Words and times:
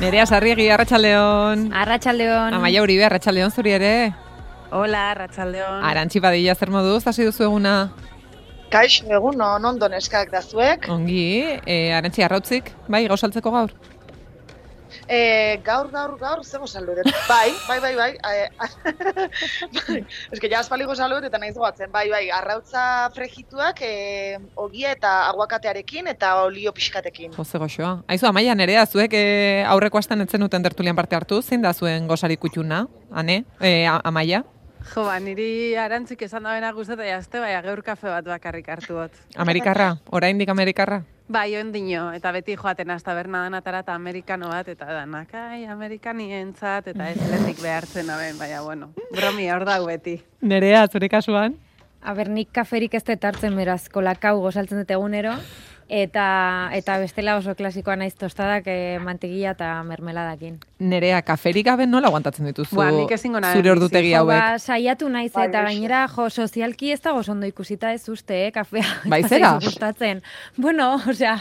Nerea 0.00 0.26
Sarriegi, 0.26 0.68
Arratxaldeon. 0.70 1.72
Arratxaldeon. 1.74 2.54
Amaia 2.54 2.82
Uribe, 2.84 3.04
Arratxaldeon 3.08 3.50
zuri 3.50 3.72
ere. 3.74 3.92
Hola, 4.70 5.08
Arratxaldeon. 5.14 5.82
Arantxi 5.88 6.20
badilla 6.22 6.54
zer 6.54 6.70
moduz, 6.70 7.00
hasi 7.10 7.26
duzu 7.26 7.48
eguna. 7.48 7.72
Kaixo 8.70 9.08
egun, 9.10 9.38
non 9.40 9.64
ondo 9.64 9.88
neskak 9.90 10.30
da 10.30 10.42
zuek. 10.42 10.86
Ongi, 10.92 11.24
e, 11.66 11.78
Arantxi 11.96 12.22
arrautzik, 12.22 12.70
bai, 12.86 13.06
gauzaltzeko 13.10 13.50
gaur. 13.50 13.74
E, 15.08 15.60
gaur, 15.64 15.90
gaur, 15.92 16.16
gaur, 16.20 16.44
zego 16.44 16.66
saludet. 16.66 17.08
Bai, 17.28 17.52
bai, 17.68 17.80
bai, 17.80 17.94
bai. 17.96 18.12
E, 18.28 18.48
bai. 19.88 20.04
Ez 20.32 20.40
que 20.40 20.48
ja 20.50 20.60
aspaligo 20.60 20.94
saludet 20.94 21.28
eta 21.28 21.38
nahiz 21.38 21.54
goatzen. 21.56 21.90
Bai, 21.92 22.08
bai, 22.10 22.28
arrautza 22.34 23.10
frejituak 23.14 23.80
e, 23.82 24.38
ogia 24.56 24.92
eta 24.92 25.14
aguakatearekin 25.30 26.10
eta 26.12 26.34
olio 26.44 26.72
pixkatekin. 26.76 27.32
Jose 27.36 27.58
goxoa. 27.58 28.02
Aizu, 28.08 28.28
Amaia, 28.28 28.54
nerea, 28.58 28.86
zuek 28.86 29.14
e, 29.16 29.24
aurreko 29.68 29.98
astan 29.98 30.24
etzen 30.24 30.44
duten 30.44 30.64
tertulian 30.64 30.96
parte 30.96 31.16
hartu, 31.16 31.42
zein 31.42 31.64
da 31.64 31.74
zuen 31.74 32.08
gozari 32.08 32.36
kutxuna, 32.36 32.86
ane, 33.12 33.42
e, 33.60 33.86
Amaia? 33.88 34.44
Jo, 34.94 35.04
ba, 35.04 35.18
niri 35.20 35.76
arantzik 35.76 36.22
esan 36.24 36.46
da 36.46 36.54
bena 36.56 36.72
guztetan 36.72 37.08
jazte, 37.10 37.42
bai, 37.42 37.52
gaur 37.64 37.82
kafe 37.84 38.08
bat 38.08 38.24
bakarrik 38.24 38.68
hartu 38.72 38.96
dut. 39.00 39.22
Amerikarra, 39.36 39.96
oraindik 40.14 40.48
Amerikarra? 40.48 41.02
Bai, 41.28 41.58
ondino, 41.60 42.06
eta 42.16 42.30
beti 42.32 42.54
joaten 42.56 42.88
az 42.88 43.02
taberna 43.04 43.42
danatara 43.44 43.82
eta 43.84 43.92
amerikano 43.92 44.48
bat, 44.48 44.68
eta 44.72 44.86
danak, 44.88 45.34
ai, 45.36 45.66
amerikanientzat, 45.68 46.86
eta 46.94 47.08
ez 47.12 47.18
letik 47.20 47.60
behartzen 47.60 48.08
aben, 48.08 48.38
baina, 48.40 48.62
bueno, 48.64 48.88
bromi 49.12 49.50
hor 49.52 49.66
dau 49.68 49.82
beti. 49.84 50.14
Nerea, 50.40 50.86
zure 50.88 51.10
kasuan? 51.12 51.58
Aber, 52.00 52.30
nik 52.32 52.48
kaferik 52.56 52.96
ez 52.96 53.02
dut 53.04 53.26
hartzen 53.28 53.60
beraz, 53.60 53.90
kolakau 53.92 54.38
gozaltzen 54.40 54.80
dut 54.80 54.94
egunero, 54.96 55.34
eta 55.88 56.68
eta 56.76 56.98
bestela 57.00 57.36
oso 57.38 57.54
klasikoa 57.56 57.96
naiz 57.96 58.12
tostadak 58.14 58.66
e, 58.68 58.98
mantegia 59.00 59.54
eta 59.56 59.70
mermeladakin. 59.88 60.58
Nerea, 60.78 61.22
kaferik 61.24 61.64
gabe 61.66 61.86
nola 61.88 62.06
aguantatzen 62.12 62.46
dituzu 62.46 62.76
Ba, 62.76 62.90
nik 62.92 63.10
ezingo 63.16 63.40
nahi 63.40 63.56
zure 63.56 63.70
ordutegi 63.72 64.12
hauek? 64.14 64.34
ba, 64.36 64.58
saiatu 64.60 65.08
naiz 65.08 65.32
Bai, 65.32 65.46
eta 65.48 65.62
gainera 65.64 66.02
jo 66.12 66.28
sozialki 66.30 66.92
ez 66.92 67.00
dago 67.00 67.22
ondo 67.32 67.46
ikusita 67.48 67.92
ez 67.96 68.06
uste, 68.08 68.46
eh, 68.46 68.52
kafea. 68.52 68.84
Bai, 69.08 69.22
zera? 69.32 69.54
gustatzen. 69.64 70.22
Bueno, 70.56 71.00
osea, 71.08 71.38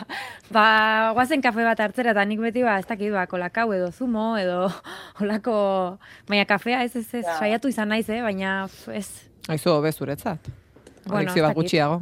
ba, 0.50 1.12
guazen 1.14 1.42
kafe 1.42 1.64
bat 1.68 1.80
hartzera 1.80 2.12
eta 2.16 2.26
nik 2.26 2.40
beti 2.40 2.64
ba, 2.64 2.80
ez 2.80 2.88
dakit 2.88 3.12
ba, 3.12 3.28
kolakau 3.28 3.74
edo 3.74 3.92
zumo 3.92 4.38
edo 4.38 4.72
holako, 5.20 5.98
baina 6.28 6.46
kafea 6.46 6.84
ez 6.88 6.96
ez 6.96 7.08
ez, 7.14 7.26
Ja. 7.26 7.38
saiatu 7.40 7.68
izan 7.68 7.90
naiz, 7.90 8.08
eh, 8.10 8.22
baina 8.24 8.68
ez. 8.96 9.10
Aizu, 9.50 9.70
hobe 9.76 9.92
zuretzat. 9.92 10.40
Bueno, 11.06 11.32
gutxiago. 11.54 12.02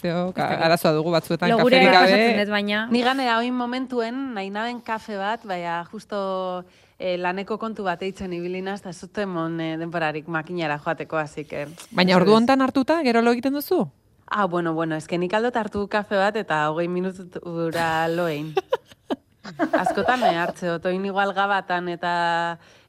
Dakit. 0.00 0.64
arazoa 0.66 0.92
dugu 0.96 1.10
batzuetan 1.10 1.50
kaferik 1.56 1.92
gabe. 1.92 2.46
baina... 2.50 2.86
Ni 2.90 3.02
ganera 3.02 3.38
oin 3.38 3.54
momentuen, 3.54 4.34
nahi 4.34 4.50
naben 4.50 4.80
kafe 4.80 5.16
bat, 5.16 5.44
baina 5.44 5.84
justo 5.90 6.64
eh, 6.98 7.16
laneko 7.18 7.58
kontu 7.58 7.84
bat 7.84 8.02
eitzen 8.02 8.32
ibilinaz, 8.32 8.80
eta 8.80 8.92
zuten 8.92 9.28
mon 9.28 9.60
eh, 9.60 9.76
denborarik 9.76 10.28
makinara 10.28 10.78
joateko, 10.78 11.16
así 11.18 11.44
que... 11.44 11.66
Baina 11.90 12.16
ordu 12.16 12.34
hontan 12.34 12.62
hartuta, 12.62 13.02
gero 13.02 13.22
lo 13.22 13.32
egiten 13.32 13.54
duzu? 13.54 13.86
Ah, 14.34 14.46
bueno, 14.46 14.72
bueno, 14.72 14.96
eske 14.96 15.18
nik 15.18 15.34
aldot 15.36 15.56
hartu 15.60 15.86
kafe 15.92 16.16
bat 16.16 16.36
eta 16.40 16.64
hogei 16.70 16.88
minutura 16.88 18.08
loein. 18.08 18.54
Askotan 19.42 20.22
eh, 20.22 20.36
hartze 20.38 20.68
dut, 20.68 20.84
oin 20.86 21.02
igual 21.06 21.32
gabatan 21.34 21.88
eta 21.90 22.12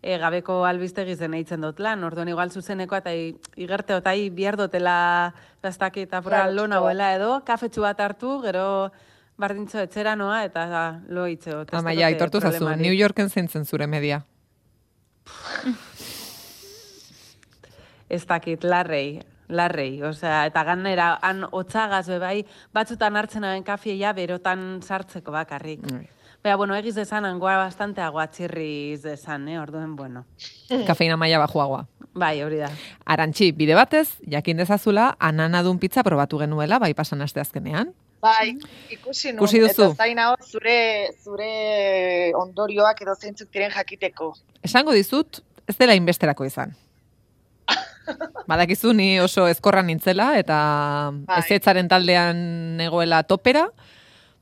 e, 0.02 0.18
gabeko 0.22 0.60
albistegi 0.70 1.16
zen 1.18 1.34
eitzen 1.34 1.66
dut 1.66 1.80
lan, 1.82 2.04
orduan 2.06 2.30
igual 2.30 2.52
zuzeneko 2.54 3.00
eta 3.00 3.14
igerte 3.14 3.98
otai 3.98 4.30
bihar 4.30 4.58
dotela 4.60 5.34
gaztaki 5.64 6.06
eta 6.06 6.22
pura 6.22 6.44
Claro, 6.44 6.52
lo 6.52 6.68
claro. 6.68 6.74
nagoela 6.76 7.10
edo, 7.16 7.32
kafetxu 7.46 7.82
bat 7.82 8.00
hartu, 8.06 8.38
gero 8.46 8.92
bardintzo 9.42 9.82
etxera 9.82 10.16
noa 10.16 10.44
eta 10.46 10.68
da, 10.70 10.84
lo 11.10 11.26
hitze 11.26 11.52
Amaia, 11.52 11.66
dut, 11.66 12.04
eh, 12.04 12.06
aitortu 12.12 12.42
zazu. 12.42 12.70
New 12.78 12.94
Yorken 12.94 13.30
zintzen 13.30 13.66
zure 13.66 13.88
media. 13.88 14.22
Ez 18.10 18.26
dakit, 18.30 18.64
larrei, 18.64 19.24
larrei, 19.50 20.04
osea, 20.06 20.46
eta 20.46 20.64
ganera, 20.64 21.16
han 21.22 21.48
otzagaz 21.50 22.12
bai, 22.22 22.44
batzutan 22.74 23.16
hartzen 23.18 23.44
aben 23.44 23.64
kafia 23.64 24.14
berotan 24.14 24.84
sartzeko 24.84 25.32
bakarrik. 25.34 25.82
Bai. 25.90 26.10
Baina, 26.44 26.58
bueno, 26.58 26.76
egiz 26.76 26.96
desan, 26.96 27.24
angoa 27.24 27.56
bastante 27.56 28.02
aguatxirriz 28.04 29.02
desan, 29.02 29.48
eh? 29.48 29.60
orduen, 29.62 29.96
bueno. 29.96 30.26
Kafeina 30.88 31.16
maila 31.16 31.38
bajuagoa. 31.40 31.86
Bai, 32.20 32.42
hori 32.44 32.58
da. 32.60 32.68
Arantxi, 33.06 33.54
bide 33.56 33.78
batez, 33.78 34.18
jakin 34.30 34.60
dezazula, 34.60 35.14
ananadun 35.24 35.80
pizza 35.80 36.04
probatu 36.04 36.42
genuela, 36.42 36.82
bai 36.84 36.92
pasan 36.94 37.24
aste 37.24 37.40
azkenean. 37.40 37.94
Bai, 38.22 38.58
ikusi. 38.92 39.32
Ikusi 39.32 39.62
duzu? 39.64 39.94
Eta 39.94 40.04
zain 40.04 40.20
hau 40.20 40.34
zure, 40.44 40.76
zure 41.24 41.48
ondorioak 42.36 43.00
edo 43.08 43.16
zeintzuk 43.16 43.48
diren 43.48 43.72
jakiteko. 43.72 44.34
Esango 44.68 44.92
dizut, 44.92 45.40
ez 45.64 45.78
dela 45.80 45.96
inbesterako 45.96 46.44
izan. 46.44 46.76
Badakizu 48.52 48.92
ni 48.92 49.08
oso 49.24 49.48
ezkorra 49.48 49.80
nintzela 49.82 50.34
eta 50.44 50.60
Bai. 51.24 51.40
ezetzaren 51.40 51.88
taldean 51.88 52.44
negoela 52.84 53.24
topera, 53.24 53.70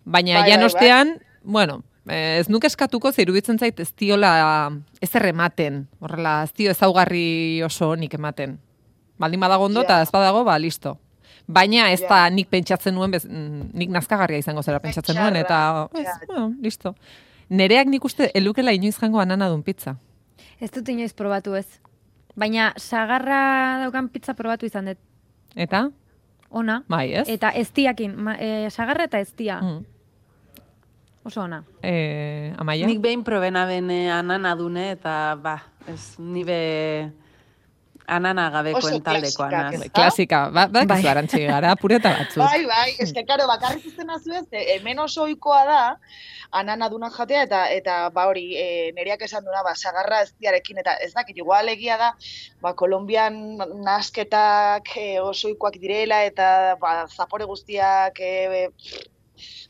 baina 0.03 0.41
Bai, 0.41 0.50
jan 0.50 0.66
bai, 0.66 0.72
ostean, 0.73 1.16
bueno, 1.44 1.84
ez 2.07 2.50
nuke 2.50 2.67
eskatuko 2.67 3.12
ze 3.12 3.22
iruditzen 3.22 3.59
zait 3.59 3.79
ez 3.79 3.91
diola 3.95 4.72
ezer 5.01 5.25
ematen, 5.25 5.88
horrela, 6.00 6.44
ez 6.44 6.53
dio 6.53 6.72
ezaugarri 6.72 7.62
oso 7.63 7.89
onik 7.89 8.13
ematen. 8.13 8.59
Baldin 9.19 9.39
badago 9.39 9.66
ondo 9.66 9.81
eta 9.84 9.97
Ja. 9.97 10.01
ez 10.01 10.11
badago, 10.11 10.44
ba, 10.44 10.57
listo. 10.59 10.97
Baina 11.47 11.91
ez 11.91 12.01
da 12.01 12.29
nik 12.29 12.47
pentsatzen 12.50 12.95
nuen, 12.95 13.11
bez, 13.11 13.25
nik 13.28 13.90
nazkagarria 13.90 14.38
izango 14.38 14.63
zera 14.63 14.79
pentsatzen 14.79 15.16
nuen, 15.16 15.35
eta 15.35 15.88
ez, 15.94 16.06
ja. 16.06 16.19
bueno, 16.28 16.53
listo. 16.61 16.95
Nereak 17.50 17.88
nik 17.88 18.03
uste 18.06 18.31
elukela 18.34 18.72
inoiz 18.72 18.95
jango 18.97 19.19
ananadun 19.19 19.61
pizza. 19.63 19.97
Ez 20.59 20.72
dut 20.72 20.88
inoiz 20.90 21.13
probatu 21.13 21.53
ez. 21.56 21.66
Baina 22.35 22.73
sagarra 22.78 23.79
daukan 23.84 24.07
pizza 24.09 24.34
probatu 24.34 24.66
izan 24.66 24.85
dut. 24.85 24.97
Eta? 25.56 25.90
Ona. 26.50 26.84
Bai, 26.88 27.13
ez? 27.13 27.28
Eta 27.29 27.50
eztiakin, 27.51 28.16
ma, 28.16 28.35
e, 28.40 28.69
sagarra 28.69 29.03
eta 29.03 29.19
eztia. 29.19 29.59
Mm. 29.61 29.85
Oso 31.23 31.41
ona. 31.41 31.63
Eh, 31.83 32.53
amaia? 32.57 32.87
Nik 32.89 33.01
behin 33.01 33.23
probena 33.23 33.65
bene 33.69 34.09
anana 34.11 34.55
dune, 34.57 34.91
eta 34.97 35.35
ba, 35.37 35.59
ez 35.87 36.17
nibe 36.17 37.11
anana 38.11 38.49
gabekoen 38.51 38.97
Oso 38.97 39.03
taldekoa 39.05 39.47
klasikak, 39.49 39.71
naz. 39.77 39.85
ez? 39.85 39.91
Klasika, 39.93 40.39
ba, 40.49 40.65
ba, 40.67 40.83
Bai. 40.89 40.99
arantxi 41.13 41.45
gara, 41.45 41.75
pureta 41.79 42.11
batzuk. 42.17 42.41
Bai, 42.43 42.65
bai, 42.65 42.89
eske, 43.05 43.23
karo, 43.27 43.45
bakarrik 43.47 43.85
izena 43.85 44.17
zuez, 44.19 44.47
hemen 44.51 44.99
oso 44.99 45.23
ohikoa 45.27 45.61
da, 45.69 45.79
ananadunak 46.51 47.13
jatea, 47.15 47.45
eta 47.47 47.61
eta 47.71 47.99
ba 48.11 48.25
hori, 48.27 48.47
e, 48.57 48.91
nereak 48.97 49.21
esan 49.29 49.45
duna, 49.45 49.61
ba, 49.63 49.75
sagarra 49.77 50.23
ez 50.25 50.33
diarekin, 50.41 50.81
eta 50.83 50.97
ez 51.05 51.13
dakit, 51.13 51.37
igual 51.37 51.69
egia 51.71 51.97
da, 52.01 52.11
ba, 52.65 52.73
Kolombian 52.75 53.39
nasketak 53.85 54.91
e, 54.97 55.07
oso 55.21 55.47
ohikoak 55.47 55.79
direla, 55.79 56.25
eta 56.27 56.75
ba, 56.81 57.05
zapore 57.07 57.47
guztiak 57.47 58.19
e, 58.19 58.65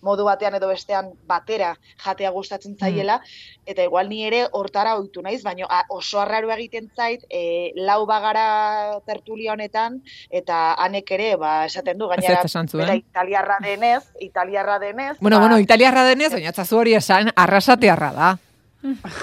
modu 0.02 0.26
batean 0.28 0.56
edo 0.58 0.68
bestean 0.72 1.12
batera 1.28 1.76
jatea 2.04 2.32
gustatzen 2.32 2.78
zaiela, 2.78 3.20
eta 3.66 3.84
igual 3.84 4.10
ni 4.10 4.24
ere 4.26 4.46
hortara 4.52 4.96
ohitu 5.00 5.22
naiz, 5.22 5.42
baina 5.44 5.68
oso 5.90 6.20
arraro 6.22 6.52
egiten 6.52 6.90
zait, 6.96 7.26
e, 7.30 7.72
lau 7.76 8.06
bagara 8.06 9.00
tertulia 9.06 9.54
honetan, 9.54 10.02
eta 10.30 10.74
hanek 10.74 11.12
ere, 11.12 11.36
ba, 11.36 11.66
esaten 11.66 11.98
du, 11.98 12.08
gainera, 12.12 12.44
bera 12.74 12.96
italiarra 12.96 13.58
denez, 13.64 14.04
italiarra 14.20 14.80
denez, 14.80 15.18
Bueno, 15.20 15.38
ba, 15.38 15.48
bueno, 15.48 15.60
italiarra 15.60 16.06
denez, 16.06 16.32
baina 16.34 16.52
txazu 16.52 16.78
hori 16.78 16.96
esan, 16.96 17.32
arrasatearra 17.36 18.14
da. 18.16 18.32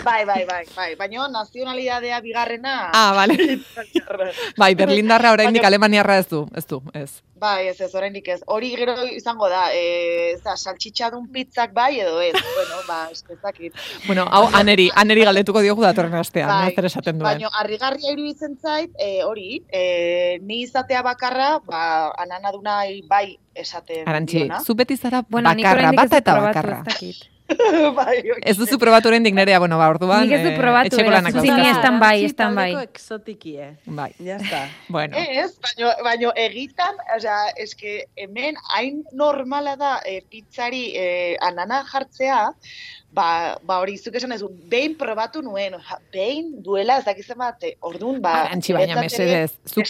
Bai, 0.05 0.25
bai, 0.25 0.45
bai, 0.47 0.65
bai, 0.77 0.95
baina 0.97 1.29
nazionalidadea 1.29 2.21
bigarrena, 2.21 2.91
Ah, 2.95 3.13
vale. 3.15 3.35
italiarra. 3.35 4.31
Bai, 4.59 4.75
berlindarra 4.75 5.33
oraindik 5.33 5.65
alemaniarra 5.65 6.19
ez 6.19 6.29
du, 6.29 6.47
ez 6.55 6.67
du, 6.67 6.81
ez. 6.95 7.23
Bai, 7.39 7.69
ez 7.69 7.81
ez, 7.81 7.95
oraindik 7.95 8.27
ez. 8.29 8.41
Hori 8.47 8.71
gero 8.75 8.95
izango 9.15 9.49
da, 9.49 9.69
e, 9.73 10.37
za, 10.43 10.57
saltxitxadun 10.57 11.29
pizzak 11.31 11.73
bai 11.73 12.01
edo 12.01 12.21
ez, 12.21 12.33
bueno, 12.35 12.81
ba, 12.89 13.09
ez 13.13 13.23
ez 13.31 13.39
dakit. 13.43 13.75
Bueno, 14.07 14.27
hau 14.31 14.49
aneri, 14.59 14.89
aneri 14.95 15.25
galdetuko 15.29 15.63
diogu 15.63 15.83
datorren 15.87 16.15
astean, 16.19 16.49
Bai, 16.49 16.73
no 16.73 16.75
zer 16.75 16.91
esaten 16.91 17.19
duen. 17.19 17.29
Baina, 17.31 17.51
harrigarria 17.61 18.13
iruditzen 18.13 18.59
zait, 18.59 18.91
e, 18.99 19.23
hori, 19.23 19.63
e, 19.71 20.39
ni 20.43 20.63
izatea 20.67 21.03
bakarra, 21.03 21.59
ba, 21.65 22.11
ananaduna 22.19 22.81
bai 23.09 23.39
esaten 23.55 24.07
Arantxi, 24.09 24.49
zu 24.65 24.75
beti 24.75 24.97
zara 24.97 25.23
Bueno, 25.29 25.51
bakarra, 25.55 25.93
bata 25.93 26.09
dut 26.09 26.23
eta 26.23 26.41
bakarra. 26.41 26.83
Bai. 27.99 28.19
Ez 28.45 28.57
duzu 28.59 28.79
probatu 28.81 29.09
oraindik 29.09 29.35
nerea, 29.37 29.59
bueno, 29.63 29.79
ba, 29.81 29.89
orduan, 29.89 30.27
Nik 30.27 30.35
ez 30.37 30.43
dut 30.45 30.53
eh, 30.53 30.59
probatu, 30.61 30.99
beraz, 31.01 31.23
lanak 31.23 31.39
estan 31.71 31.99
bai, 32.01 32.17
estan 32.27 32.59
bai. 32.59 32.69
exotikie. 32.83 33.71
Bai, 33.87 34.11
Ya 34.19 34.37
está. 34.37 34.69
bueno. 34.89 35.17
Ez, 35.17 35.57
baino, 35.65 35.93
baino 36.05 36.33
egitan, 36.37 37.01
osea, 37.17 37.39
eske 37.57 38.05
hemen 38.17 38.59
hain 38.75 39.03
normala 39.13 39.77
da 39.81 39.99
e, 40.05 40.21
pizzari 40.29 40.91
e, 40.95 41.09
anana 41.41 41.83
jartzea, 41.89 42.41
ba, 43.15 43.29
ba 43.65 43.79
hori 43.81 43.97
zuk 43.97 44.19
esan 44.21 44.35
ez, 44.37 44.43
behin 44.69 44.97
probatu 45.01 45.41
nuen, 45.43 45.79
oza, 45.79 45.99
behin 46.13 46.53
duela 46.65 46.99
ez 47.01 47.07
dakizen 47.09 47.39
bat, 47.41 47.65
e, 47.65 47.75
orduan, 47.81 48.21
ba, 48.25 48.35
Arantxi, 48.45 48.77
baina 48.77 49.01
mesedez, 49.01 49.55
zuk 49.65 49.89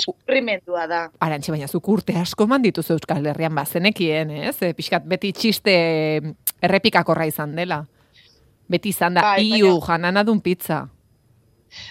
da. 0.88 1.08
Arantxi, 1.24 1.54
baina 1.54 1.66
zuk 1.66 1.88
urte 1.90 2.14
asko 2.20 2.46
eman 2.46 2.62
dituzu 2.62 2.94
Euskal 2.94 3.26
Herrian 3.26 3.54
bazenekien, 3.56 4.30
ez? 4.30 4.56
E, 4.62 4.72
pixkat 4.78 5.08
beti 5.08 5.32
txiste 5.34 5.74
errepikakorra 6.62 7.26
izan 7.28 7.54
dela. 7.56 7.84
Beti 8.68 8.92
izan 8.92 9.16
da, 9.16 9.22
Bai, 9.22 9.44
iu, 9.58 9.78
jananadun 9.80 10.40
pizza. 10.44 10.86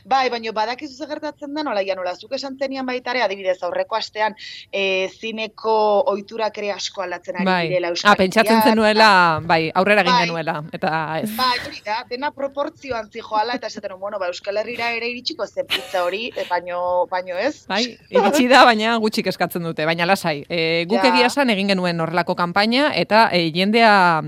Bai, 0.06 0.30
baina 0.30 0.52
badakizu 0.52 0.96
ze 0.96 1.08
gertatzen 1.08 1.54
da, 1.54 1.64
nola, 1.64 1.82
ja, 1.86 1.96
nola, 1.96 2.16
zuk 2.16 2.32
esan 2.34 2.58
zenian 2.60 2.86
baitare, 2.86 3.22
adibidez, 3.22 3.58
aurreko 3.64 3.96
astean, 3.96 4.36
e, 4.72 5.10
zineko 5.20 6.04
oiturak 6.14 6.58
ere 6.58 6.72
asko 6.72 7.02
aldatzen 7.02 7.36
ari 7.38 7.46
Bai. 7.46 7.68
direla 7.68 7.90
Euskal 7.90 8.12
Ah, 8.12 8.16
pentsatzen 8.16 8.62
zenuela, 8.64 9.40
bai, 9.44 9.72
aurrera 9.74 10.02
egin 10.02 10.14
Bai. 10.14 10.26
genuela, 10.26 10.64
eta 10.74 11.20
ez. 11.22 11.30
Bai, 11.38 11.58
hori 11.66 11.82
da, 11.86 12.04
dena 12.10 12.32
proportzioan 12.32 13.10
zijoala, 13.12 13.56
eta 13.56 13.68
esaten, 13.68 13.90
nuen, 13.92 14.00
bueno, 14.02 14.20
ba, 14.20 14.28
Euskal 14.28 14.58
Herrira 14.58 14.92
ere 14.94 15.10
iritsiko 15.10 15.46
zen 15.48 15.66
pizza 15.68 16.04
hori, 16.04 16.32
e, 16.36 16.46
baino, 16.50 17.06
baino 17.12 17.38
ez. 17.38 17.66
Bai, 17.68 17.98
iritsi 18.10 18.48
da, 18.48 18.64
baina 18.66 18.96
gutxik 18.98 19.28
eskatzen 19.28 19.64
dute, 19.64 19.86
baina 19.86 20.06
lasai. 20.06 20.46
E, 20.50 20.86
guk 20.86 21.04
Ja. 21.04 21.10
egia 21.14 21.26
esan 21.28 21.50
egin 21.50 21.68
genuen 21.68 22.00
horrelako 22.00 22.36
kanpaina, 22.36 22.92
eta 22.96 23.30
e, 23.32 23.52
jendea, 23.54 24.22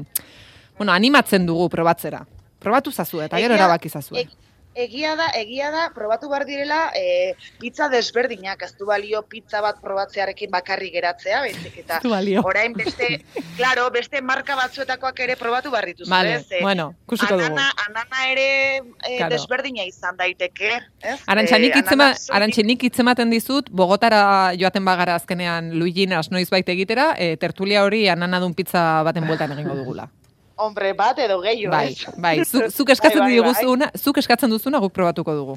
bueno, 0.77 0.91
animatzen 0.93 1.45
dugu 1.45 1.69
probatzera. 1.69 2.25
Probatu 2.59 2.91
zazu, 2.91 3.21
eta 3.21 3.37
gero 3.39 3.55
erabaki 3.55 3.89
zazue. 3.89 4.21
e- 4.21 4.27
Egia 4.75 5.15
da, 5.17 5.25
egia 5.33 5.71
da, 5.73 5.87
probatu 5.95 6.29
behar 6.29 6.45
direla, 6.45 6.91
e, 6.95 7.33
pizza 7.59 7.87
desberdinak, 7.89 8.61
ez 8.61 8.75
du 8.77 8.85
balio 8.85 9.23
pizza 9.27 9.61
bat 9.65 9.79
probatzearekin 9.81 10.51
bakarrik 10.53 10.93
geratzea, 10.93 11.39
baizik 11.41 11.79
eta 11.81 11.97
orain 12.43 12.75
beste, 12.77 13.23
claro, 13.57 13.89
beste 13.91 14.21
marka 14.21 14.55
batzuetakoak 14.55 15.19
ere 15.25 15.35
probatu 15.35 15.71
behar 15.73 15.89
dituzu, 15.89 16.09
Vale, 16.11 16.35
ez? 16.35 16.45
E, 16.51 16.61
bueno, 16.61 16.93
ikusiko 17.07 17.33
dugu. 17.33 17.47
anana, 17.49 17.71
anana 17.87 18.27
ere 18.29 18.45
e, 18.77 19.17
Claro. 19.17 19.31
desberdina 19.33 19.83
izan 19.89 20.15
daiteke, 20.17 20.71
ez? 21.01 21.17
Arantxa, 21.25 21.57
nik 21.57 21.75
E, 21.79 22.63
nik 22.63 22.83
hitzematen 22.83 23.29
dizut, 23.29 23.69
Bogotara 23.71 24.53
joaten 24.59 24.85
bagara 24.85 25.15
azkenean 25.15 25.73
Luiginas 25.79 26.29
noiz 26.31 26.49
baita 26.49 26.71
egitera, 26.71 27.15
e, 27.17 27.35
tertulia 27.37 27.83
hori 27.83 28.07
ananadun 28.07 28.53
pizza 28.53 29.01
baten 29.03 29.25
bueltan 29.27 29.51
egingo 29.57 29.75
dugula. 29.75 30.09
Hombre, 30.59 30.91
bat 30.93 31.17
edo 31.23 31.39
gehiago, 31.41 31.71
Bai, 31.71 31.95
bai, 32.17 32.43
zu, 32.45 32.65
zuk 32.69 32.89
eskatzen 32.95 33.21
Bai, 33.23 33.31
bai, 33.31 33.39
bai. 33.39 33.53
diguzuna, 33.53 33.91
zuk 33.97 34.17
eskatzen 34.19 34.51
duzuna 34.51 34.79
guk 34.83 34.91
probatuko 34.93 35.35
dugu. 35.37 35.55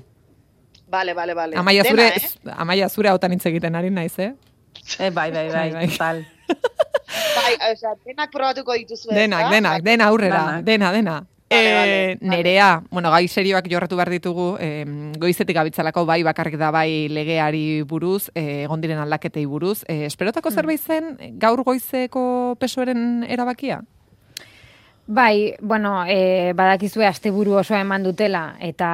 Bale, 0.93 1.15
bale, 1.17 1.35
bale. 1.35 1.57
Amaia 1.57 1.83
Dena, 1.83 1.91
zure, 1.97 2.07
eh? 2.17 2.55
amaia 2.57 2.89
zure 2.93 3.09
hautan 3.11 3.33
hitz 3.33 3.47
egiten 3.51 3.75
ari 3.75 3.91
naiz, 3.91 4.13
eh? 4.21 4.33
Eh, 4.99 5.11
bai, 5.11 5.31
bai, 5.33 5.49
bai, 5.49 5.71
Bai, 5.71 5.71
bai. 5.73 5.89
total. 5.91 6.23
Bai, 7.33 7.55
osea, 7.73 7.91
denak 8.07 8.31
probatuko 8.33 8.73
dituzu 8.77 9.11
Denak, 9.13 9.51
denak, 9.53 9.83
dena 9.85 10.07
aurrera, 10.09 10.61
dena, 10.65 10.93
dena. 10.93 11.13
Vale, 11.21 11.29
Eh, 11.53 11.75
vale, 11.77 11.97
vale. 12.21 12.37
nerea, 12.37 12.69
bueno, 12.91 13.11
gai 13.13 13.27
serioak 13.29 13.67
jorratu 13.69 13.97
behar 13.99 14.09
ditugu, 14.15 14.47
eh, 14.61 14.85
goizetik 15.21 15.57
gabitzalako 15.59 16.07
bai 16.09 16.23
bakarrik 16.25 16.57
da 16.61 16.71
bai 16.73 17.09
legeari 17.13 17.83
buruz, 17.85 18.31
eh, 18.35 18.63
egon 18.65 18.81
diren 18.81 18.99
aldaketei 19.03 19.45
buruz. 19.47 19.83
Eh, 19.89 20.07
esperotako 20.07 20.49
Hmm. 20.49 20.55
zerbait 20.57 20.81
zen 20.81 21.39
gaur 21.39 21.63
goizeko 21.65 22.57
pesoeren 22.59 23.25
erabakia? 23.29 23.83
Bai, 25.15 25.57
bueno, 25.61 26.07
e, 26.09 26.55
badakizue 26.57 27.05
asteburu 27.05 27.59
osoa 27.61 27.83
eman 27.83 28.01
dutela 28.07 28.55
eta 28.65 28.87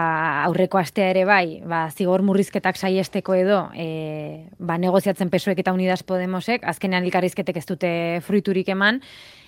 aurreko 0.49 0.81
astea 0.81 1.13
ere 1.13 1.23
bai, 1.29 1.61
ba, 1.63 1.85
zigor 1.95 2.25
murrizketak 2.27 2.75
saiesteko 2.75 3.37
edo, 3.39 3.61
e, 3.71 4.49
ba, 4.59 4.81
negoziatzen 4.83 5.31
pesoek 5.31 5.63
eta 5.63 5.77
Unidas 5.77 6.03
Podemosek, 6.03 6.67
azkenean 6.67 7.07
elkarrizketek 7.07 7.61
ez 7.63 7.65
dute 7.69 7.93
fruiturik 8.27 8.73
eman, 8.75 8.99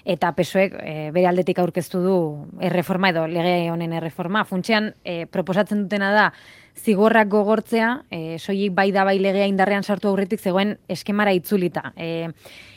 eta 0.07 0.31
pesoek 0.39 0.79
e, 0.79 0.95
bere 1.11 1.27
aldetik 1.33 1.59
aurkeztu 1.59 2.05
du 2.07 2.17
erreforma 2.63 3.11
edo 3.11 3.27
lege 3.27 3.73
honen 3.73 3.99
erreforma. 3.99 4.47
Funtxean, 4.47 4.93
e, 5.03 5.25
proposatzen 5.27 5.89
dutena 5.89 6.15
da, 6.15 6.31
zigorrak 6.77 7.29
gogortzea, 7.29 8.05
e, 8.11 8.39
soilik 8.39 8.73
bai 8.75 8.91
da 8.93 9.05
bai 9.05 9.19
legea 9.19 9.47
indarrean 9.51 9.85
sartu 9.85 10.09
aurretik 10.09 10.41
zegoen 10.41 10.77
eskemara 10.89 11.33
itzulita. 11.37 11.93
E, 11.97 12.29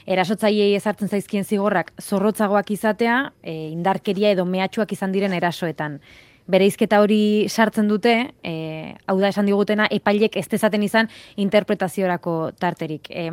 erasotzaileei 0.05 0.75
ezartzen 0.75 1.09
zaizkien 1.09 1.45
zigorrak 1.45 1.93
zorrotzagoak 2.01 2.71
izatea, 2.71 3.31
e, 3.41 3.69
indarkeria 3.71 4.33
edo 4.35 4.45
mehatxuak 4.45 4.91
izan 4.91 5.15
diren 5.15 5.33
erasoetan. 5.33 5.99
Bereizketa 6.47 6.99
hori 6.99 7.47
sartzen 7.47 7.87
dute, 7.87 8.13
e, 8.43 8.95
hau 9.07 9.15
da 9.21 9.29
esan 9.31 9.47
digutena, 9.47 9.87
epailek 9.91 10.35
ez 10.41 10.47
dezaten 10.51 10.83
izan 10.83 11.07
interpretaziorako 11.39 12.51
tarterik. 12.59 13.07
E, 13.09 13.29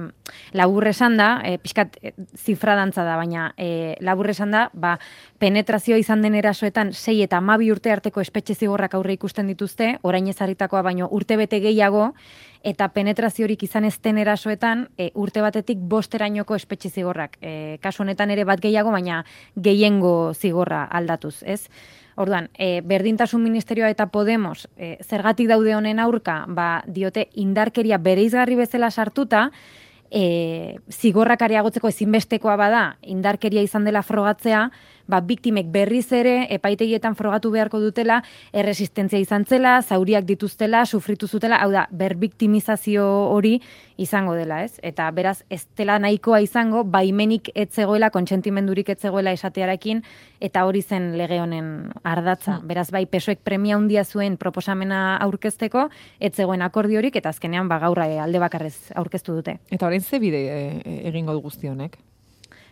labur 0.54 0.86
esan 0.86 1.16
da, 1.18 1.30
e, 1.42 1.56
pixkat 1.58 1.98
e, 2.02 2.12
zifra 2.38 2.76
dantza 2.78 3.02
da, 3.06 3.16
baina 3.18 3.48
e, 3.58 3.96
labur 4.00 4.30
esan 4.30 4.54
da, 4.54 4.68
ba, 4.72 4.94
penetrazioa 5.42 5.98
izan 5.98 6.22
den 6.22 6.38
erasoetan 6.38 6.92
sei 6.94 7.18
eta 7.24 7.40
amabi 7.42 7.72
urte 7.74 7.90
arteko 7.90 8.22
espetxe 8.22 8.54
zigorrak 8.54 8.94
aurre 8.94 9.18
ikusten 9.18 9.50
dituzte, 9.50 9.96
orain 10.02 10.30
ezarritakoa 10.30 10.82
baino 10.86 11.08
urte 11.10 11.36
bete 11.40 11.58
gehiago, 11.60 12.12
eta 12.62 12.90
penetraziorik 12.92 13.62
izan 13.64 13.86
ez 13.88 13.96
den 14.04 14.18
erasoetan 14.20 14.86
e, 14.98 15.10
urte 15.18 15.42
batetik 15.42 15.80
bosterainoko 15.80 16.54
espetxe 16.54 16.90
zigorrak. 16.90 17.38
E, 17.40 17.78
kasu 17.82 18.04
honetan 18.04 18.30
ere 18.30 18.44
bat 18.44 18.60
gehiago, 18.60 18.92
baina 18.94 19.24
gehiengo 19.56 20.32
zigorra 20.34 20.84
aldatuz, 20.84 21.40
ez? 21.42 21.64
Orduan, 22.20 22.50
e, 22.58 22.82
berdintasun 22.84 23.40
ministerioa 23.40 23.88
eta 23.88 24.10
Podemos 24.12 24.66
e, 24.76 24.98
zergatik 25.00 25.48
daude 25.48 25.72
honen 25.72 26.02
aurka, 26.02 26.42
ba, 26.52 26.82
diote 26.84 27.30
indarkeria 27.40 27.96
bereizgarri 27.96 28.58
bezala 28.58 28.90
sartuta, 28.90 29.46
e, 30.10 30.78
zigorrak 30.90 31.42
areagotzeko 31.46 31.88
ezinbestekoa 31.88 32.56
bada, 32.60 32.84
indarkeria 33.02 33.62
izan 33.62 33.86
dela 33.86 34.02
frogatzea, 34.02 34.68
ba, 35.10 35.20
biktimek 35.26 35.70
berriz 35.74 36.08
ere 36.14 36.46
epaitegietan 36.54 37.16
frogatu 37.18 37.50
beharko 37.50 37.80
dutela, 37.82 38.20
erresistentzia 38.54 39.20
izan 39.22 39.44
zela, 39.44 39.80
zauriak 39.82 40.26
dituztela, 40.28 40.84
sufritu 40.86 41.26
zutela, 41.26 41.58
hau 41.62 41.70
da, 41.74 41.86
berbiktimizazio 41.90 43.04
hori 43.34 43.56
izango 44.00 44.36
dela, 44.38 44.62
ez? 44.64 44.78
Eta 44.86 45.10
beraz, 45.14 45.40
ez 45.50 45.64
dela 45.76 45.98
nahikoa 46.00 46.40
izango, 46.44 46.84
baimenik 46.88 47.50
etzegoela, 47.58 48.10
kontsentimendurik 48.14 48.92
etzegoela 48.94 49.34
esatearekin, 49.36 50.04
eta 50.40 50.64
hori 50.68 50.82
zen 50.82 51.10
lege 51.18 51.40
honen 51.42 51.90
ardatza. 52.06 52.60
Beraz, 52.66 52.88
bai, 52.94 53.04
pesoek 53.10 53.42
premia 53.44 53.76
handia 53.76 54.04
zuen 54.04 54.38
proposamena 54.40 55.18
aurkezteko, 55.26 55.88
etzegoen 56.20 56.62
akordiorik, 56.62 57.18
eta 57.20 57.34
azkenean, 57.34 57.68
ba, 57.68 57.80
gaur 57.82 58.00
eh, 58.06 58.16
alde 58.22 58.40
bakarrez 58.40 58.76
aurkeztu 58.96 59.36
dute. 59.40 59.58
Eta 59.70 59.90
ze 60.00 60.18
bide 60.18 60.40
eh, 60.48 61.06
egingo 61.08 61.32
du 61.32 61.40
guzti 61.40 61.68
honek? 61.68 61.98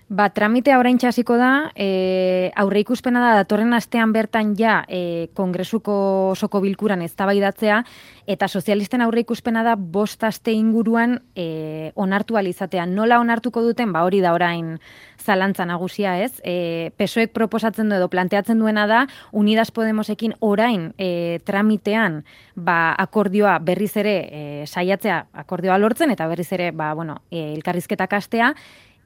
Ba, 0.08 0.30
tramitea 0.32 0.78
orain 0.80 0.96
hasiko 1.04 1.36
da, 1.36 1.70
e, 1.76 2.50
aurre 2.56 2.80
ikuspena 2.80 3.20
da 3.20 3.34
datorren 3.36 3.74
astean 3.76 4.14
bertan 4.14 4.54
ja 4.56 4.78
e, 4.88 5.28
kongresuko 5.36 6.30
osoko 6.30 6.62
bilkuran 6.64 7.02
eztabaidatzea 7.04 7.82
eta 8.26 8.48
sozialisten 8.48 9.04
aurre 9.04 9.20
ikuspena 9.20 9.60
da 9.66 9.74
bost 9.76 10.24
aste 10.24 10.54
inguruan 10.56 11.18
e, 11.36 11.92
onartu 11.94 12.40
alizatea. 12.40 12.86
Nola 12.88 13.20
onartuko 13.20 13.60
duten, 13.60 13.92
ba 13.92 14.06
hori 14.08 14.22
da 14.24 14.32
orain 14.32 14.78
zalantza 15.20 15.68
nagusia 15.68 16.16
ez. 16.24 16.40
E, 16.40 16.90
pesoek 16.96 17.36
proposatzen 17.36 17.92
du 17.92 18.00
edo 18.00 18.08
planteatzen 18.08 18.64
duena 18.64 18.86
da, 18.88 19.04
Unidas 19.32 19.70
Podemosekin 19.76 20.38
orain 20.40 20.94
e, 20.96 21.40
tramitean 21.44 22.22
ba, 22.56 22.94
akordioa 22.96 23.58
berriz 23.60 23.92
ere 24.00 24.18
e, 24.24 24.42
saiatzea 24.64 25.26
akordioa 25.44 25.76
lortzen 25.76 26.16
eta 26.16 26.32
berriz 26.32 26.48
ere 26.56 26.72
ba, 26.72 26.94
bueno, 26.96 27.20
e, 27.28 27.52
elkarrizketak 27.52 28.16
astea, 28.16 28.54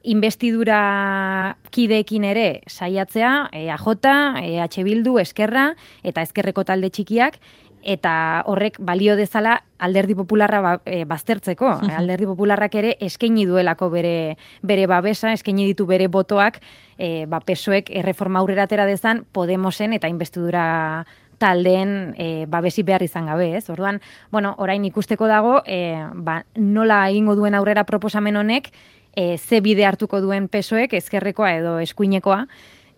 investidura 0.03 1.57
kideekin 1.71 2.25
ere 2.27 2.47
saiatzea, 2.67 3.49
EAJ, 3.55 4.07
EH 4.43 4.83
Bildu, 4.83 5.17
Eskerra 5.19 5.73
eta 6.03 6.21
Eskerreko 6.21 6.65
talde 6.67 6.89
txikiak, 6.91 7.39
eta 7.83 8.43
horrek 8.47 8.77
balio 8.79 9.15
dezala 9.19 9.57
alderdi 9.77 10.15
popularra 10.15 10.61
ba, 10.63 10.73
e, 10.85 11.03
baztertzeko. 11.07 11.69
alderdi 11.99 12.27
popularrak 12.27 12.75
ere 12.79 12.95
eskaini 13.03 13.45
duelako 13.47 13.89
bere, 13.93 14.37
bere 14.63 14.87
babesa, 14.87 15.33
eskaini 15.35 15.67
ditu 15.71 15.87
bere 15.89 16.07
botoak, 16.07 16.61
e, 16.97 17.25
ba, 17.27 17.41
pesoek 17.43 17.91
erreforma 17.91 18.39
aurrera 18.39 18.67
atera 18.67 18.87
dezan, 18.89 19.25
Podemosen 19.31 19.93
eta 19.93 20.11
investidura 20.11 21.05
taldeen 21.43 22.13
e, 22.15 22.45
babesi 22.47 22.85
behar 22.87 23.03
izan 23.03 23.27
gabe, 23.27 23.49
ez? 23.57 23.67
Orduan, 23.73 23.99
bueno, 24.31 24.53
orain 24.63 24.83
ikusteko 24.87 25.27
dago, 25.27 25.61
e, 25.65 25.99
ba, 26.15 26.43
nola 26.55 27.03
egingo 27.11 27.35
duen 27.35 27.55
aurrera 27.55 27.83
proposamen 27.89 28.39
honek, 28.39 28.71
e, 29.15 29.37
ze 29.37 29.61
bide 29.61 29.85
hartuko 29.85 30.21
duen 30.21 30.47
pesoek, 30.49 30.93
ezkerrekoa 30.93 31.51
edo 31.59 31.77
eskuinekoa, 31.83 32.45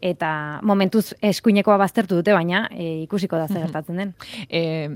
eta 0.01 0.59
momentuz 0.63 1.13
eskuinekoa 1.21 1.77
baztertu 1.81 2.19
dute, 2.19 2.33
baina 2.33 2.67
e, 2.71 3.03
ikusiko 3.03 3.37
da 3.37 3.47
zer 3.47 3.65
gertatzen 3.65 3.97
den. 4.01 4.13
E, 4.49 4.89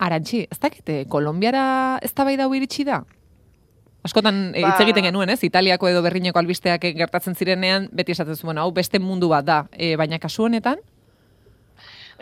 arantxi, 0.00 0.46
ez 0.50 0.58
dakite, 0.60 1.04
Kolombiara 1.08 1.98
ez 2.02 2.12
da 2.14 2.24
bai 2.24 2.36
dau 2.40 2.52
iritsi 2.54 2.84
da? 2.88 3.02
Askotan 4.02 4.54
eh, 4.54 4.62
hitz 4.62 4.78
Ba- 4.78 4.84
egiten 4.86 5.04
genuen, 5.04 5.28
ez? 5.28 5.42
Italiako 5.44 5.90
edo 5.90 6.00
berrineko 6.02 6.40
albisteak 6.40 6.86
gertatzen 6.96 7.34
zirenean, 7.36 7.90
beti 7.92 8.14
esaten 8.14 8.36
zuen, 8.36 8.58
hau 8.58 8.70
beste 8.72 8.98
mundu 8.98 9.28
bat 9.28 9.44
da. 9.44 9.58
E, 9.76 9.92
baina 10.00 10.18
kasu 10.18 10.46
honetan, 10.46 10.80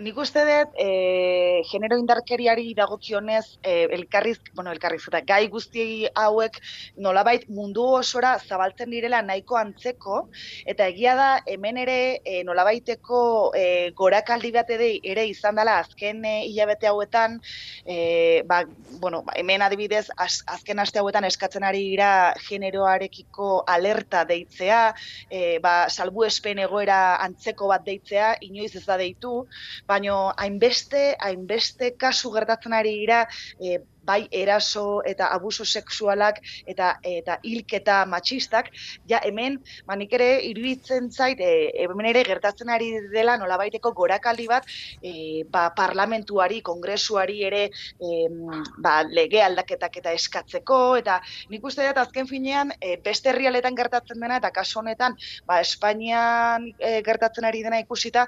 nik 0.01 0.19
uste 0.19 0.45
dut, 0.47 0.75
e, 0.79 1.63
genero 1.67 1.97
indarkeriari 1.99 2.71
dagokionez, 2.77 3.59
e, 3.63 3.89
elkarriz, 3.97 4.39
bueno, 4.55 4.71
elkarriz, 4.71 5.03
eta 5.11 5.21
gai 5.27 5.49
guzti 5.51 6.07
hauek 6.15 6.59
nolabait 7.03 7.49
mundu 7.51 7.85
osora 7.99 8.37
zabaltzen 8.39 8.91
direla 8.95 9.21
nahiko 9.27 9.59
antzeko, 9.59 10.21
eta 10.71 10.87
egia 10.93 11.15
da, 11.19 11.29
hemen 11.51 11.81
ere 11.83 11.99
e, 12.23 12.43
nolabaiteko 12.47 13.23
e, 13.59 13.65
gorakaldi 13.99 14.53
bat 14.55 14.71
ere 14.71 15.27
izan 15.27 15.59
dela 15.59 15.79
azken 15.83 16.23
e, 16.25 16.35
hilabete 16.47 16.91
hauetan, 16.91 17.39
e, 17.85 18.45
ba, 18.47 18.63
bueno, 19.03 19.25
hemen 19.35 19.67
adibidez, 19.67 20.07
az, 20.17 20.45
azken 20.47 20.79
aste 20.79 21.03
hauetan 21.03 21.27
eskatzen 21.27 21.67
ari 21.67 21.83
gira 21.91 22.13
generoarekiko 22.47 23.65
alerta 23.67 24.23
deitzea, 24.29 24.83
e, 25.31 25.59
ba, 25.65 25.75
salbu 25.91 26.29
espen 26.29 26.63
egoera 26.63 27.17
antzeko 27.25 27.73
bat 27.73 27.85
deitzea, 27.89 28.35
inoiz 28.47 28.75
ez 28.79 28.87
da 28.87 28.99
deitu, 29.01 29.43
baino 29.89 30.17
hainbeste, 30.37 31.05
hainbeste 31.29 31.93
kasu 32.05 32.33
gertatzen 32.35 32.77
ari 32.79 32.95
dira, 33.03 33.23
e, 33.61 33.79
bai 34.09 34.23
eraso 34.33 35.03
eta 35.05 35.29
abuso 35.37 35.65
sexualak 35.65 36.41
eta 36.67 36.95
eta 37.05 37.39
hilketa 37.45 38.01
matxistak, 38.09 38.71
ja 39.09 39.21
hemen, 39.25 39.59
ba 39.87 39.97
nik 39.97 40.13
ere 40.17 40.29
iruditzen 40.49 41.11
zait, 41.13 41.41
e, 41.41 41.71
hemen 41.85 42.09
ere 42.11 42.25
gertatzen 42.27 42.71
ari 42.73 42.91
dela 43.13 43.37
nolabaiteko 43.41 43.93
gorakaldi 43.97 44.49
bat, 44.51 44.67
e, 45.03 45.45
ba, 45.53 45.69
parlamentuari, 45.77 46.61
kongresuari 46.65 47.43
ere 47.49 47.65
e, 47.69 48.27
ba, 48.85 49.03
lege 49.05 49.43
aldaketak 49.45 50.01
eta 50.03 50.15
eskatzeko, 50.17 50.81
eta 51.03 51.19
nik 51.53 51.65
uste 51.65 51.87
dut 51.87 52.03
azken 52.05 52.29
finean 52.31 52.73
e, 52.81 52.97
beste 53.05 53.33
herrialetan 53.33 53.77
gertatzen 53.79 54.21
dena, 54.21 54.41
eta 54.43 54.53
kaso 54.55 54.81
honetan, 54.83 55.17
ba, 55.47 55.61
Espainian 55.65 56.69
e, 56.79 56.99
gertatzen 57.07 57.49
ari 57.49 57.63
dena 57.67 57.81
ikusita, 57.85 58.27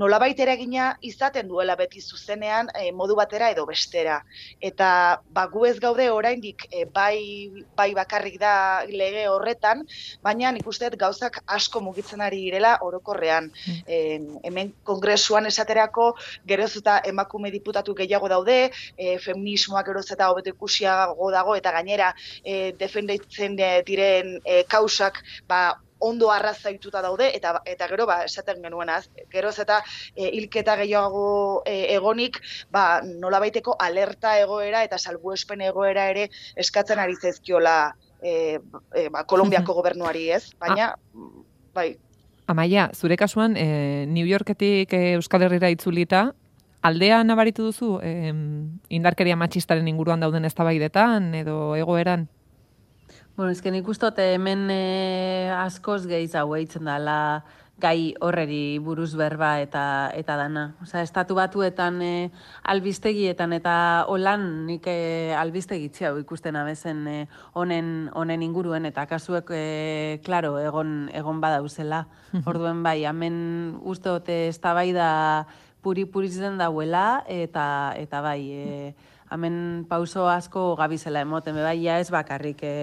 nolabait 0.00 0.38
eragina 0.40 0.92
izaten 1.04 1.48
duela 1.48 1.76
beti 1.78 2.00
zuzenean 2.00 2.72
e, 2.74 2.90
modu 2.92 3.16
batera 3.18 3.50
edo 3.54 3.66
bestera. 3.68 4.20
Eta 4.60 5.17
ba, 5.34 5.46
gu 5.52 5.64
ez 5.68 5.78
gaude 5.80 6.08
oraindik 6.10 6.66
e, 6.70 6.84
bai, 6.84 7.64
bai 7.76 7.92
bakarrik 7.94 8.38
da 8.40 8.84
lege 8.88 9.26
horretan, 9.28 9.84
baina 10.22 10.52
nik 10.52 10.66
uste 10.66 10.90
gauzak 10.98 11.40
asko 11.46 11.80
mugitzen 11.84 12.20
ari 12.24 12.40
direla 12.46 12.76
orokorrean. 12.82 13.50
E, 13.86 14.18
hemen 14.44 14.72
kongresuan 14.84 15.46
esaterako 15.50 16.12
geroz 16.46 16.70
eta 16.80 17.00
emakume 17.12 17.50
diputatu 17.54 17.94
gehiago 17.94 18.28
daude, 18.28 18.58
e, 18.96 19.18
feminismoak 19.24 19.86
geroz 19.90 20.06
eta 20.12 20.30
hobeto 20.30 20.54
ikusiago 20.54 21.30
dago, 21.34 21.56
eta 21.56 21.72
gainera 21.72 22.12
e, 22.44 22.72
defenditzen 22.78 23.58
diren 23.86 24.38
e, 24.44 24.62
kausak 24.68 25.22
ba, 25.48 25.78
ondo 25.98 26.30
arrazaituta 26.30 27.02
daude 27.02 27.30
eta 27.36 27.60
eta 27.66 27.88
gero 27.88 28.06
ba 28.06 28.22
esaten 28.24 28.62
genuenaz 28.62 29.08
gero 29.30 29.50
eta 29.50 29.82
e, 30.14 30.28
hilketa 30.28 30.76
gehiago 30.76 31.62
e, 31.66 31.94
egonik 31.94 32.40
ba 32.70 33.00
nolabaiteko 33.02 33.76
alerta 33.78 34.38
egoera 34.38 34.84
eta 34.84 34.98
salbuespen 34.98 35.60
egoera 35.60 36.08
ere 36.10 36.28
eskatzen 36.56 36.98
ari 36.98 37.16
zaizkiola 37.16 37.94
e, 38.22 38.58
e, 38.94 39.08
ba, 39.08 39.24
Kolombiako 39.24 39.74
gobernuari 39.80 40.28
ez 40.30 40.44
baina 40.58 40.94
bai 41.74 41.96
Amaia, 42.48 42.88
zure 42.94 43.18
kasuan, 43.20 43.58
e, 43.60 44.06
New 44.08 44.24
Yorketik 44.24 44.94
e, 44.96 45.00
Euskal 45.18 45.42
Herrira 45.44 45.68
itzulita, 45.68 46.30
aldea 46.80 47.18
nabaritu 47.20 47.66
duzu 47.68 47.98
e, 48.00 48.32
indarkeria 48.88 49.36
matxistaren 49.36 49.88
inguruan 49.90 50.24
dauden 50.24 50.48
eztabaidetan 50.48 51.34
edo 51.36 51.76
egoeran? 51.76 52.24
Bueno, 53.38 53.52
ezken 53.54 53.76
ikustote 53.78 54.24
hemen 54.34 54.64
e, 54.74 55.46
askoz 55.54 56.08
gehiz 56.10 56.32
hau 56.34 56.56
eitzen 56.56 56.88
dela 56.88 57.44
gai 57.78 58.16
horreri 58.18 58.80
buruz 58.82 59.12
berba 59.14 59.52
eta 59.62 59.82
eta 60.18 60.34
dana. 60.40 60.64
Osea, 60.82 61.04
estatu 61.06 61.36
batuetan 61.38 62.00
e, 62.02 62.32
albistegietan 62.72 63.54
eta 63.54 63.74
holan 64.10 64.48
nik 64.66 64.88
e, 64.90 65.36
albistegitzi 65.38 66.08
hau 66.08 66.16
ikusten 66.18 66.58
abezen 66.58 67.04
e, 67.06 67.14
honen 67.54 68.08
honen 68.18 68.42
inguruen 68.42 68.90
eta 68.90 69.04
kasuek 69.06 69.52
e, 69.54 69.62
claro, 70.26 70.56
egon 70.58 71.06
egon 71.14 71.38
badauzela. 71.38 72.08
Orduen 72.42 72.82
bai, 72.82 73.04
hemen 73.06 73.78
uste 73.86 74.16
dute 74.16 74.40
eztabaida 74.48 75.12
puri 75.86 76.08
puritzen 76.10 76.58
dauela 76.58 77.22
eta 77.30 77.68
eta 78.02 78.24
bai, 78.26 78.42
e, 78.50 79.14
hemen 79.30 79.86
pauso 79.88 80.26
asko 80.28 80.74
gabizela 80.74 81.22
emoten 81.22 81.62
bai, 81.62 81.78
ja 81.84 82.00
ez 82.02 82.10
bakarrik 82.10 82.66
e, 82.66 82.74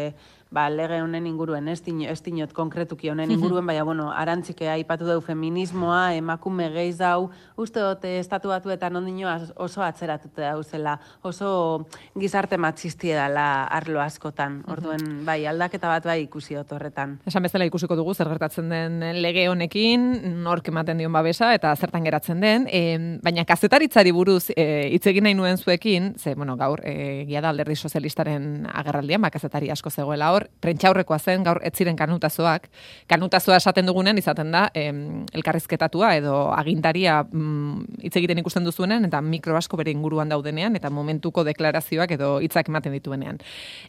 ba, 0.53 0.67
lege 0.69 0.99
honen 1.01 1.25
inguruen, 1.27 1.67
ez, 1.71 1.81
ez 1.85 2.19
dinot 2.23 2.53
konkretuki 2.53 3.09
honen 3.09 3.31
inguruen, 3.33 3.65
baina, 3.65 3.83
bueno, 3.87 4.09
arantzike 4.13 4.67
aipatu 4.69 5.07
dau 5.07 5.19
feminismoa, 5.23 6.13
emakume 6.15 6.69
gehiz 6.73 6.97
dau, 6.99 7.29
uste 7.57 7.81
dute 7.81 8.15
estatu 8.19 8.51
batu 8.53 8.71
eta 8.73 8.89
nondino 8.93 9.31
oso 9.61 9.83
atzeratute 9.83 10.45
dauzela, 10.45 10.97
oso 11.25 11.87
gizarte 12.19 12.59
matxistie 12.61 13.15
dela 13.17 13.65
arlo 13.65 14.01
askotan, 14.03 14.61
orduen, 14.71 15.25
bai, 15.25 15.41
aldaketa 15.49 15.89
bat 15.91 16.05
bai 16.05 16.21
ikusi 16.23 16.55
dut 16.59 16.75
horretan. 16.77 17.17
Esan 17.25 17.45
bezala 17.45 17.67
ikusiko 17.67 17.97
dugu, 17.97 18.13
zer 18.13 18.29
gertatzen 18.31 18.69
den 18.69 19.01
lege 19.21 19.47
honekin, 19.49 20.07
nork 20.45 20.69
ematen 20.71 21.01
dion 21.01 21.13
babesa, 21.15 21.53
eta 21.57 21.73
zertan 21.75 22.05
geratzen 22.05 22.43
den, 22.43 22.69
e, 22.69 23.17
baina 23.25 23.45
kazetaritzari 23.49 24.13
buruz 24.15 24.51
e, 24.55 24.91
hitz 24.93 25.05
egin 25.09 25.25
nahi 25.27 25.37
nuen 25.37 25.57
zuekin, 25.57 26.13
ze, 26.21 26.35
bueno, 26.35 26.55
gaur, 26.59 26.83
e, 26.85 27.25
gia 27.27 27.41
da 27.41 27.51
alderdi 27.51 27.75
sozialistaren 27.75 28.69
agerraldian, 28.71 29.23
ba, 29.25 29.33
kazetari 29.33 29.71
asko 29.73 29.89
zegoela 29.89 30.34
hor, 30.35 30.47
prentxaurrekoa 30.61 31.19
zen, 31.19 31.43
gaur 31.45 31.61
ez 31.65 31.73
ziren 31.75 31.97
kanutazoak. 31.99 32.67
Kanutazoa 33.11 33.59
esaten 33.61 33.87
dugunen 33.89 34.19
izaten 34.21 34.51
da 34.53 34.67
em, 34.73 35.23
elkarrizketatua 35.33 36.15
edo 36.19 36.35
agintaria 36.55 37.21
mm, 37.23 38.01
hitz 38.05 38.15
egiten 38.19 38.41
ikusten 38.43 38.67
duzuenen 38.67 39.07
eta 39.07 39.21
mikro 39.21 39.57
asko 39.57 39.79
bere 39.79 39.93
inguruan 39.95 40.29
daudenean 40.29 40.75
eta 40.75 40.91
momentuko 40.93 41.45
deklarazioak 41.47 42.15
edo 42.17 42.35
hitzak 42.43 42.69
ematen 42.71 42.95
dituenean. 42.97 43.39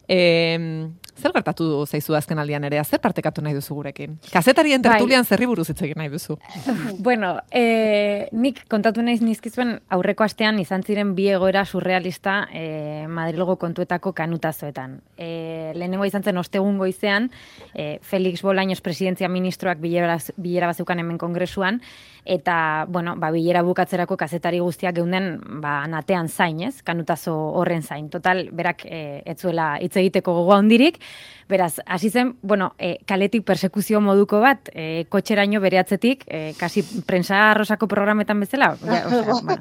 E, 0.07 0.19
zer 1.17 1.33
gertatu 1.33 1.85
zaizu 1.85 2.15
azken 2.17 2.39
aldian 2.39 2.63
ere, 2.67 2.81
zer 2.83 3.01
partekatu 3.03 3.41
nahi 3.41 3.55
duzu 3.57 3.75
gurekin? 3.75 4.17
Kazetarien 4.31 4.81
bai. 4.81 4.93
tertulian 4.93 5.25
bai. 5.25 5.29
zerri 5.29 5.49
buruz 5.49 5.67
hitz 5.69 5.81
egin 5.81 5.99
nahi 5.99 6.11
duzu? 6.13 6.37
bueno, 7.07 7.33
e, 7.51 8.29
nik 8.31 8.63
kontatu 8.71 9.03
naiz 9.05 9.19
nizkizuen 9.25 9.77
aurreko 9.93 10.25
astean 10.27 10.59
izan 10.63 10.83
ziren 10.83 11.15
bi 11.17 11.27
egoera 11.33 11.65
surrealista 11.65 12.37
e, 12.53 13.07
Madrilgo 13.07 13.57
kontuetako 13.57 14.13
kanutazoetan. 14.17 14.99
E, 15.17 15.73
lehenengo 15.75 16.05
izan 16.05 16.23
zen 16.23 16.36
ostegun 16.37 16.77
goizean, 16.77 17.31
e, 17.73 17.99
Felix 18.01 18.43
Bolaños 18.43 18.81
presidentzia 18.81 19.29
ministroak 19.29 19.79
bilera, 19.79 20.17
bilera 20.37 20.67
bazukan 20.67 20.99
hemen 20.99 21.17
kongresuan, 21.17 21.81
eta, 22.27 22.85
bueno, 22.89 23.15
ba, 23.15 23.31
bilera 23.31 23.61
bukatzerako 23.63 24.17
kazetari 24.19 24.59
guztiak 24.59 24.97
geunden, 24.99 25.37
ba, 25.63 25.79
natean 25.87 26.27
zain, 26.27 26.59
ez? 26.67 26.81
Kanutazo 26.83 27.33
horren 27.55 27.81
zain. 27.83 28.09
Total, 28.11 28.49
berak, 28.51 28.83
e, 28.85 29.21
etzuela 29.25 29.77
hitz 29.81 29.95
egiteko 29.95 30.33
gogoa 30.41 30.59
hondirik, 30.59 30.99
beraz, 31.47 31.79
hasi 31.85 32.11
zen, 32.11 32.35
bueno, 32.41 32.73
e, 32.77 32.97
kaletik 33.07 33.45
persekuzio 33.47 34.01
moduko 34.03 34.41
bat, 34.43 34.67
e, 34.73 35.05
kotxeraino 35.09 35.61
bere 35.63 35.79
atzetik, 35.79 36.25
e, 36.27 36.51
kasi 36.59 36.83
prensa 37.07 37.51
arrosako 37.53 37.87
programetan 37.87 38.43
bezala, 38.43 38.73
ja, 38.83 39.01
bueno, 39.07 39.57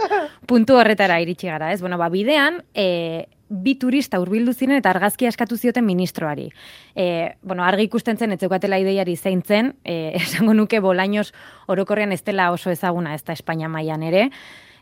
puntu 0.47 0.81
horretara 0.81 1.21
iritsi 1.23 1.47
gara, 1.47 1.71
ez? 1.73 1.81
Bueno, 1.81 1.99
ba, 2.03 2.11
bidean, 2.11 2.65
e, 2.75 3.29
bi 3.49 3.77
turista 3.79 4.21
hurbildu 4.21 4.53
ziren 4.53 4.77
eta 4.77 4.91
argazkia 4.91 5.29
eskatu 5.29 5.57
zioten 5.57 5.85
ministroari. 5.87 6.51
E, 6.95 7.37
bueno, 7.43 7.65
argi 7.65 7.87
ikusten 7.87 8.19
zen, 8.19 8.35
etzeukatela 8.37 8.79
ideiari 8.83 9.17
zein 9.17 9.43
zen, 9.47 9.75
e, 9.85 10.13
esango 10.23 10.55
nuke 10.55 10.81
bolainos 10.81 11.33
orokorrean 11.69 12.13
ez 12.13 12.23
dela 12.25 12.51
oso 12.53 12.71
ezaguna 12.71 13.15
ez 13.15 13.25
da 13.25 13.37
Espainia 13.37 13.69
mailan 13.69 14.03
ere, 14.03 14.31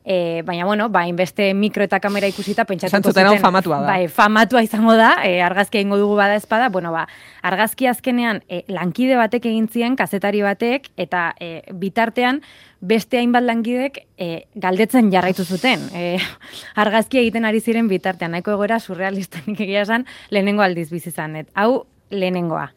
E, 0.06 0.42
baina, 0.44 0.66
bueno, 0.66 0.90
ba, 0.90 1.06
inbeste 1.08 1.54
mikro 1.56 1.86
eta 1.86 1.96
kamera 1.96 2.28
ikusita, 2.28 2.66
pentsatuko 2.68 3.08
zuten. 3.08 3.38
famatua 3.40 3.78
da. 3.80 3.86
Bai, 3.86 4.08
famatua 4.12 4.60
izango 4.62 4.92
da, 5.00 5.14
e, 5.24 5.40
argazkia 5.40 5.80
ingo 5.80 5.96
dugu 5.96 6.18
bada 6.18 6.36
espada, 6.36 6.68
bueno, 6.68 6.92
ba, 6.92 7.06
argazki 7.40 7.88
azkenean 7.88 8.42
e, 8.46 8.66
lankide 8.68 9.16
batek 9.16 9.48
egin 9.48 9.70
zien, 9.72 9.96
kazetari 9.96 10.42
batek, 10.44 10.90
eta 11.00 11.32
e, 11.40 11.62
bitartean, 11.72 12.42
beste 12.84 13.18
hainbat 13.18 13.46
langidek 13.46 14.02
e, 14.20 14.44
galdetzen 14.60 15.10
jarraitu 15.12 15.44
zuten. 15.44 15.88
E, 15.96 16.18
argazkia 16.84 17.22
egiten 17.24 17.48
ari 17.48 17.62
ziren 17.64 17.88
bitartean, 17.90 18.34
nahiko 18.36 18.54
egoera 18.58 18.80
surrealistanik 18.80 19.64
egia 19.66 19.84
esan, 19.86 20.06
lehenengo 20.30 20.64
aldiz 20.66 20.90
bizizan. 20.92 21.36
Et, 21.40 21.50
hau, 21.58 21.86
lehenengoa. 22.14 22.68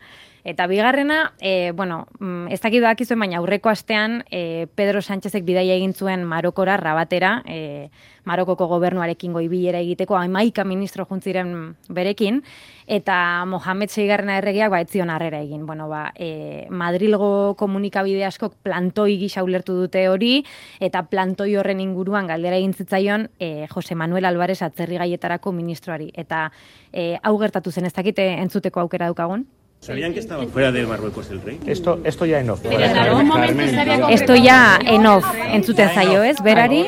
Eta 0.47 0.65
bigarrena, 0.65 1.33
e, 1.41 1.73
bueno, 1.73 2.07
mm, 2.19 2.47
ez 2.47 2.61
dakit 2.63 2.79
dakizuen, 2.79 3.19
baina 3.19 3.41
aurreko 3.41 3.67
astean 3.67 4.21
e, 4.31 4.67
Pedro 4.79 5.01
Sánchezek 5.01 5.43
bidaia 5.43 5.73
egin 5.75 5.91
zuen 5.91 6.23
Marokora, 6.23 6.77
rabatera, 6.79 7.41
e, 7.43 7.89
Marokoko 8.23 8.69
gobernuarekin 8.71 9.33
goibilera 9.35 9.81
egiteko, 9.83 10.15
amaika 10.15 10.63
ministro 10.63 11.03
juntziren 11.03 11.75
berekin, 11.89 12.39
eta 12.87 13.43
Mohamed 13.43 13.91
Seigarrena 13.91 14.37
erregiak 14.39 14.71
ba, 14.71 14.79
etzion 14.79 15.11
harrera 15.11 15.41
egin. 15.43 15.65
Bueno, 15.67 15.89
ba, 15.91 16.13
e, 16.15 16.63
Madrilgo 16.69 17.57
komunikabide 17.59 18.23
askok 18.23 18.55
plantoi 18.63 19.17
gisa 19.19 19.43
ulertu 19.43 19.75
dute 19.75 20.07
hori, 20.07 20.45
eta 20.79 21.03
plantoi 21.11 21.57
horren 21.59 21.83
inguruan 21.83 22.31
galdera 22.31 22.55
egin 22.55 22.71
zitzaion 22.71 23.27
e, 23.37 23.67
Jose 23.75 23.99
Manuel 23.99 24.31
Alvarez 24.31 24.61
atzerri 24.63 24.95
gaietarako 24.95 25.51
ministroari. 25.51 26.13
Eta 26.15 26.53
e, 26.93 27.17
hau 27.21 27.35
gertatu 27.43 27.75
zen 27.75 27.91
ez 27.91 27.95
dakite 27.99 28.31
entzuteko 28.39 28.87
aukera 28.87 29.11
dukagun? 29.11 29.43
¿Sabían 29.79 30.13
que 30.13 30.19
estaba 30.19 30.45
fuera 30.47 30.71
de 30.71 30.85
Marruecos 30.85 31.29
el 31.31 31.41
rey? 31.41 31.59
Esto, 31.65 32.01
esto 32.03 32.25
ya 32.25 32.39
en 32.39 32.49
off. 32.49 32.61
Esto 34.09 34.33
ja 34.35 34.79
en 34.83 35.05
off 35.05 35.25
entzuten 35.53 35.89
zaio 35.89 36.23
ez, 36.23 36.41
berari, 36.43 36.87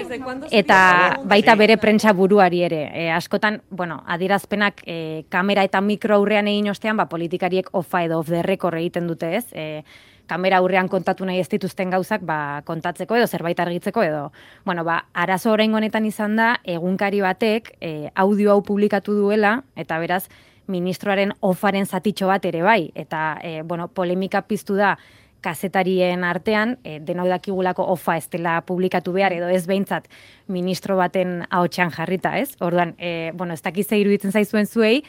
eta 0.52 1.20
baita 1.24 1.56
bere 1.56 1.78
prentsa 1.78 2.14
buruari 2.14 2.64
ere. 2.64 2.82
E, 2.94 3.10
askotan, 3.12 3.62
bueno, 3.70 4.04
adierazpenak 4.08 4.82
e, 4.86 5.24
kamera 5.30 5.64
eta 5.64 5.82
mikro 5.82 6.16
aurrean 6.18 6.50
egin 6.52 6.70
ostean, 6.74 6.98
ba, 6.98 7.08
politikariek 7.08 7.70
ofa 7.72 8.04
edo 8.04 8.20
off 8.20 8.28
the 8.28 8.44
record 8.44 8.82
egiten 8.82 9.08
dute 9.08 9.36
ez. 9.38 9.46
E, 9.54 9.84
kamera 10.30 10.60
aurrean 10.62 10.90
kontatu 10.90 11.26
nahi 11.26 11.40
ez 11.42 11.48
dituzten 11.50 11.90
gauzak 11.94 12.26
ba, 12.26 12.62
kontatzeko 12.66 13.18
edo 13.18 13.28
zerbait 13.28 13.60
argitzeko 13.60 14.04
edo. 14.04 14.30
Bueno, 14.66 14.84
ba, 14.84 15.06
arazo 15.14 15.54
orain 15.56 15.74
honetan 15.74 16.06
izan 16.10 16.36
da, 16.38 16.52
egunkari 16.64 17.22
batek 17.26 17.74
e, 17.80 18.12
audio 18.16 18.54
hau 18.54 18.62
publikatu 18.66 19.16
duela, 19.18 19.60
eta 19.76 19.98
beraz, 20.02 20.26
ministroaren 20.70 21.34
ofaren 21.42 21.86
zatitxo 21.90 22.30
bat 22.30 22.46
ere 22.46 22.62
bai, 22.66 22.92
eta 22.96 23.40
e, 23.44 23.62
bueno, 23.64 23.88
polemika 23.90 24.44
piztu 24.48 24.78
da 24.78 24.96
kazetarien 25.42 26.24
artean, 26.28 26.78
e, 26.84 27.00
denok 27.00 27.30
dakigulako 27.32 27.86
ofa 27.94 28.18
ez 28.20 28.28
dela 28.30 28.60
publikatu 28.68 29.14
behar, 29.16 29.34
edo 29.34 29.48
ez 29.48 29.66
behintzat 29.68 30.10
ministro 30.52 30.98
baten 31.00 31.46
ahotsan 31.50 31.94
jarrita, 31.96 32.38
ez? 32.38 32.56
Orduan, 32.60 32.94
e, 33.00 33.32
bueno, 33.34 33.56
ez 33.56 33.64
dakize 33.64 33.98
iruditzen 33.98 34.36
zaizuen 34.36 34.68
zuei, 34.68 35.04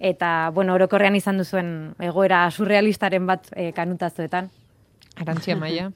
eta, 0.00 0.50
bueno, 0.54 0.74
orokorrean 0.74 1.16
izan 1.16 1.38
duzuen 1.40 1.94
egoera 2.00 2.46
surrealistaren 2.50 3.28
bat 3.28 3.52
e, 3.54 3.70
kanutazuetan. 3.76 4.50
Arantzia 5.16 5.56
maia. 5.62 5.90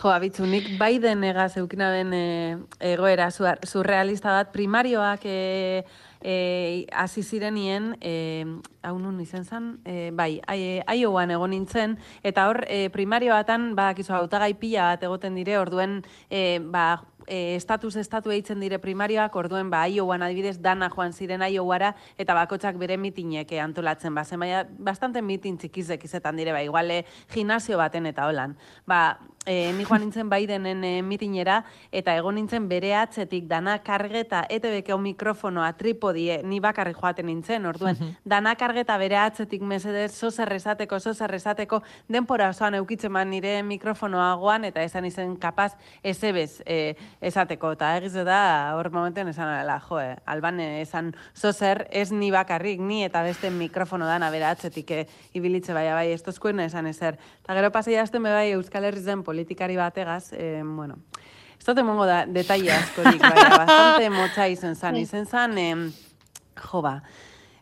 Jo, 0.00 0.10
abitzu, 0.10 0.46
nik 0.50 0.66
bai 0.78 0.98
denegaz 1.02 1.56
eukina 1.60 1.90
den 1.94 2.14
e, 2.14 2.56
egoera 2.92 3.30
sur- 3.30 3.66
surrealista 3.66 4.32
bat, 4.38 4.50
primarioak 4.54 5.26
e, 5.26 5.84
e, 6.22 6.86
hasi 6.92 7.22
zirenien, 7.22 7.96
e, 8.00 8.46
hau 8.82 8.98
nun 8.98 9.20
izen 9.20 9.44
zen, 9.44 9.70
e, 9.84 10.10
bai, 10.12 10.40
ai- 10.46 10.82
Iowan 11.00 11.30
egon 11.30 11.50
nintzen, 11.50 11.98
eta 12.22 12.48
hor 12.48 12.64
e, 12.68 12.88
primarioatan, 12.90 13.74
badakizu, 13.76 14.12
hautagai 14.12 14.54
pila 14.54 14.92
bat 14.92 15.02
egoten 15.08 15.34
dire, 15.34 15.58
orduen, 15.58 16.02
e, 16.30 16.60
ba, 16.60 17.04
e, 17.30 17.54
estatus 17.56 17.96
estatu 17.96 18.32
eitzen 18.34 18.60
dire 18.60 18.80
primarioak, 18.82 19.34
orduen 19.36 19.70
ba 19.70 19.86
Iowan 19.88 20.24
adibidez 20.26 20.58
dana 20.60 20.90
joan 20.90 21.14
ziren 21.14 21.44
Iowara 21.46 21.94
eta 22.18 22.34
bakotsak 22.34 22.78
bere 22.78 22.98
mitinek 22.98 23.52
eh, 23.52 23.60
antolatzen 23.62 24.14
ba 24.14 24.24
baina 24.24 24.64
bastante 24.78 25.22
mitin 25.22 25.56
txikizek 25.56 26.04
izetan 26.04 26.36
dire 26.36 26.52
ba 26.52 26.62
iguale 26.62 27.04
gimnasio 27.32 27.78
baten 27.78 28.06
eta 28.06 28.26
holan. 28.26 28.56
Ba 28.86 29.18
E, 29.46 29.72
ni 29.72 29.86
joan 29.88 30.02
nintzen 30.04 30.28
Bidenen 30.28 30.84
e, 30.84 31.00
mitinera, 31.00 31.62
eta 31.90 32.12
egon 32.12 32.34
nintzen 32.36 32.66
bere 32.68 32.90
atzetik 32.92 33.46
dana 33.48 33.78
kargeta, 33.80 34.42
ETB-ko 34.52 34.98
mikrofonoa, 35.00 35.70
tripodie, 36.10 36.42
ni 36.42 36.60
bakarri 36.60 36.92
joaten 36.94 37.26
nintzen, 37.26 37.66
orduen, 37.66 37.96
dana 38.24 38.54
kargeta 38.56 38.96
bere 38.98 39.16
atzetik 39.16 39.62
mesedez, 39.62 40.12
zozer 40.12 40.52
esateko, 40.52 40.98
zozer 40.98 41.32
esateko, 41.34 41.82
denpora 42.08 42.50
osoan 42.50 42.74
eukitzen 42.74 43.12
man 43.12 43.30
nire 43.30 43.62
mikrofonoa 43.62 44.34
goan, 44.36 44.64
eta 44.64 44.82
esan 44.82 45.04
izen 45.04 45.36
kapaz, 45.36 45.74
ezebez 46.02 46.62
e, 46.66 46.94
esateko, 47.20 47.72
eta 47.72 47.96
egiz 47.98 48.14
da, 48.24 48.74
hor 48.76 48.90
momenten 48.90 49.28
esan 49.28 49.48
ala, 49.48 49.80
jo, 49.80 50.00
eh, 50.00 50.16
alban 50.26 50.60
esan 50.60 51.14
zozer, 51.34 51.86
ez 51.90 52.10
ni 52.12 52.30
bakarrik, 52.30 52.80
ni 52.80 53.04
eta 53.04 53.22
beste 53.22 53.50
mikrofono 53.50 54.06
dana 54.06 54.30
bere 54.30 54.50
atzetik 54.50 54.90
e, 54.90 55.06
ibilitze 55.34 55.74
bai, 55.74 55.88
bai, 55.92 56.10
ez 56.12 56.22
tozkuen 56.22 56.60
esan 56.60 56.86
ezer. 56.86 57.18
Eta 57.44 57.54
gero 57.54 57.70
pasei 57.70 57.96
hasten 57.96 58.22
be 58.22 58.32
bai 58.34 58.50
Euskal 58.52 58.84
Herri 58.84 59.02
zen 59.02 59.22
politikari 59.22 59.76
bategaz, 59.76 60.32
eh, 60.32 60.62
bueno, 60.64 60.98
ez 61.60 61.66
dut 61.66 61.78
emongo 61.82 62.06
da, 62.08 62.22
detaile 62.24 62.72
askorik, 62.72 63.20
bai, 63.20 63.48
bastante 63.60 64.08
motza 64.14 64.46
izen 64.48 64.74
zan, 64.74 64.96
izen 64.96 65.26
zan, 65.28 65.58
jo 66.56 66.80
ba, 66.80 66.94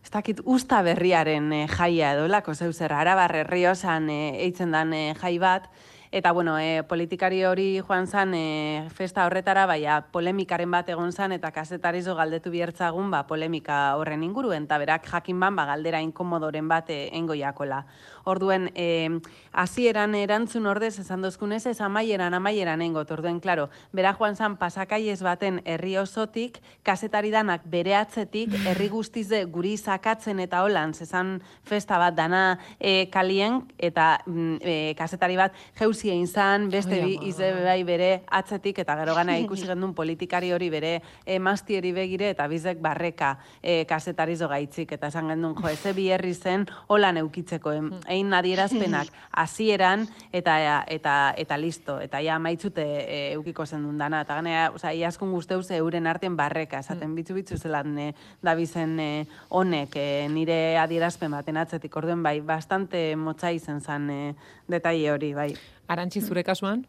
ez 0.04 0.12
dakit 0.14 0.40
usta 0.46 0.84
berriaren 0.86 1.50
eh, 1.52 1.64
jaia 1.66 2.14
edo 2.14 2.28
lako 2.30 2.54
zeuzer, 2.54 2.94
arabarre 2.94 3.42
riosan 3.44 4.06
eh, 4.14 4.38
eitzen 4.46 4.70
dan 4.72 4.94
eh, 4.94 5.16
jai 5.18 5.34
bat, 5.42 5.66
Eta, 6.10 6.32
bueno, 6.32 6.58
e, 6.58 6.82
politikari 6.88 7.42
hori 7.44 7.82
joan 7.84 8.06
zan 8.08 8.32
e, 8.32 8.88
festa 8.96 9.26
horretara, 9.26 9.66
baina 9.68 9.98
polemikaren 10.08 10.70
bat 10.72 10.88
egon 10.88 11.12
zan, 11.12 11.34
eta 11.36 11.50
kasetarizo 11.52 12.14
galdetu 12.16 12.48
biertzagun, 12.48 13.10
ba, 13.12 13.26
polemika 13.28 13.92
horren 14.00 14.24
inguruen, 14.24 14.64
eta 14.64 14.78
berak 14.80 15.04
jakin 15.10 15.36
ban, 15.40 15.58
ba, 15.58 15.66
galdera 15.68 16.00
inkomodoren 16.00 16.68
bat 16.68 16.88
e, 16.88 17.10
engoiakola. 17.18 17.82
Orduen, 18.28 18.68
e, 18.76 19.20
hasieran 19.52 20.14
erantzun 20.14 20.66
ordez, 20.68 20.98
esan 21.00 21.22
dozkunez, 21.24 21.64
ez 21.66 21.80
amaieran, 21.80 22.34
amaieran 22.36 22.82
engot. 22.84 23.10
Orduen, 23.14 23.40
klaro, 23.40 23.68
bera 23.96 24.12
joan 24.18 24.36
zan 24.36 24.58
pasakaiez 24.60 25.20
baten 25.24 25.62
herri 25.64 25.96
osotik, 25.98 26.60
kasetari 26.86 27.32
danak 27.32 27.64
bere 27.70 27.96
atzetik, 27.96 28.52
herri 28.68 28.88
guztize 28.92 29.44
guri 29.50 29.76
sakatzen 29.78 30.42
eta 30.44 30.62
holan, 30.66 30.92
zezan 30.94 31.38
festa 31.66 31.98
bat 31.98 32.16
dana 32.16 32.42
e, 32.78 33.08
kalien, 33.10 33.62
eta 33.78 34.18
mm, 34.26 34.60
e, 34.60 34.76
kasetari 34.98 35.38
bat 35.40 35.56
jeuzi 35.78 36.12
egin 36.12 36.28
zan, 36.28 36.68
beste 36.72 37.00
bi 37.02 37.16
ize 37.30 37.50
bai 37.64 37.80
bere 37.88 38.10
atzetik, 38.26 38.82
eta 38.84 38.96
gero 39.00 39.16
gana 39.16 39.38
ikusi 39.40 39.66
gendun 39.68 39.94
politikari 39.96 40.52
hori 40.52 40.70
bere 40.70 40.94
emastieri 41.26 41.92
begire, 41.96 42.30
eta 42.36 42.48
bizek 42.50 42.82
barreka 42.84 43.34
e, 43.62 43.84
kasetarizo 43.88 44.48
gaitzik, 44.52 44.92
eta 44.98 45.10
esan 45.12 45.32
gendun, 45.32 45.56
jo, 45.58 45.68
eze 45.72 45.94
bi 45.96 46.08
herri 46.12 46.34
zen, 46.34 46.68
holan 46.92 47.18
eukitzeko, 47.24 47.72
em, 47.72 47.92
egin 48.18 48.34
adierazpenak 48.34 49.12
hasieran 49.42 50.06
eta 50.32 50.58
eta 50.86 51.14
eta 51.38 51.58
listo 51.58 51.98
eta 52.02 52.20
ja 52.24 52.38
maitzute 52.42 52.84
e, 52.84 53.20
eukiko 53.36 53.66
zen 53.66 53.86
dana. 53.98 54.22
Eta 54.26 54.38
ganea 54.40 54.68
osea 54.74 54.92
iaskun 54.92 55.32
guzteuz 55.32 55.70
euren 55.78 56.06
artean 56.06 56.36
barreka. 56.36 56.82
Esaten 56.84 57.14
bitzu 57.14 57.38
bitzu 57.38 57.58
zelan 57.58 57.96
e, 57.98 58.12
dabizen 58.42 58.98
e, 59.00 59.10
honek 59.48 59.96
e, 59.96 60.28
nire 60.32 60.78
adierazpen 60.78 61.30
baten 61.30 61.56
atzetik. 61.56 61.96
Orduen 61.96 62.22
bai 62.22 62.40
bastante 62.40 63.16
motza 63.16 63.52
izen 63.52 63.80
zan 63.80 64.10
e, 64.10 64.20
detaile 64.68 65.12
hori 65.12 65.34
bai. 65.34 65.52
Arantzi 65.88 66.20
zure 66.20 66.44
kasuan? 66.44 66.84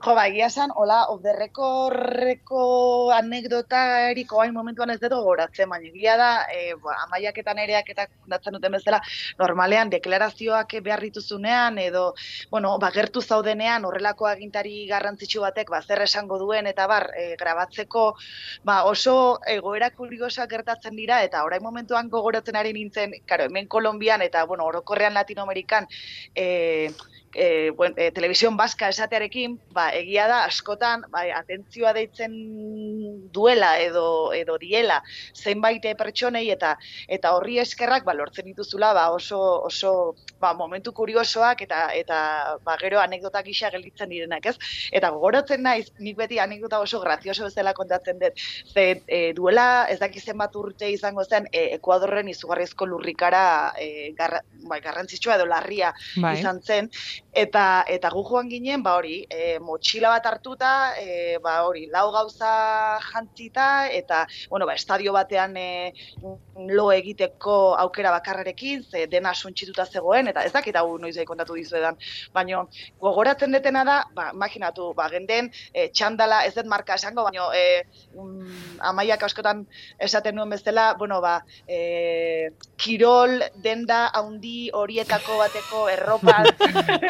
Jo, 0.00 0.14
ba, 0.16 0.22
egia 0.30 0.46
esan, 0.48 0.70
hola, 0.80 1.02
oberrekorreko 1.12 2.60
anekdota 3.12 3.80
eriko 4.08 4.38
hain 4.40 4.54
momentuan 4.56 4.94
ez 4.94 4.96
dut 5.02 5.12
gogoratzen, 5.12 5.68
baina 5.68 5.90
egia 5.90 6.14
da, 6.16 6.28
e, 6.48 6.72
ba, 6.80 6.94
amaiak 7.02 7.36
eta 7.42 7.52
nereak 7.58 7.90
eta 7.92 8.06
datzen 8.32 8.56
duten 8.56 8.72
bezala, 8.78 9.02
normalean, 9.42 9.92
deklarazioak 9.92 10.72
behar 10.86 11.04
dituzunean, 11.04 11.76
edo, 11.84 12.06
bueno, 12.48 12.72
ba, 12.80 12.88
gertu 12.96 13.20
zaudenean, 13.20 13.84
horrelako 13.84 14.30
agintari 14.30 14.86
garrantzitsu 14.88 15.44
batek, 15.44 15.68
ba, 15.76 15.82
zer 15.84 16.00
esango 16.06 16.40
duen, 16.40 16.72
eta 16.72 16.88
bar, 16.88 17.10
e, 17.12 17.34
grabatzeko, 17.44 18.06
ba, 18.64 18.80
oso 18.88 19.18
egoera 19.52 19.92
kuriosak 20.00 20.48
gertatzen 20.56 20.96
dira, 20.96 21.20
eta 21.28 21.44
orain 21.44 21.62
momentuan 21.62 22.08
gogoratzen 22.08 22.56
ari 22.56 22.72
nintzen, 22.72 23.18
karo, 23.28 23.52
hemen 23.52 23.68
Kolombian, 23.68 24.24
eta, 24.24 24.48
bueno, 24.48 24.64
orokorrean 24.72 25.12
Latinoamerikan, 25.20 25.92
e, 26.34 26.88
e, 27.34 27.70
buen, 27.70 27.94
e, 27.96 28.10
telebizion 28.10 28.56
baska 28.56 28.88
esatearekin, 28.90 29.56
ba, 29.74 29.90
egia 29.94 30.26
da 30.30 30.42
askotan 30.46 31.04
bai, 31.12 31.28
atentzioa 31.34 31.92
deitzen 31.96 32.34
duela 33.32 33.76
edo 33.82 34.32
edo 34.34 34.56
diela 34.58 35.00
zenbait 35.34 35.84
pertsonei 35.98 36.50
eta 36.50 36.76
eta 37.08 37.34
horri 37.36 37.58
eskerrak 37.62 38.04
ba, 38.04 38.14
lortzen 38.14 38.48
dituzula 38.50 38.92
ba, 38.96 39.08
oso 39.14 39.40
oso 39.66 39.92
ba, 40.40 40.52
momentu 40.54 40.92
kuriosoak 40.96 41.62
eta 41.66 41.82
eta 41.94 42.20
ba, 42.64 42.76
gero 42.80 43.00
anekdotak 43.00 43.46
gisa 43.46 43.70
gelditzen 43.70 44.10
direnak, 44.10 44.46
ez? 44.46 44.56
Eta 44.92 45.10
gogoratzen 45.14 45.62
naiz, 45.62 45.90
nik 45.98 46.16
beti 46.18 46.40
anekdota 46.42 46.80
oso 46.80 47.00
grazioso 47.00 47.46
bezala 47.46 47.74
kontatzen 47.74 48.18
dut. 48.20 48.44
Ze 48.74 49.02
e, 49.06 49.20
duela 49.36 49.86
ez 49.90 49.98
daki 50.00 50.20
zenbat 50.20 50.56
urte 50.56 50.90
izango 50.90 51.24
zen 51.24 51.46
e, 51.52 51.68
Ekuadorren 51.80 52.28
izugarrizko 52.28 52.86
lurrikara 52.86 53.72
e, 53.78 54.12
garra, 54.18 54.42
bai, 54.68 54.80
garrantzitsua 54.82 55.36
edo 55.36 55.46
larria 55.46 55.92
Bai. 56.16 56.34
izan 56.38 56.60
zen 56.62 56.90
eta 57.32 57.84
eta 57.86 58.10
gu 58.10 58.22
joan 58.26 58.48
ginen 58.50 58.82
ba 58.82 58.96
hori 58.98 59.24
e, 59.30 59.58
motxila 59.58 60.10
bat 60.16 60.26
hartuta 60.26 60.94
e, 60.98 61.38
ba 61.38 61.62
hori 61.66 61.86
lau 61.86 62.10
gauza 62.12 62.98
jantzita 63.00 63.88
eta 63.88 64.26
bueno 64.50 64.66
ba 64.66 64.74
estadio 64.74 65.12
batean 65.12 65.56
e, 65.56 65.92
lo 66.68 66.90
egiteko 66.92 67.76
aukera 67.76 68.10
bakarrarekin 68.10 68.82
ze 68.82 69.06
dena 69.06 69.34
suntsituta 69.34 69.86
zegoen 69.86 70.28
eta 70.28 70.44
ez 70.44 70.52
dakit 70.52 70.76
hau 70.76 70.98
noiz 70.98 71.16
kontatu 71.26 71.54
dizuedan. 71.54 71.96
Baino 72.34 72.68
gogoratzen 73.00 73.52
detena 73.52 73.84
da 73.84 74.04
ba 74.14 74.30
imaginatu 74.34 74.92
ba 74.94 75.08
genden 75.08 75.50
e, 75.72 75.88
txandala 75.88 76.44
ez 76.44 76.54
dut 76.54 76.66
marka 76.66 76.94
esango 76.94 77.24
baino 77.24 77.52
e, 77.54 77.84
um, 78.14 78.50
amaiak 78.80 79.22
askotan 79.22 79.66
esaten 79.98 80.34
nuen 80.34 80.50
bezala 80.50 80.94
bueno 80.98 81.20
ba 81.20 81.44
e, 81.68 82.50
kirol 82.76 83.40
denda 83.56 84.10
handi 84.14 84.70
horietako 84.74 85.38
bateko 85.38 85.88
erropa 85.88 86.42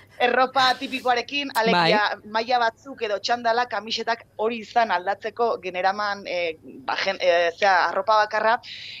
erropa 0.21 0.67
tipikoarekin, 0.77 1.49
alegia 1.57 2.01
maila 2.29 2.59
batzuk 2.61 3.01
edo 3.07 3.17
txandala 3.25 3.65
kamisetak 3.71 4.23
hori 4.43 4.59
izan 4.61 4.93
aldatzeko 4.93 5.47
generaman 5.63 6.21
e, 6.29 6.37
ba, 6.85 6.97
gen, 7.01 7.17
e, 7.17 7.49
zera, 7.57 7.87
arropa 7.87 8.19
bakarra, 8.21 8.57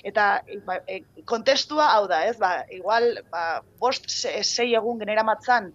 eta 0.07 0.25
ba, 0.65 0.79
e, 0.89 1.01
kontestua 1.29 1.91
hau 1.93 2.07
da, 2.09 2.23
ez? 2.29 2.37
Ba, 2.41 2.51
igual, 2.73 3.11
ba, 3.31 3.61
bost 3.81 4.09
sei 4.09 4.71
egun 4.77 4.99
generamatzan 5.01 5.69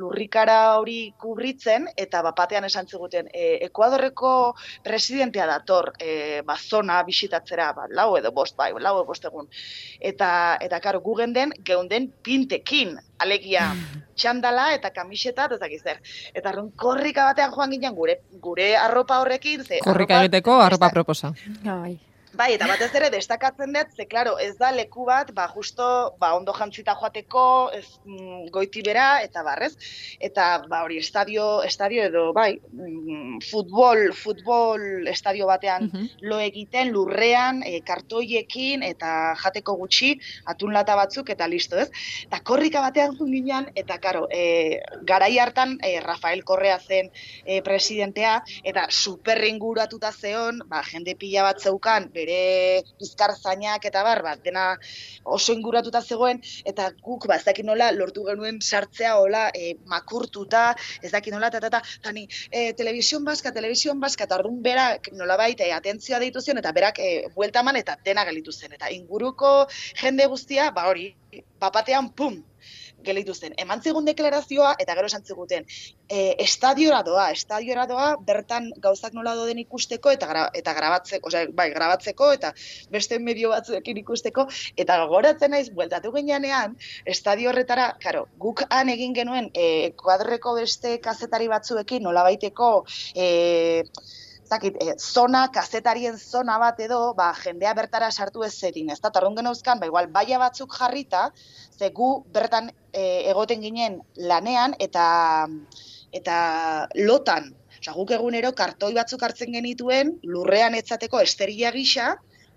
lurrikara 0.00 0.58
hori 0.78 0.98
kubritzen, 1.20 1.88
eta 1.96 2.22
bapatean 2.26 2.68
esan 2.68 2.88
ziguten, 2.88 3.32
e, 3.32 3.56
Ekuadorreko 3.70 4.34
presidentea 4.84 5.48
dator 5.48 5.94
e, 5.96 6.42
ba, 6.46 6.58
zona 6.60 7.00
bisitatzera, 7.08 7.72
ba, 7.76 7.88
lau 7.88 8.10
edo 8.20 8.34
bost, 8.36 8.58
bai, 8.60 8.72
lau 8.76 8.98
edo 8.98 9.08
bost 9.08 9.24
egun. 9.32 9.48
Eta, 10.00 10.30
eta 10.60 10.80
karo, 10.84 11.00
gugen 11.04 11.32
den, 11.36 11.56
geunden 11.64 12.10
pintekin, 12.24 12.98
alegia 13.20 13.70
txandala 14.20 14.70
eta 14.76 14.89
kamiseta 14.94 15.48
eta 15.48 15.58
zakiz 15.58 15.82
zer. 15.82 16.02
Eta 16.34 16.52
arrun 16.52 16.70
korrika 16.76 17.30
batean 17.30 17.52
joan 17.56 17.70
ginen 17.70 17.94
gure 17.94 18.20
gure 18.42 18.70
arropa 18.76 19.20
horrekin. 19.24 19.64
Ze, 19.64 19.80
korrika 19.84 20.22
egiteko 20.24 20.60
arropa 20.60 20.90
proposa. 20.94 21.34
Bai. 21.64 21.98
Bai, 22.38 22.52
eta 22.54 22.68
batez 22.70 22.92
ere 22.94 23.08
destakatzen 23.10 23.72
dut, 23.74 23.88
ze 23.96 24.04
claro, 24.06 24.36
ez 24.38 24.54
da 24.58 24.70
leku 24.70 25.04
bat, 25.08 25.32
ba 25.34 25.48
justo, 25.50 25.84
ba 26.20 26.30
ondo 26.36 26.52
jantzita 26.54 26.94
joateko, 26.94 27.42
ez 27.74 27.86
mm, 28.04 28.50
goiti 28.54 28.84
bera 28.86 29.06
eta 29.24 29.42
barrez. 29.42 29.72
Eta 30.22 30.46
ba 30.70 30.84
hori 30.84 31.00
estadio, 31.02 31.62
estadio 31.66 32.04
edo 32.06 32.22
bai, 32.36 32.52
mm, 32.70 33.40
futbol, 33.50 34.12
futbol 34.14 35.08
estadio 35.10 35.50
batean 35.50 35.90
uh 35.90 36.06
lo 36.20 36.38
egiten 36.40 36.90
lurrean, 36.92 37.62
e, 37.64 37.80
kartoiekin 37.86 38.82
eta 38.82 39.34
jateko 39.40 39.74
gutxi, 39.78 40.10
atun 40.52 40.72
lata 40.74 40.94
batzuk 40.96 41.30
eta 41.32 41.46
listo, 41.48 41.78
ez? 41.78 41.88
Eta 42.26 42.40
korrika 42.44 42.80
batean 42.84 43.16
ginean 43.18 43.70
eta 43.74 43.98
karo, 43.98 44.26
e, 44.30 44.80
garai 45.08 45.32
hartan 45.38 45.76
e, 45.82 45.98
Rafael 46.00 46.44
Correa 46.44 46.78
zen 46.78 47.10
e, 47.44 47.60
presidentea 47.62 48.40
eta 48.64 48.86
super 48.90 49.42
inguratuta 49.44 50.12
zeon, 50.12 50.60
ba 50.66 50.82
jende 50.86 51.16
pila 51.18 51.46
bat 51.48 51.60
zeukan 51.60 52.10
bere 52.20 52.40
bizkar 53.00 53.34
zainak 53.36 53.86
eta 53.88 54.04
bar, 54.06 54.22
bat, 54.26 54.42
dena 54.44 54.66
oso 55.24 55.54
inguratuta 55.56 56.02
zegoen, 56.02 56.40
eta 56.68 56.90
guk, 57.04 57.26
ba, 57.30 57.38
ez 57.40 57.46
dakit 57.48 57.66
nola, 57.66 57.90
lortu 57.96 58.26
genuen 58.28 58.60
sartzea, 58.60 59.16
hola, 59.20 59.46
e, 59.54 59.74
makurtuta, 59.90 60.64
ez 61.02 61.12
dakit 61.14 61.34
nola, 61.34 61.50
eta, 61.52 61.62
eta, 61.70 61.82
eta, 62.00 62.14
ni, 62.16 62.26
e, 62.50 62.70
telebizion 62.78 63.26
bazka, 63.26 63.54
telebizion 63.56 64.00
bazka, 64.02 64.28
eta 64.28 64.40
orduan 64.40 64.60
berak, 64.64 65.12
nola 65.16 65.38
baita, 65.40 65.66
e, 65.66 65.74
atentzioa 65.76 66.20
deitu 66.22 66.44
zion, 66.44 66.60
eta 66.62 66.74
berak, 66.76 67.00
e, 67.00 67.26
bueltaman, 67.36 67.80
eta 67.80 67.96
dena 68.04 68.26
gelitu 68.28 68.52
zen, 68.52 68.76
eta 68.78 68.92
inguruko 68.94 69.54
jende 70.02 70.28
guztia, 70.30 70.70
ba 70.76 70.88
hori, 70.90 71.10
bapatean, 71.60 72.12
pum, 72.16 72.40
gelitu 73.04 73.34
zen. 73.34 73.54
Eman 73.58 73.82
zigun 73.82 74.06
deklarazioa, 74.08 74.74
eta 74.82 74.94
gero 74.98 75.10
esan 75.10 75.24
ziguten, 75.24 75.66
e, 76.08 76.34
estadiora 76.44 77.02
doa, 77.06 77.30
estadiora 77.36 77.86
doa, 77.90 78.08
bertan 78.26 78.70
gauzak 78.84 79.16
nola 79.16 79.34
doden 79.38 79.58
ikusteko, 79.62 80.12
eta, 80.16 80.28
gra, 80.30 80.46
eta 80.54 80.74
grabatzeko, 80.76 81.30
osea, 81.30 81.46
bai, 81.56 81.70
grabatzeko, 81.74 82.32
eta 82.38 82.52
beste 82.92 83.18
medio 83.18 83.52
batzuekin 83.54 84.00
ikusteko, 84.02 84.46
eta 84.76 85.00
gogoratzen 85.04 85.54
naiz, 85.56 85.68
bueltatu 85.74 86.12
ginean, 86.16 86.76
estadio 87.06 87.50
horretara, 87.50 87.90
karo, 88.02 88.26
guk 88.38 88.64
han 88.70 88.88
egin 88.88 89.14
genuen, 89.14 89.50
e, 89.54 89.92
kuadreko 89.96 90.54
beste 90.58 90.98
kazetari 91.04 91.48
batzuekin, 91.48 92.02
nola 92.02 92.24
baiteko, 92.26 92.72
e, 93.14 93.28
zakit, 94.50 94.76
e, 94.82 94.94
zona, 94.98 95.46
kazetarien 95.54 96.18
zona 96.18 96.58
bat 96.58 96.80
edo, 96.82 97.00
ba, 97.18 97.30
jendea 97.38 97.74
bertara 97.78 98.10
sartu 98.10 98.44
ez 98.46 98.52
zedin, 98.54 98.90
ez 98.90 98.98
da, 99.00 99.12
tarrun 99.14 99.36
genauzkan, 99.38 99.80
ba, 99.80 99.88
igual, 99.90 100.10
baia 100.12 100.40
batzuk 100.42 100.74
jarrita, 100.78 101.30
ze 101.78 101.90
gu 101.94 102.10
bertan 102.34 102.70
e, 102.92 103.30
egoten 103.30 103.62
ginen 103.62 104.00
lanean, 104.16 104.74
eta 104.78 105.06
eta 106.12 106.36
lotan, 107.06 107.54
Osa, 107.80 107.94
guk 107.96 108.10
egunero 108.12 108.50
kartoi 108.52 108.90
batzuk 108.92 109.22
hartzen 109.24 109.54
genituen, 109.56 110.10
lurrean 110.28 110.74
etzateko 110.76 111.22
esteria 111.24 111.70
gisa, 111.72 112.10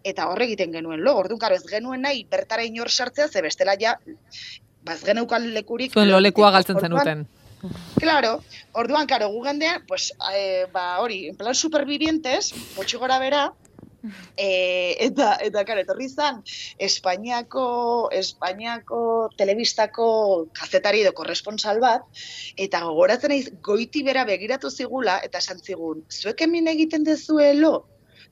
eta 0.03 0.25
horre 0.27 0.49
egiten 0.49 0.73
genuen 0.75 0.99
lo. 1.05 1.13
Orduan, 1.21 1.39
karo, 1.39 1.55
ez 1.55 1.63
genuen 1.69 2.03
nahi 2.03 2.25
bertara 2.29 2.65
inor 2.67 2.91
sartzea, 2.91 3.29
ze 3.31 3.41
bestela 3.45 3.77
ja, 3.79 3.95
ba, 4.83 4.97
ez 4.97 5.03
geneukan 5.07 5.47
lekurik. 5.55 5.95
Zuen 5.95 6.11
lo 6.11 6.19
lekua 6.19 6.51
galtzen 6.51 6.81
zenuten. 6.81 7.23
Claro, 7.95 8.41
orduan, 8.73 9.07
karo, 9.07 9.29
gugendean, 9.31 9.85
pues, 9.87 10.13
eh, 10.33 10.65
ba, 10.73 10.99
hori, 10.99 11.27
en 11.29 11.37
plan 11.39 11.55
supervivientes, 11.55 12.51
potxi 12.75 12.97
gora 12.99 13.19
bera, 13.19 13.43
e, 14.37 14.49
eta, 15.05 15.37
eta, 15.39 15.63
karo, 15.63 15.83
etorri 15.85 16.09
zan, 16.09 16.41
Espainiako, 16.87 17.65
Espainiako 18.19 18.99
telebistako 19.39 20.07
kazetari 20.59 21.05
edo 21.05 21.13
korresponsal 21.15 21.79
bat, 21.83 22.03
eta 22.57 22.83
gogoratzen 22.83 23.31
naiz 23.31 23.47
goiti 23.63 24.03
bera 24.03 24.25
begiratu 24.27 24.71
zigula, 24.71 25.19
eta 25.23 25.39
esan 25.39 25.63
zigun, 25.63 26.03
zuek 26.11 26.43
hemen 26.43 26.67
egiten 26.73 27.07
dezuelo? 27.07 27.75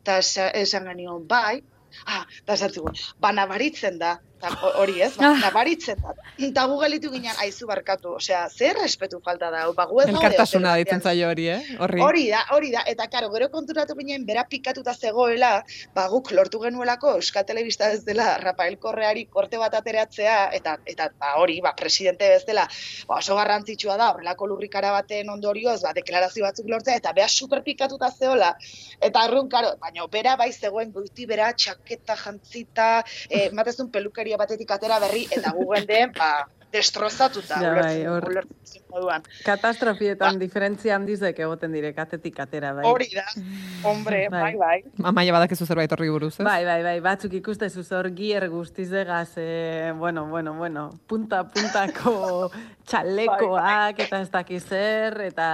Eta 0.02 0.20
esan 0.20 0.91
genion, 0.91 1.24
bai, 1.30 1.62
ah, 2.04 2.26
eta 2.41 2.60
esan 2.60 2.76
zigun, 2.76 3.00
ba, 3.24 3.32
nabaritzen 3.38 4.02
da, 4.41 4.51
hori 4.82 5.01
ez, 5.01 5.12
ba, 5.17 5.32
ah. 5.32 5.39
nabaritzen 5.45 5.99
da. 6.01 6.13
Eta 6.41 6.65
gu 6.69 6.77
galitu 6.82 7.12
ginen, 7.13 7.36
aizu 7.43 7.67
barkatu, 7.69 8.15
osea, 8.17 8.43
zer 8.49 8.77
respetu 8.82 9.21
falta 9.25 9.51
da, 9.54 9.63
ba, 9.77 9.86
gu 9.89 10.01
ez 10.04 10.08
Elkartasuna 10.12 10.73
ditzen 10.82 11.04
zaio 11.06 11.30
hori, 11.32 11.47
eh? 11.54 11.60
Horri. 11.80 12.01
Hori 12.06 12.25
da, 12.32 12.41
hori 12.56 12.71
da, 12.73 12.84
eta 12.89 13.08
karo, 13.12 13.30
gero 13.36 13.49
konturatu 13.54 13.95
ginen, 13.99 14.25
bera 14.27 14.45
pikatuta 14.49 14.95
zegoela, 14.97 15.51
ba, 15.95 16.08
guk 16.12 16.32
lortu 16.38 16.62
genuelako, 16.63 17.15
Euskal 17.21 17.45
Telebista 17.47 17.91
ez 17.93 18.01
dela, 18.08 18.36
Rafael 18.41 18.77
Korreari 18.82 19.27
korte 19.32 19.62
bat 19.62 19.75
ateratzea, 19.77 20.39
eta, 20.58 20.77
eta 20.89 21.12
ba, 21.19 21.36
hori, 21.41 21.60
ba, 21.63 21.75
presidente 21.77 22.30
ez 22.36 22.43
dela, 22.49 22.65
ba, 23.08 23.19
oso 23.19 23.38
garrantzitsua 23.39 23.97
da, 24.01 24.12
horrelako 24.15 24.49
lurrikara 24.54 24.93
baten 24.97 25.30
ondorioz, 25.34 25.80
ba, 25.86 25.93
deklarazio 25.97 26.47
batzuk 26.47 26.69
lortzea, 26.71 26.97
eta 27.01 27.13
bea 27.17 27.30
super 27.30 27.63
pikatuta 27.67 28.12
zeola, 28.12 28.56
eta 29.01 29.25
arrun, 29.27 29.49
karo, 29.51 29.75
baina, 29.82 30.08
bera 30.12 30.36
bai 30.39 30.51
zegoen 30.51 30.91
goiti 30.95 31.27
bera, 31.30 31.51
txaketa 31.54 32.17
jantzita, 32.25 32.89
eh, 33.30 33.47
matezun 33.58 33.91
pelukari 33.93 34.31
historia 34.32 34.38
batetik 34.38 34.72
atera 34.72 35.00
berri 35.00 35.28
eta 35.32 35.54
den, 35.88 36.12
ba, 36.15 36.48
destrozatuta. 36.72 37.60
Ja, 37.60 37.74
bai, 37.76 38.06
hor... 38.08 38.46
Katastrofietan 39.44 40.36
ba. 40.36 40.39
diferentzia 40.39 40.96
handizek 40.96 41.39
egoten 41.39 41.72
dire 41.72 41.94
katetik 41.94 42.39
atera, 42.39 42.74
bai. 42.74 42.86
Hori 42.86 43.10
da, 43.13 43.26
hombre, 43.84 44.28
bai, 44.32 44.56
bai. 44.56 44.84
Amaia 45.04 45.34
badak 45.34 45.52
ezu 45.52 45.65
zerbait 45.65 45.91
horri 45.91 46.10
buruz, 46.10 46.39
ez? 46.39 46.46
Bai, 46.46 46.63
bai, 46.65 46.82
bai, 46.84 47.00
batzuk 47.02 47.34
ikuste 47.34 47.70
zuzor 47.70 48.12
gier 48.15 48.48
guztiz 48.50 48.91
egaz, 48.91 49.34
eh, 49.38 49.94
bueno, 49.98 50.28
bueno, 50.28 50.56
bueno, 50.56 50.89
punta, 51.08 51.44
puntako 51.48 52.52
txalekoak, 52.88 53.63
bai, 53.63 53.94
bai. 53.96 54.06
eta 54.08 54.22
ez 54.22 54.30
dakizer, 54.32 55.22
eta 55.32 55.50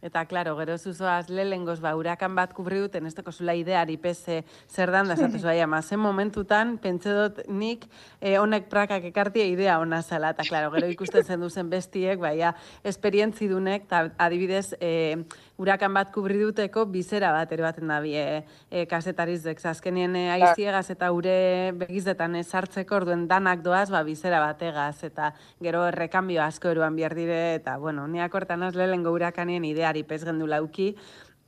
Eta, 0.00 0.22
klaro, 0.24 0.54
gero 0.56 0.78
zuzoaz 0.78 1.28
lehengoz, 1.28 1.76
ba, 1.84 1.90
urakan 1.92 2.32
bat 2.38 2.54
kubri 2.56 2.78
duten, 2.80 3.04
ez 3.04 3.12
dako 3.12 3.34
zula 3.36 3.52
ideari 3.58 3.98
pese 4.00 4.38
zer 4.64 4.88
dan, 4.94 5.10
da 5.12 5.16
zatez 5.16 5.42
bai, 5.44 5.58
ama, 5.60 5.82
zen 5.82 6.00
momentutan, 6.00 6.78
pentsa 6.80 7.12
dut 7.18 7.42
nik, 7.52 7.84
eh, 8.20 8.38
honek 8.40 8.70
prakak 8.72 9.04
ekartia 9.10 9.44
idea 9.44 9.76
ona 9.78 10.00
zala, 10.00 10.32
eta, 10.32 10.46
klaro, 10.48 10.70
gero 10.72 10.88
ikusten 10.88 11.26
zen 11.26 11.44
duzen 11.44 11.68
bestiek, 11.68 12.16
bai, 12.18 12.38
esperientzi 12.82 13.50
dunek, 13.52 13.84
eta 13.90 14.06
adibidez, 14.16 14.72
eh, 14.80 15.20
urakan 15.60 15.92
bat 15.94 16.10
kubri 16.14 16.38
duteko 16.40 16.86
bizera 16.88 17.32
bat 17.36 17.52
ere 17.52 17.64
baten 17.66 17.90
da 17.90 18.00
bi 18.00 18.14
e, 18.16 18.42
e, 18.70 18.86
kasetarizek. 18.90 19.60
Azkenien 19.70 20.16
e, 20.16 20.24
aiziegaz 20.32 20.86
eta 20.94 21.10
ure 21.12 21.72
begizetan 21.82 22.38
sartzeko 22.42 22.96
orduen 23.02 23.26
danak 23.28 23.64
doaz, 23.66 23.88
ba, 23.92 24.02
bizera 24.06 24.40
bategaz. 24.40 25.04
Eta 25.04 25.32
gero 25.62 25.84
errekambio 25.90 26.42
asko 26.44 26.72
eruan 26.72 26.96
behar 26.96 27.14
dire 27.18 27.40
eta, 27.58 27.76
bueno, 27.78 28.06
niak 28.08 28.34
hortan 28.34 28.64
az 28.64 28.74
lehengo 28.78 29.12
urakanien 29.12 29.64
ideari 29.68 30.02
pez 30.04 30.22
gendu 30.24 30.48
lauki, 30.48 30.94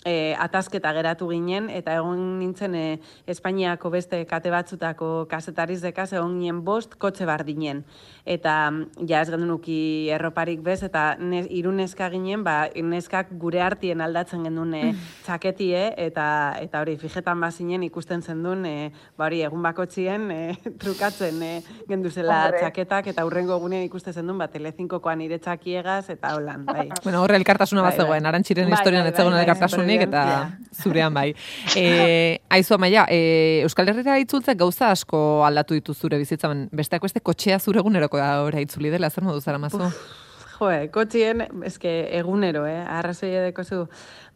e, 0.05 0.35
atazketa 0.39 0.93
geratu 0.97 1.29
ginen, 1.31 1.69
eta 1.71 1.95
egon 2.01 2.21
nintzen 2.41 2.75
e, 2.75 2.87
Espainiako 3.31 3.91
beste 3.95 4.23
kate 4.29 4.51
batzutako 4.53 5.27
kasetariz 5.31 5.81
dekaz, 5.83 6.11
egon 6.13 6.39
ginen 6.41 6.63
bost 6.67 6.97
kotxe 7.01 7.27
bardinen. 7.29 7.85
Eta 8.27 8.55
ja 9.09 9.23
ez 9.23 9.31
gendunuki 9.31 10.11
erroparik 10.15 10.63
bez, 10.63 10.81
eta 10.87 11.17
ne, 11.19 11.45
iruneska 11.51 12.09
ginen, 12.13 12.45
ba, 12.47 12.57
neskak 12.75 13.33
gure 13.39 13.63
hartien 13.63 14.03
aldatzen 14.03 14.45
gendune 14.47 14.83
mm. 14.93 15.09
txaketie, 15.27 15.85
eta 16.07 16.27
eta 16.63 16.83
hori, 16.83 16.97
fijetan 17.01 17.41
bazinen 17.43 17.87
ikusten 17.87 18.23
zen 18.23 18.43
duen, 18.43 18.67
e, 18.67 18.91
ba 19.19 19.29
hori, 19.29 19.43
egun 19.47 19.63
bakotxien 19.65 20.29
e, 20.35 20.41
trukatzen 20.83 21.43
e, 21.43 21.53
genduzela 21.89 22.45
txaketak, 22.59 23.13
eta 23.15 23.27
hurrengo 23.27 23.57
egunean 23.59 23.87
ikusten 23.87 24.15
zen 24.15 24.27
duen, 24.27 24.41
ba, 24.43 24.51
telezinkokoan 24.53 25.23
ire 25.27 25.39
txakiegaz, 25.43 26.05
eta 26.17 26.35
holan, 26.37 26.67
bai. 26.67 26.89
Bueno, 27.03 27.23
horre 27.25 27.37
elkartasuna 27.41 27.83
bai, 27.83 27.91
bat 27.91 27.99
zegoen, 28.03 28.23
bai. 28.23 28.31
arantxiren 28.31 28.69
bai, 28.69 28.79
historian 28.79 29.03
bai, 29.07 29.11
ez 29.13 29.17
zegoen 29.19 29.92
elkartasunik, 29.93 30.09
eta 30.09 30.83
zurean 30.83 31.15
bai. 31.15 31.29
E, 31.77 32.41
aizu 32.51 32.77
amaia, 32.79 33.07
e, 33.11 33.61
Euskal 33.67 33.89
Herriera 33.93 34.19
itzultzek 34.23 34.59
gauza 34.59 34.91
asko 34.91 35.45
aldatu 35.47 35.79
ditu 35.79 35.95
zure 35.95 36.19
bizitzamen. 36.23 36.69
Besteak 36.73 37.03
beste 37.03 37.21
kotxea 37.21 37.61
zure 37.61 37.83
eguneroko 37.83 38.21
da 38.21 38.43
ora 38.47 38.61
itzuli 38.61 38.91
dela, 38.91 39.11
zer 39.11 39.25
modu 39.25 39.41
zara 39.41 39.61
mazu? 39.63 39.91
Joe, 40.63 40.91
kotxien, 40.95 41.43
eske 41.67 41.91
egunero, 42.19 42.63
eh? 42.71 42.79
arrazoi 42.87 43.33
edeko 43.35 43.65
zu. 43.65 43.81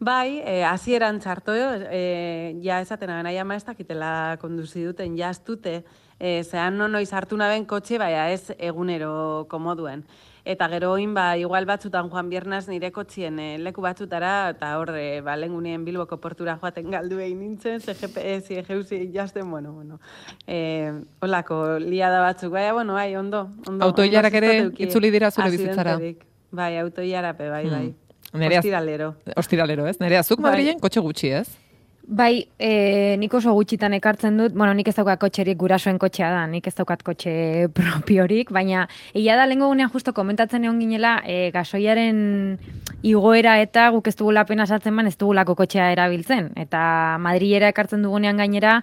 Bai, 0.03 0.41
e, 0.43 0.57
azieran 0.67 1.21
txarto, 1.23 1.55
e, 1.55 2.57
ja 2.65 2.81
esaten 2.83 3.13
abena, 3.13 3.31
ja 3.31 3.45
maestak 3.47 3.79
itela 3.79 4.35
konduzi 4.41 4.83
duten, 4.83 5.15
jaztute, 5.15 5.77
e, 6.19 6.43
zehan 6.43 6.77
no 6.77 6.87
noiz 6.87 7.11
hartu 7.13 7.37
naben 7.37 7.65
kotxe, 7.65 7.97
baina 7.97 8.31
ez 8.31 8.53
egunero 8.57 9.45
komoduen. 9.49 10.05
Eta 10.47 10.69
gero 10.71 10.93
oin, 10.93 11.11
ba, 11.13 11.35
igual 11.35 11.65
batzutan 11.67 12.07
Juan 12.09 12.29
Biernas 12.29 12.69
nire 12.69 12.93
kotxien 12.95 13.35
eh, 13.43 13.57
leku 13.59 13.81
batzutara, 13.83 14.53
eta 14.53 14.69
hor, 14.79 14.93
eh, 14.95 15.19
ba, 15.19 15.35
lengunien 15.35 15.83
Bilboko 15.83 16.21
portura 16.23 16.55
joaten 16.61 16.87
galdu 16.89 17.19
egin 17.19 17.41
nintzen, 17.41 17.81
ze 17.81 17.93
GPS, 17.93 18.55
egeusi, 18.61 19.11
jasten, 19.13 19.51
bueno, 19.51 19.73
bueno. 19.73 19.99
Eh, 20.47 20.93
olako, 21.19 21.79
liada 21.83 22.21
batzuk, 22.21 22.53
baina, 22.53 22.71
bueno, 22.73 22.93
bai, 22.93 23.13
ondo. 23.17 23.49
ondo 23.67 23.85
Autoilarak 23.89 24.33
ere 24.39 24.71
itzuli 24.77 25.11
dira 25.11 25.31
zure 25.31 25.51
bizitzara. 25.51 25.97
Bai, 26.49 26.77
autoilarape, 26.77 27.49
bai, 27.49 27.65
bai. 27.69 27.85
Hmm. 28.31 28.39
Nerea- 28.39 28.59
Ostiralero. 28.59 29.15
Ostiralero, 29.35 29.85
ez? 29.87 29.99
Nerea, 29.99 30.23
zuk 30.23 30.39
Bai. 30.39 30.51
Madrilen 30.51 30.79
kotxe 30.79 30.99
gutxi, 31.03 31.29
ez? 31.31 31.49
Bai, 32.09 32.47
e, 32.57 33.17
nik 33.19 33.33
oso 33.35 33.51
gutxitan 33.51 33.91
ekartzen 33.97 34.37
dut, 34.39 34.53
bueno, 34.55 34.71
nik 34.77 34.87
ez 34.87 34.93
daukat 34.95 35.19
kotxerik 35.19 35.57
gurasoen 35.59 35.97
kotxea 35.99 36.29
da, 36.31 36.45
nik 36.47 36.69
ez 36.69 36.71
daukat 36.77 37.01
kotxe 37.03 37.33
propiorik, 37.79 38.53
baina 38.55 38.85
egia 39.11 39.35
da 39.35 39.43
lengo 39.45 39.67
gunean 39.67 39.91
justo 39.91 40.13
komentatzen 40.15 40.63
egon 40.63 40.79
ginela, 40.79 41.17
e, 41.27 41.51
gasoiaren 41.51 42.21
igoera 43.03 43.57
eta 43.59 43.89
guk 43.91 44.07
ez 44.07 44.15
dugula 44.15 44.45
pena 44.47 44.63
sartzen 44.65 44.95
man, 44.95 45.11
ez 45.11 45.17
dugulako 45.19 45.57
kotxea 45.59 45.91
erabiltzen. 45.97 46.53
Eta 46.55 46.79
Madrilera 47.19 47.73
ekartzen 47.75 48.07
dugunean 48.07 48.39
gainera, 48.39 48.77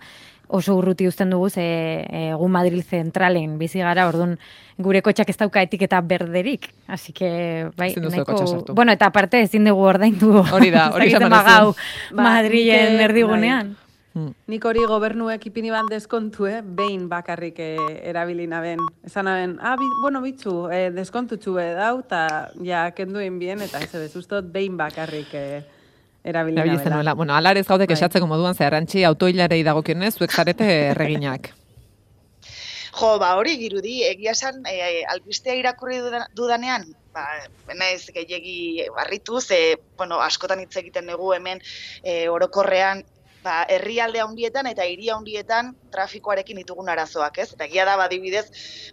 oso 0.48 0.76
urruti 0.76 1.06
uzten 1.08 1.30
dugu, 1.30 1.50
ze 1.50 1.64
e, 2.08 2.32
gu 2.34 2.48
Madril 2.48 2.82
zentralen 2.82 3.58
bizi 3.58 3.80
gara, 3.80 4.08
orduan 4.08 4.38
gure 4.78 5.02
kotxak 5.02 5.30
ez 5.30 5.36
dauka 5.38 5.62
etiketa 5.62 6.00
berderik. 6.00 6.68
Así 6.86 7.12
que, 7.12 7.70
bai, 7.76 7.92
sartu. 7.94 8.74
Bueno, 8.74 8.92
eta 8.92 9.06
aparte 9.06 9.40
ezin 9.40 9.64
dugu 9.64 9.86
ordaindu. 9.94 10.44
Hori 10.52 10.70
da, 10.70 10.90
hori 10.94 11.12
behar 11.14 11.30
gau 11.30 11.74
Ba, 12.12 12.22
Madrilen 12.22 13.00
eh, 13.00 13.04
erdigunean. 13.04 13.74
Hmm. 14.14 14.30
Nik 14.46 14.62
hori 14.62 14.84
gobernuek 14.86 15.42
ipini 15.48 15.72
ban 15.74 15.88
deskontu, 15.90 16.46
eh? 16.46 16.60
behin 16.62 17.08
bakarrik 17.10 17.58
eh, 17.58 17.78
erabili 18.06 18.46
naben. 18.46 18.78
Esan 19.02 19.26
naben, 19.26 19.56
ah, 19.58 19.74
bi, 19.74 19.88
bueno, 20.02 20.20
bitzu, 20.22 20.68
eh, 20.70 20.90
deskontutxu 20.94 21.56
be 21.56 21.64
dau, 21.74 21.96
eta 22.04 22.50
ja, 22.62 22.84
kenduen 22.94 23.40
bien, 23.42 23.64
eta 23.66 23.82
ez 23.82 23.90
edo, 23.90 24.06
ustot 24.20 24.46
behin 24.54 24.76
bakarrik 24.78 25.34
eh, 25.34 25.64
erabili 26.24 26.78
zenuela. 26.82 27.14
Bueno, 27.14 27.34
ala 27.36 27.50
ere 27.52 27.60
ez 27.60 27.66
gaude 27.68 27.86
Bai. 27.86 27.94
kexatzeko 27.94 28.26
moduan, 28.26 28.54
ze 28.54 28.64
arantxi 28.64 29.04
autoilarei 29.04 29.62
dagokionez, 29.62 30.14
zuek 30.16 30.32
zarete 30.32 30.64
erreginak. 30.94 31.52
Jo, 32.94 33.16
ba 33.18 33.32
hori 33.34 33.56
girudi, 33.58 34.02
egia 34.06 34.30
esan, 34.36 34.60
e, 34.70 35.02
albistea 35.10 35.54
irakurri 35.58 35.96
dudan- 35.98 36.28
dudanean, 36.38 36.84
ba, 37.12 37.24
naiz 37.74 38.04
gehiegi 38.14 38.86
barritu, 38.94 39.40
ze, 39.40 39.58
bueno, 39.98 40.20
askotan 40.22 40.60
hitz 40.62 40.76
egiten 40.78 41.10
dugu 41.10 41.32
hemen 41.34 41.60
e, 42.04 42.28
orokorrean, 42.30 43.02
ba, 43.44 43.62
herrialde 43.68 44.22
handietan 44.24 44.66
eta 44.70 44.86
hiri 44.88 45.10
handietan 45.12 45.74
trafikoarekin 45.94 46.58
ditugun 46.62 46.88
arazoak, 46.90 47.38
ez? 47.44 47.50
Eta 47.54 47.68
egia 47.68 47.84
da, 47.86 47.96
badibidez, 48.00 48.46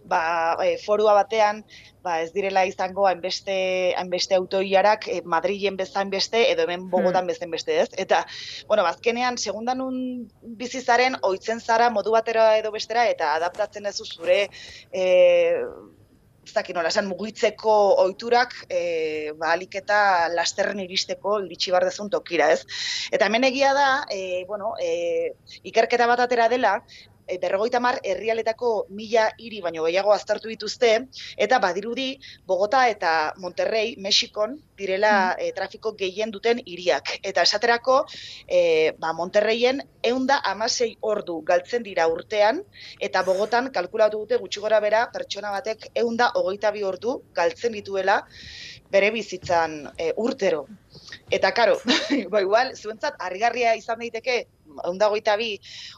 ba, 0.08 0.20
e, 0.62 0.76
forua 0.84 1.14
batean, 1.18 1.62
ba, 2.04 2.18
ez 2.22 2.30
direla 2.34 2.64
izango 2.68 3.06
hainbeste, 3.08 3.56
hainbeste 3.98 4.36
autoiarak 4.38 5.08
e, 5.08 5.20
Madrilen 5.34 5.78
bezain 5.80 6.12
beste 6.12 6.44
edo 6.52 6.66
hemen 6.66 6.88
Bogotan 6.92 7.30
bezain 7.30 7.50
beste, 7.50 7.80
ez? 7.86 7.88
Eta, 8.04 8.24
bueno, 8.68 8.84
bazkenean, 8.86 9.38
segundan 9.38 9.80
un 9.84 9.96
bizizaren, 10.60 11.18
oitzen 11.32 11.60
zara 11.60 11.90
modu 11.90 12.14
batera 12.14 12.52
edo 12.60 12.74
bestera, 12.76 13.08
eta 13.10 13.34
adaptatzen 13.38 13.90
duzu 13.90 14.08
zure, 14.20 14.38
e, 14.92 15.08
ez 16.42 16.52
dakit 16.56 16.74
nola, 16.76 16.90
esan 16.90 17.06
mugitzeko 17.06 17.72
ohiturak 18.02 18.54
e, 18.66 18.80
ba, 19.38 19.52
alik 19.54 19.76
eta 19.78 20.28
lasterren 20.34 20.82
iristeko 20.82 21.38
iritsi 21.44 21.74
bar 21.74 21.86
dezun 21.86 22.10
tokira, 22.10 22.50
ez? 22.56 22.64
Eta 23.14 23.28
hemen 23.28 23.46
egia 23.46 23.72
da, 23.76 23.90
e, 24.10 24.42
bueno, 24.48 24.74
e, 24.82 25.32
ikerketa 25.70 26.08
bat 26.10 26.24
atera 26.26 26.48
dela, 26.50 26.74
e, 27.26 27.38
berrogeita 27.38 27.80
mar 27.80 27.98
herrialetako 28.02 28.86
mila 28.90 29.28
hiri 29.38 29.60
baino 29.64 29.84
gehiago 29.86 30.12
aztertu 30.12 30.50
dituzte, 30.52 30.92
eta 31.36 31.58
badirudi 31.62 32.08
Bogota 32.46 32.86
eta 32.88 33.32
Monterrey, 33.38 33.94
Mexikon, 33.98 34.58
direla 34.76 35.36
e, 35.38 35.52
trafiko 35.52 35.94
gehien 35.98 36.30
duten 36.34 36.60
hiriak. 36.64 37.18
Eta 37.22 37.44
esaterako, 37.48 38.02
e, 38.46 38.92
ba, 38.98 39.12
Monterreyen 39.12 39.82
eunda 40.02 40.40
amasei 40.52 40.96
ordu 41.00 41.40
galtzen 41.46 41.82
dira 41.86 42.08
urtean, 42.10 42.62
eta 43.00 43.22
Bogotan 43.26 43.70
kalkulatu 43.74 44.24
dute 44.24 44.40
gutxi 44.42 44.60
gora 44.60 44.80
bera 44.80 45.06
pertsona 45.12 45.52
batek 45.54 45.90
eunda 45.94 46.32
hogeita 46.34 46.72
bi 46.74 46.82
ordu 46.86 47.20
galtzen 47.34 47.72
dituela 47.78 48.22
bere 48.92 49.10
bizitzan 49.14 49.78
e, 49.96 50.12
urtero. 50.16 50.66
Eta 51.32 51.52
karo, 51.56 51.78
ba 52.32 52.42
igual, 52.44 52.74
zuentzat, 52.76 53.16
harrigarria 53.24 53.72
izan 53.78 54.02
daiteke, 54.04 54.42
eunda 54.86 55.08
hogeita 55.08 55.36
bi 55.40 55.48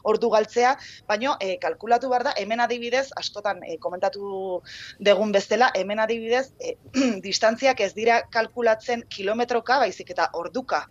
ordu 0.07 0.29
galtzea, 0.33 0.75
baino 1.09 1.35
e, 1.41 1.55
kalkulatu 1.61 2.09
behar 2.11 2.25
da, 2.29 2.33
hemen 2.39 2.63
adibidez, 2.63 3.07
askotan 3.19 3.61
e, 3.63 3.77
komentatu 3.83 4.61
degun 5.03 5.31
bezala, 5.35 5.71
hemen 5.75 6.01
adibidez, 6.03 6.47
e, 6.59 6.75
distantziak 7.27 7.83
ez 7.83 7.93
dira 7.97 8.21
kalkulatzen 8.31 9.05
kilometroka, 9.11 9.79
baizik 9.83 10.11
eta 10.15 10.29
orduka. 10.39 10.85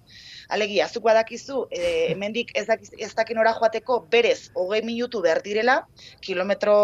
Alegia, 0.52 0.90
zuk 0.92 1.07
badakizu, 1.09 1.64
e, 1.72 1.92
hemendik 2.12 2.52
ez, 2.57 2.66
dakiz, 2.68 2.92
ez 3.00 3.12
dakin 3.16 3.40
ora 3.40 3.54
joateko 3.59 4.00
berez 4.12 4.50
hogei 4.54 4.83
minutu 4.85 5.22
behar 5.24 5.42
direla, 5.44 5.80
kilometro, 6.24 6.76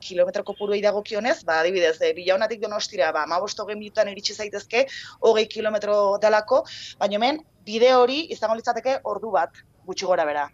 kilometro 0.00 0.44
kopuruei 0.44 0.80
dagokionez, 0.84 1.42
ba, 1.44 1.60
adibidez, 1.60 1.96
e, 2.00 2.12
bilaunatik 2.16 2.62
donostira, 2.64 3.12
ba, 3.12 3.26
ma 3.28 3.40
hogei 3.44 3.76
minutuan 3.76 4.08
iritsi 4.12 4.34
zaitezke, 4.34 4.86
hogei 5.20 5.46
kilometro 5.48 6.18
dalako, 6.22 6.64
baina 6.98 7.18
hemen, 7.18 7.42
bide 7.64 7.92
hori 7.94 8.20
izango 8.34 8.56
litzateke 8.58 8.98
ordu 9.04 9.30
bat, 9.34 9.50
gutxi 9.86 10.06
gora 10.06 10.24
bera. 10.24 10.48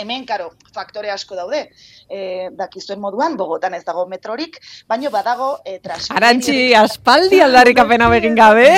Hemen, 0.00 0.24
karo, 0.24 0.52
faktore 0.72 1.10
asko 1.10 1.34
daude. 1.36 1.64
E, 2.08 2.48
dakizuen 2.56 3.00
moduan, 3.02 3.36
Bogotan 3.36 3.74
ez 3.74 3.82
dago 3.84 4.06
metrorik, 4.06 4.58
baino 4.88 5.10
badago 5.10 5.58
e, 5.64 5.78
Transmilenio- 5.82 6.16
Arantxi, 6.16 6.74
aspaldi 6.74 7.40
aldarrikapena 7.42 8.08
begin 8.08 8.34
gabe! 8.38 8.70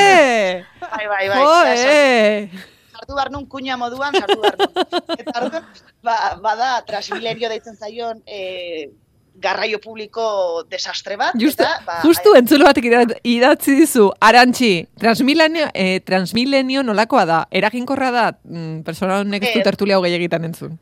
Bai, 0.80 1.06
bai, 1.06 1.28
bai. 1.28 1.38
Jo, 1.38 1.56
ja, 1.68 1.74
eh! 1.76 2.68
sartu 3.02 3.16
behar 3.18 3.30
nun 3.34 3.46
kuña 3.50 3.76
moduan, 3.76 4.14
sartu 4.14 4.40
behar 4.40 4.58
nun. 4.58 4.72
Eta 5.18 5.62
ba, 6.02 6.16
bada, 6.42 6.70
Transmilenio 6.86 7.48
deitzen 7.50 7.76
zaion 7.76 8.22
e, 8.26 8.90
garraio 9.42 9.81
publiko 9.83 10.64
desastre 10.70 11.16
bat. 11.20 11.35
Justu, 11.38 11.62
eta, 11.66 11.83
ba, 11.87 11.98
justu 12.05 12.35
entzulo 12.38 12.64
batek 12.68 12.85
ida- 12.90 13.18
idatzi 13.24 13.74
dizu, 13.76 14.07
Arantxi, 14.20 14.87
Transmilenio, 14.98 15.66
eh, 15.74 16.00
Transmilenio 16.07 16.83
nolakoa 16.87 17.24
da? 17.26 17.40
Eraginkorra 17.50 18.11
da, 18.14 18.24
mm, 18.44 18.83
persona 18.87 19.20
honek 19.20 19.42
ez 19.44 19.52
du 19.55 19.61
Ez. 19.61 19.64
tertulia 19.64 19.98
hogei 19.98 20.14
egiten 20.14 20.44
entzun. 20.44 20.78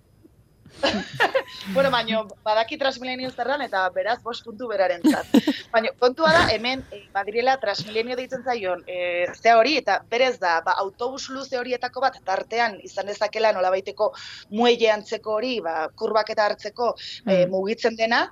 Bueno, 1.75 1.91
baino, 1.91 2.23
badaki 2.43 2.79
Transmilenio 2.79 3.31
zerran 3.31 3.63
eta 3.63 3.83
beraz 3.95 4.19
bost 4.23 4.45
puntu 4.47 4.69
beraren 4.71 5.03
zat. 5.11 5.29
Baina, 5.73 5.93
kontua 6.01 6.33
da, 6.35 6.43
hemen, 6.55 6.83
e, 6.91 7.03
badirela 7.15 7.57
Transmilenio 7.63 8.17
deitzen 8.19 8.43
zaion, 8.43 8.83
e, 8.87 9.27
ze 9.35 9.55
hori, 9.55 9.77
eta 9.81 10.01
berez 10.11 10.37
da, 10.43 10.57
ba, 10.67 10.75
autobus 10.83 11.29
luze 11.31 11.59
horietako 11.59 12.05
bat, 12.07 12.19
tartean 12.27 12.79
izan 12.87 13.11
dezakela 13.11 13.53
nolabaiteko 13.57 14.13
muelle 14.57 14.91
antzeko 14.95 15.37
hori, 15.39 15.57
ba, 15.65 15.89
kurbak 15.95 16.33
eta 16.35 16.49
hartzeko 16.51 16.95
e, 17.27 17.45
mugitzen 17.51 17.99
dena, 17.99 18.25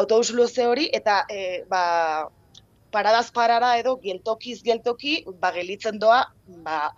autobus 0.00 0.32
luze 0.34 0.66
hori, 0.66 0.88
eta 0.92 1.22
e, 1.30 1.62
ba, 1.70 1.84
paradaz 2.94 3.30
parara 3.34 3.74
edo 3.80 3.96
geltokiz 4.02 4.60
geltoki 4.62 5.18
ba 5.42 5.50
gelitzen 5.54 5.98
doa 5.98 6.22
ba, 6.46 6.92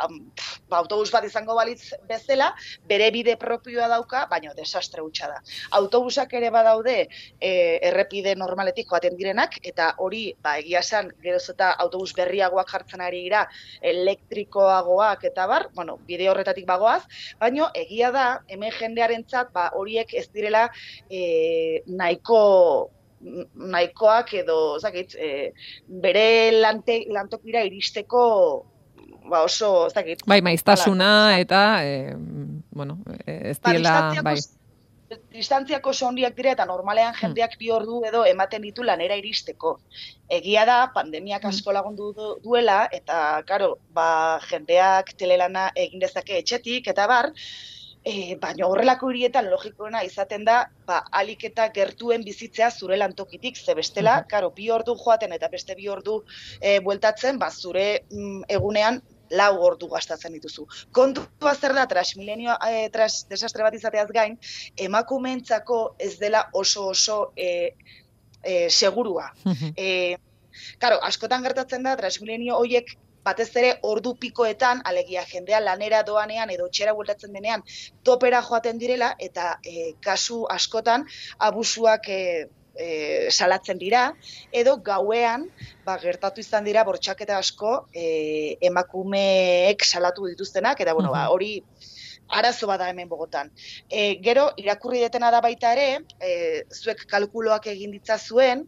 ba, 0.68 0.78
autobus 0.80 1.10
bat 1.14 1.24
izango 1.24 1.54
balitz 1.56 1.94
bezala 2.08 2.50
bere 2.90 3.08
bide 3.14 3.36
propioa 3.40 3.88
dauka 3.88 4.24
baina 4.30 4.52
desastre 4.58 5.04
hutsa 5.04 5.30
da. 5.30 5.38
Autobusak 5.78 6.34
ere 6.38 6.50
badaude 6.54 6.96
e, 7.40 7.50
errepide 7.90 8.34
normaletik 8.36 8.90
joaten 8.90 9.16
direnak 9.18 9.58
eta 9.62 9.92
hori 10.02 10.24
ba 10.42 10.56
egia 10.62 10.82
esan 10.84 11.12
geroz 11.22 11.44
eta 11.54 11.72
autobus 11.86 12.12
berriagoak 12.18 12.74
jartzen 12.74 13.04
ari 13.06 13.22
dira 13.28 13.46
elektrikoagoak 13.94 15.24
eta 15.30 15.46
bar 15.46 15.70
bueno 15.78 15.98
bide 16.10 16.28
horretatik 16.32 16.66
bagoaz 16.68 17.02
baino 17.40 17.70
egia 17.86 18.12
da 18.12 18.26
hemen 18.48 18.74
jendearentzat 18.80 19.52
ba 19.54 19.70
horiek 19.74 20.14
ez 20.14 20.28
direla 20.34 20.68
e, 21.08 21.82
nahiko 21.86 22.42
nahikoak 23.20 24.34
edo, 24.34 24.78
zakit, 24.78 25.14
e, 25.14 25.52
bere 25.88 26.52
lante, 26.52 27.04
lantokira 27.08 27.62
iristeko 27.64 28.66
ba 29.28 29.42
oso, 29.42 29.88
zakit. 29.90 30.22
Bai, 30.26 30.40
maiztasuna 30.42 31.38
eta, 31.40 31.84
eh, 31.84 32.14
bueno, 32.70 33.00
eh, 33.26 33.50
ez 33.50 33.58
Ba, 33.60 33.72
diela, 33.72 34.14
bai. 34.22 34.36
Distantziako 35.30 35.90
oso 35.90 36.08
handiak 36.08 36.34
dira 36.34 36.52
eta 36.52 36.64
normalean 36.66 37.12
Hmm. 37.14 37.20
jendeak 37.20 37.58
bi 37.58 37.70
ordu 37.70 38.02
edo 38.04 38.24
ematen 38.26 38.62
ditu 38.62 38.82
lanera 38.82 39.14
iristeko. 39.16 39.78
Egia 40.28 40.64
da, 40.66 40.90
pandemiak 40.94 41.42
Hmm. 41.42 41.50
asko 41.50 41.72
lagundu 41.72 42.12
du- 42.12 42.40
duela, 42.42 42.88
eta, 42.92 43.42
karo, 43.46 43.78
ba, 43.90 44.40
jendeak 44.50 45.14
telelana 45.16 45.70
egin 45.76 46.00
dezake 46.00 46.38
etxetik, 46.38 46.88
eta 46.88 47.06
bar, 47.06 47.32
E, 48.06 48.36
baina 48.38 48.68
horrelako 48.70 49.08
hirietan 49.10 49.48
logikoena 49.50 50.04
izaten 50.06 50.44
da, 50.46 50.60
ba, 50.86 51.00
alik 51.20 51.42
eta 51.48 51.64
gertuen 51.74 52.22
bizitzea 52.22 52.68
zure 52.70 52.96
lantokitik, 53.00 53.56
ze 53.56 53.74
bestela, 53.74 54.20
Mhm. 54.20 54.28
karo, 54.30 54.50
bi 54.54 54.70
ordu 54.70 54.94
joaten 54.94 55.32
eta 55.32 55.48
beste 55.48 55.74
bi 55.74 55.88
ordu 55.88 56.20
e, 56.60 56.78
bueltatzen, 56.80 57.38
ba, 57.38 57.50
zure 57.50 58.04
mm, 58.10 58.44
egunean 58.48 59.00
lau 59.30 59.56
ordu 59.58 59.88
gastatzen 59.90 60.32
dituzu. 60.32 60.68
Kontua 60.92 61.54
zer 61.56 61.74
da, 61.74 61.86
Transmilenio 61.90 62.54
e, 62.68 62.88
tras, 62.94 63.26
desastre 63.28 63.64
bat 63.66 63.74
izateaz 63.74 64.06
gain, 64.14 64.38
emakumeentzako 64.76 65.96
ez 65.98 66.12
dela 66.20 66.44
oso 66.52 66.86
oso 66.92 67.32
e, 67.34 67.74
e, 68.44 68.70
segurua. 68.70 69.32
E, 69.76 70.16
Karo, 70.78 70.96
askotan 71.04 71.42
gertatzen 71.44 71.82
da, 71.84 71.96
transmilenio 72.00 72.56
hoiek 72.56 72.94
batez 73.26 73.48
ere 73.62 73.72
ordu 73.92 74.14
pikoetan, 74.22 74.82
alegia 74.90 75.24
jendea 75.30 75.60
lanera 75.60 76.02
doanean 76.06 76.52
edo 76.54 76.68
txera 76.70 76.94
bueltatzen 76.94 77.34
denean 77.34 77.64
topera 78.06 78.42
joaten 78.48 78.78
direla, 78.78 79.14
eta 79.18 79.56
e, 79.64 79.92
kasu 80.06 80.44
askotan 80.56 81.06
abusuak 81.48 82.08
e, 82.08 82.20
e, 82.76 82.88
salatzen 83.30 83.78
dira, 83.82 84.06
edo 84.52 84.76
gauean, 84.84 85.48
ba, 85.84 85.98
gertatu 86.02 86.44
izan 86.44 86.66
dira 86.68 86.84
bortxaketa 86.86 87.38
asko 87.42 87.76
e, 87.92 88.56
emakumeek 88.70 89.84
salatu 89.84 90.28
dituztenak, 90.30 90.80
eta 90.84 90.94
bueno, 90.94 91.12
ba, 91.14 91.26
hori 91.34 91.54
arazo 92.36 92.66
bada 92.66 92.88
hemen 92.90 93.08
Bogotan. 93.08 93.52
E, 93.88 94.16
gero, 94.22 94.48
irakurri 94.58 95.02
detena 95.04 95.30
da 95.30 95.40
baita 95.44 95.72
ere, 95.76 96.02
e, 96.20 96.64
zuek 96.74 97.06
kalkuloak 97.10 97.68
egin 97.72 97.94
ditza 97.94 98.18
zuen, 98.18 98.66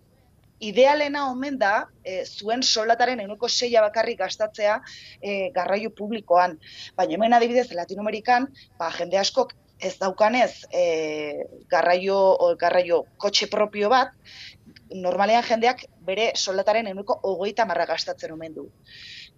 idealena 0.61 1.29
omen 1.31 1.59
da, 1.59 1.89
e, 2.05 2.25
zuen 2.27 2.63
solataren 2.63 3.21
enuko 3.21 3.49
seia 3.49 3.83
bakarrik 3.85 4.19
gastatzea 4.19 4.81
e, 5.23 5.51
garraio 5.55 5.91
publikoan. 5.91 6.59
Baina 6.97 7.17
hemen 7.17 7.37
adibidez, 7.37 7.71
Latinoamerikan, 7.75 8.49
ba, 8.79 8.91
jende 8.97 9.19
askok 9.21 9.55
ez 9.79 9.95
daukanez 10.01 10.65
e, 10.75 11.45
garraio, 11.71 12.19
o, 12.19 12.55
garraio 12.59 13.05
kotxe 13.17 13.47
propio 13.51 13.91
bat, 13.93 14.11
normalean 14.95 15.45
jendeak 15.45 15.85
bere 16.05 16.33
solataren 16.35 16.89
enuko 16.91 17.19
ogoita 17.31 17.67
marra 17.69 17.87
gastatzen 17.87 18.33
omen 18.35 18.55
du. 18.57 18.69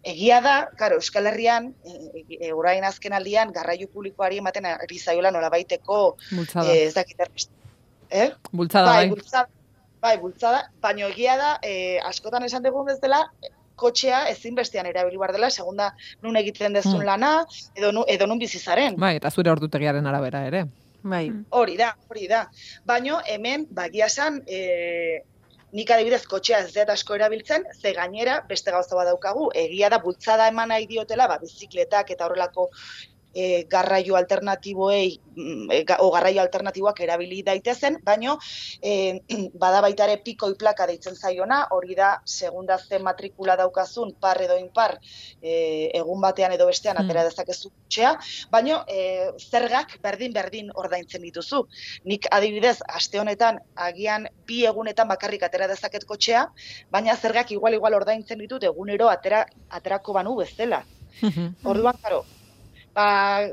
Egia 0.00 0.40
da, 0.40 0.56
karo, 0.80 0.96
Euskal 0.96 1.28
Herrian, 1.28 1.74
e, 1.84 2.24
e, 2.38 2.52
orain 2.56 2.84
azken 2.88 3.12
aldian, 3.12 3.52
garraio 3.52 3.90
publikoari 3.92 4.40
ematen 4.40 4.70
ari 4.72 4.98
zaiola 4.98 5.32
nola 5.34 5.50
baiteko, 5.52 6.16
e, 6.64 6.84
ez 6.86 6.94
dakit 6.94 7.48
Eh? 8.10 8.32
Bultzada, 8.50 8.86
bai, 8.90 9.04
bai. 9.04 9.10
bultzada, 9.12 9.59
bai, 10.00 10.16
bultzada, 10.18 10.66
baina 10.80 11.08
egia 11.08 11.36
da, 11.36 11.58
e, 11.62 11.98
askotan 12.04 12.44
esan 12.44 12.62
dugun 12.62 12.86
bezala, 12.86 13.24
kotxea 13.80 14.26
ezinbestean 14.28 14.86
erabili 14.86 15.16
behar 15.16 15.32
dela, 15.32 15.50
segunda 15.50 15.94
nun 16.22 16.36
egiten 16.36 16.72
dezun 16.76 16.98
Hmm. 17.00 17.06
lana, 17.06 17.46
edo, 17.74 17.92
nu, 17.92 18.04
edo 18.08 18.26
nun 18.26 18.38
bizizaren. 18.38 18.96
Bai, 19.00 19.16
eta 19.16 19.30
zure 19.30 19.50
ordutegiaren 19.50 20.06
arabera 20.06 20.46
ere. 20.46 20.66
Bai. 21.02 21.30
Hori 21.56 21.78
da, 21.78 21.94
hori 22.08 22.26
da. 22.28 22.50
Baino 22.84 23.20
hemen 23.26 23.66
bagia 23.70 24.08
san, 24.08 24.42
e, 24.46 25.22
nik 25.72 25.90
adibidez 25.90 26.26
kotxea 26.26 26.58
ez 26.60 26.72
dut 26.74 26.88
asko 26.92 27.14
erabiltzen, 27.14 27.64
ze 27.80 27.92
gainera 27.94 28.40
beste 28.48 28.70
gauza 28.74 28.96
bat 28.96 29.06
daukagu, 29.06 29.50
egia 29.54 29.88
da 29.88 29.98
bultzada 29.98 30.48
eman 30.48 30.68
nahi 30.68 30.86
diotela, 30.90 31.28
ba, 31.30 31.38
bizikletak 31.38 32.10
eta 32.10 32.26
horrelako 32.26 32.68
e, 33.32 33.64
garraio 33.70 34.16
alternatiboei, 34.16 35.20
mm, 35.36 35.70
e, 35.70 35.84
ga- 35.84 35.98
o 36.00 36.10
garraio 36.10 36.40
alternatiboak 36.42 37.00
erabili 37.00 37.42
daitezen, 37.42 37.98
baino 38.04 38.38
e, 38.82 39.20
bada 39.62 39.80
baita 39.80 40.04
ere 40.08 40.20
pikoi 40.24 40.54
plaka 40.58 40.86
deitzen 40.86 41.14
zaiona, 41.16 41.66
hori 41.70 41.94
da 41.94 42.16
segunda 42.24 42.78
ze 42.78 42.98
matrikula 42.98 43.56
daukazun 43.56 44.14
par 44.20 44.40
edo 44.42 44.56
inpar 44.58 44.98
e, 45.40 45.90
egun 45.94 46.20
batean 46.20 46.52
edo 46.52 46.66
bestean 46.66 46.96
Hmm. 46.96 47.04
atera 47.04 47.22
dezakezu 47.24 47.70
kotxea, 47.70 48.16
baino 48.50 48.82
e, 48.88 49.30
zergak 49.50 49.96
berdin-berdin 50.02 50.70
ordaintzen 50.74 51.22
dituzu. 51.22 51.62
Nik 52.04 52.26
adibidez, 52.30 52.78
aste 52.88 53.20
honetan 53.20 53.58
agian 53.76 54.26
bi 54.46 54.64
egunetan 54.66 55.08
bakarrik 55.08 55.42
atera 55.46 55.68
dezaket 55.70 56.04
kotxea, 56.04 56.46
baina 56.90 57.16
zergak 57.16 57.50
igual-igual 57.54 57.94
ordaintzen 57.94 58.38
ditut 58.38 58.64
egunero 58.64 59.08
atera, 59.08 59.44
aterako 59.68 60.12
banu 60.12 60.36
bezala. 60.36 60.82
Orduan, 61.70 61.96
karo, 62.02 62.24
ba, 62.94 63.46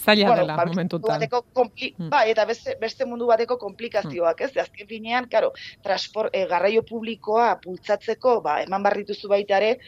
Zaila 0.00 0.28
bueno, 0.28 0.42
dela, 0.42 0.56
ba, 0.56 0.64
momentutan. 0.64 1.28
kompli, 1.52 1.94
Mm. 1.98 2.08
bai, 2.08 2.30
eta 2.30 2.46
beste, 2.46 2.76
beste 2.80 3.04
mundu 3.04 3.26
bateko 3.26 3.58
komplikazioak, 3.58 4.40
ez? 4.40 4.56
Azken 4.56 4.86
finean, 4.88 5.28
karo, 5.28 5.52
transport, 5.82 6.30
eh, 6.32 6.46
garraio 6.48 6.82
publikoa 6.82 7.58
bultzatzeko, 7.62 8.40
ba, 8.40 8.62
eman 8.62 8.82
barrituzu 8.82 9.28
baita 9.28 9.58
ere, 9.58 9.78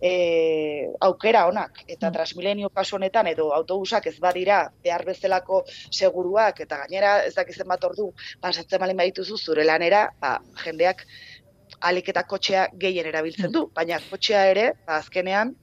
eh, 0.00 0.88
aukera 1.00 1.46
onak. 1.46 1.84
Eta 1.86 2.08
Mm. 2.10 2.12
Transmilenio 2.12 2.70
kasu 2.70 2.96
honetan, 2.96 3.26
edo 3.28 3.52
autobusak 3.54 4.06
ez 4.06 4.18
badira 4.18 4.72
behar 4.82 5.04
bezalako 5.04 5.62
seguruak, 5.90 6.60
eta 6.60 6.76
gainera 6.78 7.24
ez 7.24 7.34
dakizen 7.34 7.68
bat 7.68 7.84
ordu, 7.84 8.12
pasatzen 8.40 8.80
balin 8.80 8.96
badituzu 8.96 9.36
zure 9.38 9.64
lanera, 9.64 10.10
ba, 10.20 10.40
jendeak 10.64 11.06
alik 11.80 12.08
eta 12.08 12.24
kotxea 12.24 12.68
gehien 12.76 13.06
erabiltzen 13.06 13.52
du, 13.52 13.70
baina 13.72 14.00
kotxea 14.10 14.50
ere, 14.50 14.72
ba, 14.84 14.96
azkenean, 14.96 15.54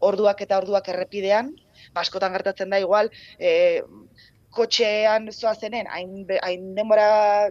orduak 0.00 0.40
eta 0.40 0.58
orduak 0.58 0.86
errepidean, 0.88 1.50
ba, 1.54 1.67
askotan 2.00 2.32
gertatzen 2.36 2.70
da 2.70 2.80
igual, 2.82 3.10
e, 3.38 3.82
kotxean 4.54 5.30
zoazenen, 5.32 5.88
hain, 5.92 6.26
hain 6.42 6.74
denbora 6.76 7.50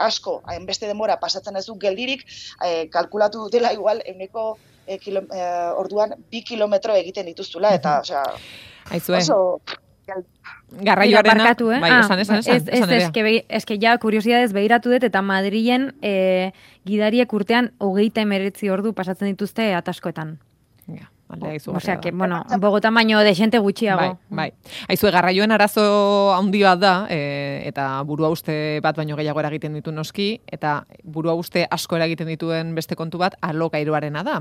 asko, 0.00 0.40
hainbeste 0.48 0.88
denbora 0.88 1.18
pasatzen 1.20 1.56
ez 1.56 1.66
du 1.66 1.76
geldirik, 1.80 2.24
e, 2.64 2.88
kalkulatu 2.92 3.46
dutela 3.46 3.72
igual, 3.76 4.02
euneko 4.06 4.56
e, 4.86 4.98
kilo, 4.98 5.24
e, 5.30 5.46
orduan 5.80 6.16
bi 6.30 6.42
kilometro 6.46 6.96
egiten 6.96 7.28
dituztula, 7.30 7.74
eta, 7.78 8.00
osea, 8.04 8.24
Aizue, 8.90 9.18
oso... 9.18 9.60
garraioarena... 10.70 11.52
Eh? 11.52 11.80
Bai, 11.80 11.90
Ah, 11.90 12.00
esan, 12.00 12.18
esan, 12.18 12.38
esan. 12.38 12.56
Ez, 12.56 12.62
ez, 12.62 12.74
esan 12.80 12.88
Nerea. 12.88 13.06
eske, 13.06 13.44
eske 13.60 13.78
ja, 13.82 13.96
kuriosidadez 14.02 14.52
behiratu 14.52 14.90
dut, 14.90 15.06
eta 15.06 15.22
Madrilen 15.22 15.90
eh, 16.02 16.50
gidariek 16.86 17.32
urtean 17.32 17.70
hogeita 17.78 18.24
emeretzi 18.26 18.70
ordu 18.70 18.92
pasatzen 18.96 19.30
dituzte 19.30 19.72
ataskoetan. 19.78 20.38
Aldea 21.30 21.54
izugarria 21.54 21.94
Osea, 21.94 22.00
que, 22.00 22.10
bueno, 22.10 22.44
Bogotan 22.58 22.94
baino 22.94 23.20
de 23.20 23.34
xente 23.34 23.58
gutxiago. 23.58 24.18
Bai, 24.30 24.50
bai. 24.50 24.52
Aizue, 24.88 25.12
garraioen 25.14 25.52
arazo 25.52 26.34
handi 26.34 26.62
bat 26.66 26.80
da, 26.82 26.94
e, 27.08 27.62
eta 27.68 28.02
burua 28.06 28.30
uste 28.34 28.80
bat 28.82 28.96
baino 28.96 29.16
gehiago 29.16 29.40
eragiten 29.40 29.74
ditu 29.78 29.92
noski, 29.92 30.40
eta 30.46 30.84
burua 31.04 31.34
uste 31.38 31.66
asko 31.70 31.96
eragiten 32.00 32.28
dituen 32.32 32.74
beste 32.74 32.98
kontu 32.98 33.18
bat 33.18 33.38
alokairuarena 33.40 34.24
da. 34.26 34.40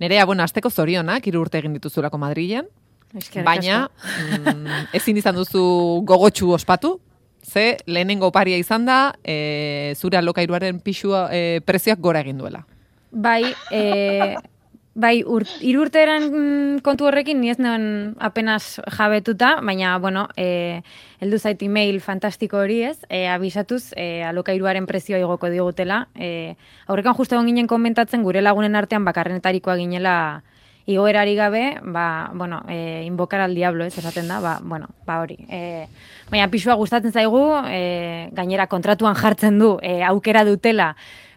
Nerea, 0.00 0.24
bueno, 0.24 0.42
azteko 0.42 0.70
zorionak, 0.70 1.26
hiru 1.26 1.44
urte 1.44 1.60
egin 1.60 1.76
dituzulako 1.76 2.18
Madrilen, 2.18 2.70
Eskerrik 3.14 3.46
baina 3.46 3.84
mm, 3.86 4.94
ezin 4.98 5.18
izan 5.20 5.36
duzu 5.38 6.02
gogotsu 6.08 6.50
ospatu, 6.56 6.96
ze 7.44 7.76
lehenengo 7.86 8.32
paria 8.32 8.58
izan 8.58 8.86
da, 8.88 9.14
e, 9.22 9.94
zure 9.96 10.18
alokairuaren 10.18 10.80
pixua, 10.80 11.28
e, 11.30 11.60
prezioak 11.64 12.00
gora 12.00 12.24
egin 12.24 12.40
duela. 12.40 12.64
Bai, 13.12 13.54
e, 13.70 14.34
bai, 14.94 15.24
ur, 15.26 15.44
irurteran 15.60 16.28
mm, 16.30 16.78
kontu 16.86 17.08
horrekin 17.08 17.40
ni 17.42 17.50
ez 17.50 17.58
neuen 17.58 18.14
apenas 18.22 18.80
jabetuta, 18.96 19.58
baina, 19.60 19.96
bueno, 19.98 20.28
e, 20.36 20.82
heldu 21.20 21.38
zait 21.38 21.62
email 21.66 22.00
fantastiko 22.00 22.62
hori 22.62 22.80
ez, 22.86 22.98
e, 23.08 23.26
abisatuz, 23.28 23.92
e, 23.96 24.22
alokairuaren 24.24 24.86
prezioa 24.86 25.18
igoko 25.18 25.50
digutela. 25.50 26.06
E, 26.14 26.54
aurrekan 26.86 27.18
justu 27.18 27.34
egon 27.34 27.50
ginen 27.50 27.70
komentatzen 27.70 28.22
gure 28.22 28.42
lagunen 28.42 28.78
artean 28.78 29.04
bakarrenetarikoa 29.04 29.76
ginela 29.82 30.16
igoerari 30.86 31.34
gabe, 31.34 31.80
ba, 31.82 32.30
bueno, 32.34 32.62
e, 32.68 33.02
invocar 33.06 33.40
al 33.40 33.54
diablo, 33.54 33.84
ez, 33.84 33.96
esaten 33.98 34.28
da, 34.28 34.38
ba, 34.40 34.58
bueno, 34.62 34.90
ba 35.06 35.20
hori. 35.22 35.38
E, 35.48 35.88
baina 36.30 36.50
pisua 36.52 36.76
gustatzen 36.78 37.12
zaigu, 37.12 37.42
e, 37.66 38.30
gainera 38.36 38.68
kontratuan 38.68 39.16
jartzen 39.16 39.58
du, 39.58 39.78
e, 39.82 40.02
aukera 40.04 40.44
dutela, 40.44 40.94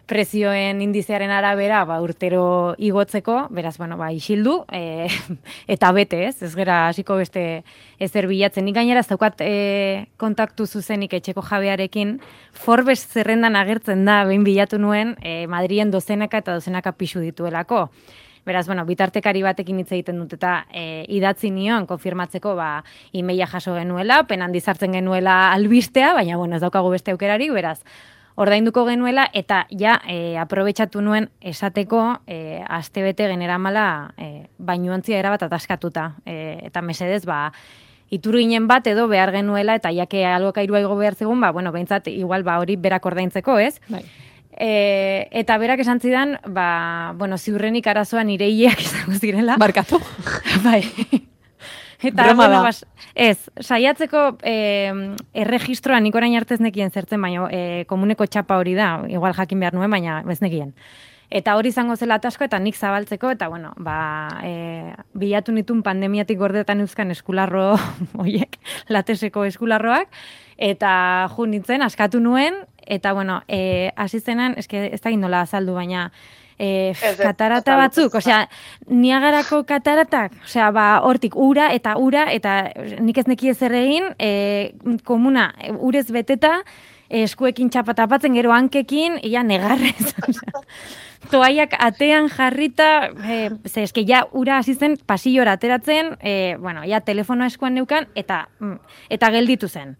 prezioen 0.08 0.80
indizearen 0.82 1.30
arabera 1.30 1.82
ba, 1.86 1.98
urtero 2.02 2.74
igotzeko, 2.80 3.36
beraz, 3.54 3.76
bueno, 3.78 3.98
ba, 4.00 4.08
isildu, 4.12 4.62
e, 4.72 5.06
eta 5.74 5.92
bete, 5.92 6.24
ez? 6.30 6.42
Ez 6.42 6.54
gera 6.56 6.80
hasiko 6.88 7.18
beste 7.20 7.62
ezer 8.02 8.26
bilatzen. 8.30 8.64
Nik 8.66 8.78
gainera 8.80 9.04
ez 9.04 9.10
daukat 9.10 9.44
e, 9.44 9.52
kontaktu 10.20 10.66
zuzenik 10.66 11.14
etxeko 11.20 11.44
jabearekin, 11.44 12.16
Forbes 12.56 13.02
zerrendan 13.04 13.58
agertzen 13.60 14.06
da, 14.08 14.22
behin 14.28 14.48
bilatu 14.48 14.80
nuen, 14.80 15.14
e, 15.22 15.44
Madrien 15.46 15.92
dozenaka 15.92 16.40
eta 16.42 16.56
dozenaka 16.56 16.96
pixu 16.96 17.20
dituelako. 17.22 17.86
Beraz, 18.48 18.64
bueno, 18.64 18.86
bitartekari 18.88 19.42
batekin 19.44 19.82
hitz 19.82 19.90
egiten 19.92 20.22
dut 20.22 20.32
eta 20.38 20.62
e, 20.72 21.04
idatzi 21.12 21.50
nion 21.52 21.84
konfirmatzeko 21.86 22.54
ba 22.56 22.78
emaila 23.12 23.48
jaso 23.50 23.74
genuela, 23.76 24.22
penan 24.24 24.54
dizartzen 24.56 24.96
genuela 24.96 25.50
albistea, 25.52 26.14
baina 26.16 26.38
bueno, 26.40 26.56
ez 26.56 26.64
daukagu 26.64 26.94
beste 26.94 27.12
aukerarik, 27.12 27.52
beraz, 27.52 27.82
ordainduko 28.38 28.84
genuela 28.86 29.26
eta 29.34 29.64
ja 29.74 29.96
e, 30.06 30.38
aprobetxatu 30.38 31.02
nuen 31.02 31.26
esateko 31.42 32.20
e, 32.30 32.62
astebete 32.62 33.26
generamala 33.26 34.14
e, 34.14 34.46
bainuontzia 34.58 35.18
erabat 35.18 35.42
ataskatuta. 35.48 36.12
E, 36.22 36.36
eta 36.70 36.82
mesedez, 36.86 37.24
ba, 37.26 37.48
iturginen 38.14 38.68
bat 38.70 38.86
edo 38.86 39.08
behar 39.10 39.34
genuela 39.34 39.74
eta 39.78 39.90
jake 39.92 40.22
alokairua 40.26 40.84
igo 40.84 40.96
behar 40.96 41.18
zegun, 41.18 41.42
ba, 41.42 41.50
bueno, 41.50 41.74
behintzat 41.74 42.06
igual 42.14 42.46
ba, 42.46 42.60
hori 42.62 42.78
berak 42.78 43.10
ordaintzeko, 43.10 43.58
ez? 43.58 43.80
Bai. 43.90 44.04
E, 44.54 44.70
eta 45.42 45.58
berak 45.58 45.82
esan 45.82 45.98
zidan, 45.98 46.38
ba, 46.46 47.14
bueno, 47.18 47.38
ziurrenik 47.38 47.90
arazoan 47.90 48.30
ireiak 48.30 48.80
izango 48.86 49.18
zirela. 49.18 49.58
Barkatu. 49.58 49.98
bai. 50.62 50.84
Eta, 52.00 52.24
Broma 52.24 52.46
bueno, 52.46 52.62
bas, 52.62 52.86
ez, 53.14 53.50
saiatzeko 53.58 54.38
eh, 54.46 54.92
erregistroa 55.34 55.98
nik 56.00 56.14
orain 56.14 56.36
arte 56.38 56.56
nekien 56.62 56.92
zertzen, 56.94 57.20
baina 57.22 57.48
eh, 57.50 57.84
komuneko 57.90 58.26
txapa 58.26 58.58
hori 58.60 58.76
da, 58.78 59.02
igual 59.10 59.34
jakin 59.34 59.58
behar 59.58 59.74
nuen, 59.74 59.90
baina 59.90 60.22
ez 60.30 60.38
nekien. 60.44 60.74
Eta 61.28 61.58
hori 61.58 61.68
izango 61.68 61.96
zela 61.96 62.16
atasko 62.16 62.46
eta 62.46 62.58
nik 62.62 62.76
zabaltzeko, 62.78 63.34
eta 63.34 63.50
bueno, 63.52 63.74
ba, 63.84 63.98
e, 64.46 64.94
bilatu 65.12 65.52
nitun 65.52 65.82
pandemiatik 65.84 66.38
gordetan 66.40 66.80
euskan 66.80 67.10
eskularro 67.12 67.74
hoiek, 68.22 68.56
lateseko 68.88 69.44
eskularroak, 69.50 70.08
eta 70.56 70.90
ju 71.34 71.44
nintzen, 71.50 71.84
askatu 71.84 72.22
nuen, 72.24 72.62
eta 72.86 73.12
bueno, 73.12 73.42
eh, 73.48 73.92
hasi 73.96 74.20
zenan, 74.20 74.54
eske 74.56 74.86
ez 74.94 75.02
da 75.02 75.10
nola 75.10 75.42
azaldu, 75.44 75.74
baina 75.76 76.08
eh, 76.58 76.90
Ez, 76.90 77.02
ez, 77.02 77.16
katarata 77.16 77.74
azaldu, 77.76 78.08
batzuk, 78.08 78.14
ez, 78.14 78.24
osea, 78.24 78.42
niagarako 78.90 79.62
kataratak, 79.64 80.36
osea, 80.44 80.70
ba, 80.74 80.86
hortik 81.06 81.36
ura 81.36 81.70
eta 81.72 81.96
ura, 81.98 82.28
eta 82.32 82.60
nik 83.00 83.18
ez 83.18 83.26
neki 83.26 83.50
ezer 83.54 83.74
egin, 83.78 84.12
eh, 84.18 84.74
komuna, 85.04 85.52
urez 85.78 86.08
beteta, 86.10 86.58
eskuekin 87.08 87.70
txapatapatzen, 87.72 88.34
gero 88.36 88.52
hankekin, 88.52 89.18
ia 89.22 89.42
negarrez. 89.42 90.12
Toaiak 91.32 91.74
atean 91.82 92.28
jarrita, 92.30 93.10
e, 93.26 93.38
ze 93.66 93.82
eske 93.82 94.04
ja 94.06 94.22
ura 94.32 94.58
hasi 94.58 94.74
zen 94.74 94.96
pasillora 95.06 95.56
ateratzen, 95.58 96.14
e, 96.20 96.56
bueno, 96.60 96.84
ja 96.86 97.00
telefonoa 97.00 97.48
eskuan 97.50 97.74
neukan 97.74 98.06
eta 98.14 98.46
mm, 98.60 98.78
eta 99.16 99.30
gelditu 99.34 99.68
zen. 99.68 99.96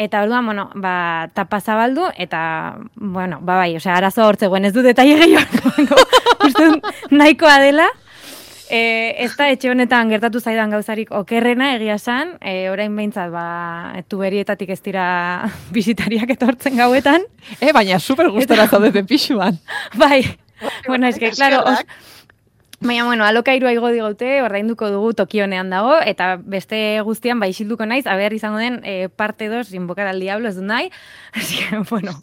Eta 0.00 0.22
orduan, 0.24 0.46
bueno, 0.46 0.70
ba, 0.80 1.28
tapa 1.36 1.58
zabaldu, 1.60 2.06
eta, 2.16 2.78
bueno, 2.94 3.36
ba, 3.42 3.58
bai, 3.60 3.74
osea, 3.76 3.98
arazo 3.98 4.24
hortzegoen 4.24 4.64
ez 4.64 4.72
du 4.72 4.80
detaile 4.80 5.18
gehiago, 5.20 5.72
uste 6.46 6.68
nahikoa 7.12 7.58
dela, 7.60 7.84
e, 8.72 8.80
ez 9.26 9.34
da 9.36 9.50
etxe 9.52 9.68
honetan 9.68 10.08
gertatu 10.08 10.40
zaidan 10.40 10.72
gauzarik 10.72 11.12
okerrena 11.12 11.74
egia 11.74 11.98
esan, 12.00 12.38
e, 12.40 12.70
orain 12.72 12.96
behintzat, 12.96 13.28
ba, 13.34 13.44
tuberietatik 14.08 14.72
ez 14.72 14.80
dira 14.88 15.04
bisitariak 15.76 16.32
etortzen 16.38 16.80
gauetan, 16.80 17.28
E, 17.60 17.74
baina 17.76 17.98
super 18.00 18.30
gustora 18.32 18.68
zaudete 18.68 19.04
pixuan. 19.04 19.60
bai, 20.00 20.22
bueno, 20.86 21.08
es 21.08 21.18
que, 21.18 21.30
claro, 21.30 21.60
os. 21.66 21.84
Baina, 22.80 23.04
bueno, 23.04 23.26
alokairua 23.28 23.74
igo 23.74 23.90
digote, 23.92 24.40
ordainduko 24.40 24.88
dugu 24.88 25.12
tokionean 25.12 25.68
dago, 25.68 25.98
eta 26.00 26.38
beste 26.40 26.78
guztian 27.04 27.40
bai 27.40 27.50
isilduko 27.52 27.84
naiz, 27.84 28.06
aber 28.08 28.32
izango 28.32 28.56
den 28.56 28.80
eh, 28.88 29.10
parte 29.12 29.50
2 29.52 29.74
invocar 29.76 30.06
al 30.08 30.20
diablo 30.20 30.48
ez 30.48 30.56
du 30.56 30.64
nahi, 30.64 30.88
así 31.34 31.60
que, 31.60 31.82
bueno, 31.90 32.16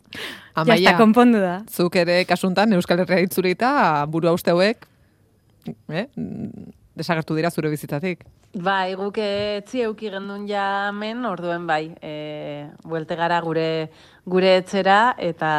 Amaia, 0.56 0.90
está, 0.90 0.98
konpondu 0.98 1.38
da. 1.38 1.62
zuk 1.70 1.96
ere 2.02 2.24
kasuntan 2.26 2.74
Euskal 2.74 3.06
Herria 3.06 3.22
itzulita 3.22 3.70
buru 4.10 4.34
uste 4.34 4.50
hauek 4.50 4.88
eh? 5.94 6.08
desagertu 6.98 7.36
dira 7.38 7.52
zure 7.52 7.70
bizitatik. 7.70 8.26
Bai, 8.58 8.96
guk 8.98 9.20
etzi 9.22 9.84
euki 9.86 10.08
gendun 10.10 10.48
ja 10.50 10.88
hemen, 10.88 11.20
orduen 11.30 11.68
bai, 11.70 11.92
e, 12.02 12.66
buelte 12.82 13.14
gara 13.16 13.38
gure 13.46 13.92
gure 14.26 14.56
etxera, 14.58 15.14
eta, 15.22 15.50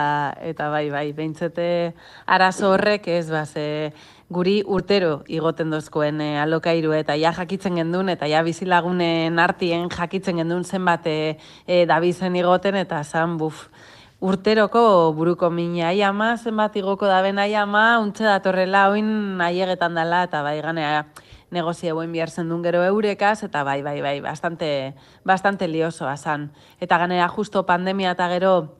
eta 0.43 0.67
bai, 0.73 0.89
bai, 0.91 1.05
behintzete 1.15 1.95
arazo 2.27 2.73
horrek 2.73 3.07
ez, 3.15 3.29
ba, 3.31 3.45
ze 3.47 3.93
guri 4.35 4.65
urtero 4.67 5.23
igoten 5.31 5.71
dozkoen 5.71 6.19
e, 6.25 6.41
alokairu, 6.43 6.91
eta 6.97 7.15
ja 7.15 7.31
jakitzen 7.37 7.79
gendun, 7.79 8.11
eta 8.11 8.27
ja 8.27 8.43
bizilagunen 8.43 9.39
artien 9.39 9.87
jakitzen 9.95 10.43
gendun 10.43 10.65
zenbat 10.65 11.07
e, 11.07 11.39
e, 11.69 11.85
dabizen 11.87 12.35
igoten, 12.35 12.81
eta 12.83 13.05
zan, 13.05 13.39
buf, 13.39 13.69
urteroko 14.19 15.15
buruko 15.15 15.53
mina, 15.55 15.93
ai 15.93 16.03
ama, 16.03 16.35
zenbat 16.35 16.75
igoko 16.83 17.07
da 17.07 17.23
ben, 17.23 17.39
ai 17.39 17.55
ama, 17.55 18.01
untxe 18.03 18.27
datorrela, 18.27 18.89
oin 18.91 19.39
aiegetan 19.47 19.95
dela, 19.95 20.27
eta 20.27 20.43
bai, 20.43 20.59
ganea, 20.67 21.07
negozio 21.51 21.95
buen 21.95 22.13
behar 22.13 22.31
zendun 22.31 22.63
gero 22.63 22.83
eurekaz, 22.85 23.43
eta 23.45 23.63
bai, 23.65 23.83
bai, 23.83 24.01
bai, 24.03 24.21
bastante, 24.21 24.95
bastante 25.25 25.69
liosoa 25.69 26.17
zan. 26.17 26.51
Eta 26.81 26.99
ganera 26.99 27.29
justo 27.29 27.65
pandemia 27.67 28.13
eta 28.13 28.29
gero 28.29 28.77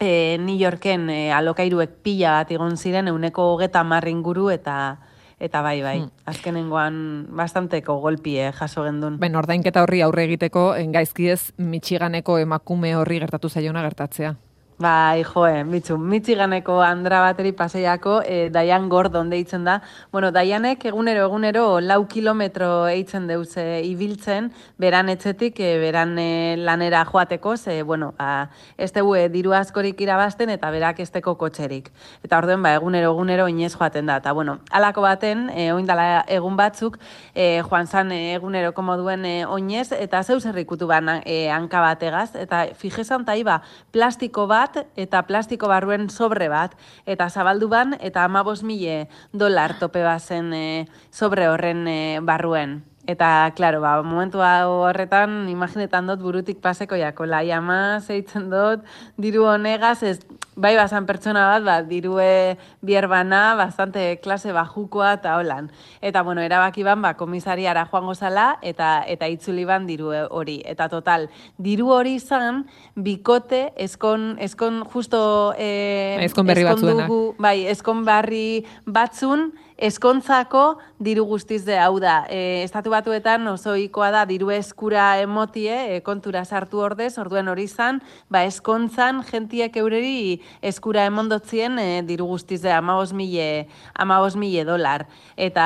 e, 0.00 0.38
New 0.40 0.56
Yorken 0.56 1.10
e, 1.10 1.32
alokairuek 1.32 2.00
pila 2.02 2.40
bat 2.40 2.50
egon 2.50 2.76
ziren, 2.76 3.08
euneko 3.08 3.52
hogeta 3.54 3.84
inguru 4.06 4.50
eta 4.50 4.98
eta 5.40 5.62
bai, 5.62 5.80
bai, 5.82 6.00
Hmm. 6.00 6.10
azkenengoan 6.26 7.26
bastanteko 7.30 7.96
golpie 8.00 8.52
jaso 8.52 8.84
gendun. 8.84 9.18
Ben, 9.18 9.34
ordainketa 9.34 9.82
horri 9.82 10.02
aurre 10.02 10.24
egiteko, 10.24 10.74
en 10.76 10.92
gaizkiez 10.92 11.54
Michiganeko 11.56 12.38
emakume 12.38 12.94
horri 12.94 13.18
gertatu 13.18 13.48
zaiona 13.48 13.82
gertatzea. 13.82 14.36
Bai, 14.80 15.24
joe, 15.24 15.62
mitzu, 15.68 15.98
Michiganeko 16.00 16.78
andra 16.80 17.18
bateri 17.20 17.50
paseiako, 17.52 18.22
e, 18.24 18.48
Diane 18.48 18.88
Gordon 18.88 19.28
deitzen 19.28 19.66
da. 19.68 19.74
Bueno, 20.10 20.30
Dianek 20.32 20.86
egunero, 20.88 21.26
egunero, 21.26 21.64
lau 21.84 22.06
kilometro 22.08 22.86
eitzen 22.88 23.26
deuz 23.28 23.58
e, 23.60 23.82
ibiltzen, 23.84 24.48
beran 24.80 25.12
etxetik, 25.12 25.60
e, 25.60 25.74
beran 25.82 26.14
e, 26.16 26.56
lanera 26.56 27.02
joateko, 27.04 27.58
ze, 27.58 27.82
bueno, 27.82 28.14
ba, 28.16 28.48
ez 28.78 28.88
dugu 28.94 29.18
e, 29.18 29.26
diru 29.28 29.52
askorik 29.52 30.00
irabazten 30.00 30.48
eta 30.54 30.70
berak 30.72 31.04
esteko 31.04 31.36
kotxerik. 31.36 31.92
Eta 32.24 32.40
orduen, 32.40 32.64
ba, 32.64 32.72
egunero, 32.78 33.12
egunero 33.12 33.50
inez 33.52 33.74
joaten 33.74 34.08
da. 34.08 34.16
Eta, 34.24 34.32
bueno, 34.32 34.56
alako 34.70 35.04
baten, 35.04 35.50
e, 35.52 35.68
oindala 35.76 36.24
egun 36.24 36.56
batzuk, 36.56 36.96
e, 37.34 37.60
joan 37.68 37.84
zan 37.86 38.16
e, 38.16 38.22
egunero 38.38 38.72
komo 38.72 38.96
duen 38.96 39.28
e, 39.28 39.36
oinez, 39.44 39.90
eta 39.92 40.24
zeu 40.24 40.40
zer 40.40 40.56
ikutu 40.64 40.88
ban 40.88 41.18
e, 41.20 41.50
hanka 41.52 41.84
bategaz, 41.84 42.30
eta 42.32 42.64
fijesan 42.80 43.28
ta 43.28 43.36
iba, 43.36 43.60
plastiko 43.92 44.48
bat, 44.48 44.69
eta 44.96 45.22
plastiko 45.26 45.68
barruen 45.68 46.10
sobre 46.10 46.48
bat, 46.48 46.76
eta 47.06 47.30
zabaldu 47.30 47.68
ban, 47.68 47.96
eta 48.00 48.24
amabos 48.24 48.62
mile 48.62 49.08
dolar 49.32 49.78
tope 49.78 50.02
bazen 50.02 50.52
e, 50.52 50.86
sobre 51.10 51.48
horren 51.48 51.86
e, 51.88 52.20
barruen. 52.22 52.89
Eta, 53.10 53.50
klaro, 53.58 53.80
ba, 53.82 53.96
momentu 54.06 54.38
horretan, 54.38 55.48
imaginetan 55.50 56.06
dut 56.06 56.20
burutik 56.22 56.60
paseko 56.62 56.94
jako, 57.00 57.26
lai 57.26 57.48
ama 57.50 57.98
zeitzen 58.04 58.50
dut, 58.52 58.84
diru 59.18 59.46
honegaz, 59.50 60.02
ez, 60.06 60.18
bai 60.60 60.74
bazan 60.76 61.06
pertsona 61.08 61.46
bat, 61.48 61.64
ba, 61.64 61.76
dirue 61.88 62.56
bier 62.84 63.06
bana, 63.08 63.54
bastante 63.58 64.18
klase 64.22 64.52
bajukoa 64.52 65.14
eta 65.16 65.38
holan. 65.40 65.70
Eta, 66.04 66.22
bueno, 66.26 66.44
erabaki 66.44 66.84
ban, 66.86 67.00
ba, 67.02 67.14
komisariara 67.18 67.86
joango 67.90 68.14
zala, 68.14 68.58
eta, 68.62 68.90
eta 69.08 69.26
itzuli 69.32 69.64
ban 69.64 69.88
diru 69.88 70.12
hori. 70.28 70.60
Eta 70.68 70.86
total, 70.92 71.26
diru 71.58 71.88
hori 71.96 72.14
izan, 72.20 72.66
bikote, 72.94 73.72
eskon, 73.88 74.36
eskon 74.38 74.84
justo... 74.92 75.22
E, 75.58 76.18
Ezkon 76.28 76.46
berri 76.46 76.68
batzuenak. 76.68 77.08
dugu- 77.08 77.34
bai, 77.40 77.64
eskon 77.72 78.04
barri 78.04 78.66
batzun, 78.86 79.48
eskontzako 79.80 80.76
diru 81.00 81.24
guztiz 81.24 81.64
de 81.64 81.78
hau 81.80 81.98
da. 81.98 82.26
E, 82.28 82.62
estatu 82.62 82.92
batuetan 82.92 83.46
oso 83.48 83.72
ohikoa 83.72 84.10
da 84.12 84.26
diru 84.28 84.50
eskura 84.52 85.16
emotie, 85.22 85.96
e, 85.96 86.00
kontura 86.04 86.44
sartu 86.44 86.82
ordez, 86.84 87.14
orduen 87.18 87.48
hori 87.48 87.64
izan, 87.64 88.02
ba 88.28 88.44
eskontzan 88.44 89.22
gentiek 89.24 89.76
eureri 89.80 90.42
eskura 90.60 91.06
emondotzien 91.08 91.78
e, 91.80 91.88
diru 92.06 92.28
guztiz 92.28 92.60
de 92.60 92.72
amabos 92.76 93.14
mille, 93.16 93.66
amabos 93.94 94.36
mille 94.36 94.66
dolar. 94.68 95.06
Eta 95.40 95.64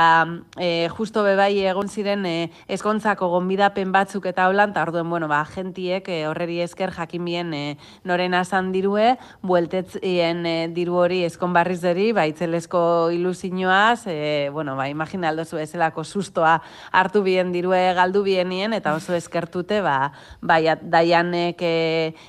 e, 0.54 0.86
justo 0.94 1.26
bebai 1.26 1.58
egon 1.66 1.90
ziren 1.90 2.22
e, 2.30 2.36
eskontzako 2.78 3.32
gonbidapen 3.34 3.90
batzuk 3.92 4.30
eta 4.30 4.46
holan, 4.48 4.70
eta 4.70 4.86
orduen, 4.86 5.10
bueno, 5.10 5.26
ba, 5.28 5.42
gentiek 5.50 6.08
e, 6.14 6.20
horreri 6.30 6.60
esker 6.62 6.94
jakin 6.94 7.26
bien 7.26 7.52
e, 7.58 7.64
noren 8.06 8.38
asan 8.38 8.70
dirue, 8.70 9.16
bueltetzien 9.42 10.46
e, 10.46 10.56
diru 10.70 11.02
hori 11.02 11.24
eskon 11.26 11.52
barriz 11.56 11.80
deri, 11.82 12.12
ba, 12.14 12.28
itzelesko 12.30 13.10
ilusinoaz, 13.18 14.06
e, 14.06 14.48
bueno, 14.54 14.78
ba, 14.78 14.86
imagina 14.88 15.23
aldozu 15.24 15.58
ezelako 15.58 16.04
sustoa 16.04 16.60
hartu 16.92 17.22
bien 17.22 17.52
dirue 17.52 17.80
galdu 17.94 18.22
bienien, 18.22 18.72
eta 18.72 18.94
oso 18.94 19.14
eskertute, 19.14 19.80
ba, 19.84 20.12
bai, 20.40 20.64
daianek 20.82 21.62
e, 21.62 21.74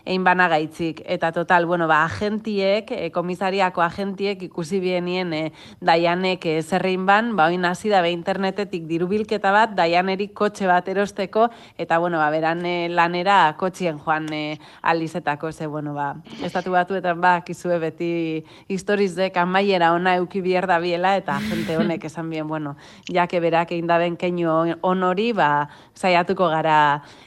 egin 0.06 0.24
bana. 0.24 0.46
Eta 0.46 1.32
total, 1.34 1.66
bueno, 1.66 1.88
ba, 1.88 2.04
agentiek, 2.06 2.92
e, 2.92 3.10
komisariako 3.12 3.82
agentiek 3.82 4.42
ikusi 4.46 4.80
bienien 4.80 5.34
e, 5.34 5.42
daianek 5.82 6.46
e, 6.46 6.62
zerrein 6.62 7.06
ban, 7.06 7.34
ba, 7.36 7.48
oin 7.50 7.66
hasi 7.66 7.90
da 7.90 8.02
be 8.06 8.12
internetetik 8.14 8.86
diru 8.88 9.08
bilketa 9.12 9.52
bat, 9.52 9.74
daianerik 9.76 10.36
kotxe 10.38 10.68
bat 10.70 10.88
erosteko, 10.88 11.50
eta, 11.78 11.98
bueno, 12.00 12.22
ba, 12.22 12.30
beran 12.34 12.66
e, 12.66 12.76
lanera 12.90 13.56
kotxien 13.58 13.98
joan 14.00 14.32
e, 14.34 14.60
alizetako, 14.82 15.52
ze, 15.52 15.68
bueno, 15.68 15.94
ba, 15.98 16.14
estatu 16.46 16.72
batuetan 16.76 17.20
ba, 17.22 17.40
kizue 17.46 17.80
beti 17.82 18.44
historizek 18.72 19.38
amaiera 19.42 19.92
ona 19.96 20.16
euki 20.20 20.42
bier 20.46 20.68
da 20.70 20.80
biela, 20.80 21.16
eta 21.18 21.40
gente 21.44 21.78
honek 21.78 22.06
esan 22.10 22.30
bien, 22.30 22.48
bueno, 22.48 22.76
jake 23.12 23.40
berak 23.44 23.72
egin 23.72 23.88
daben 23.88 24.16
keinu 24.18 24.52
on 24.82 25.04
hori, 25.04 25.32
ba, 25.34 25.68
saiatuko 25.96 26.50
gara 26.52 26.78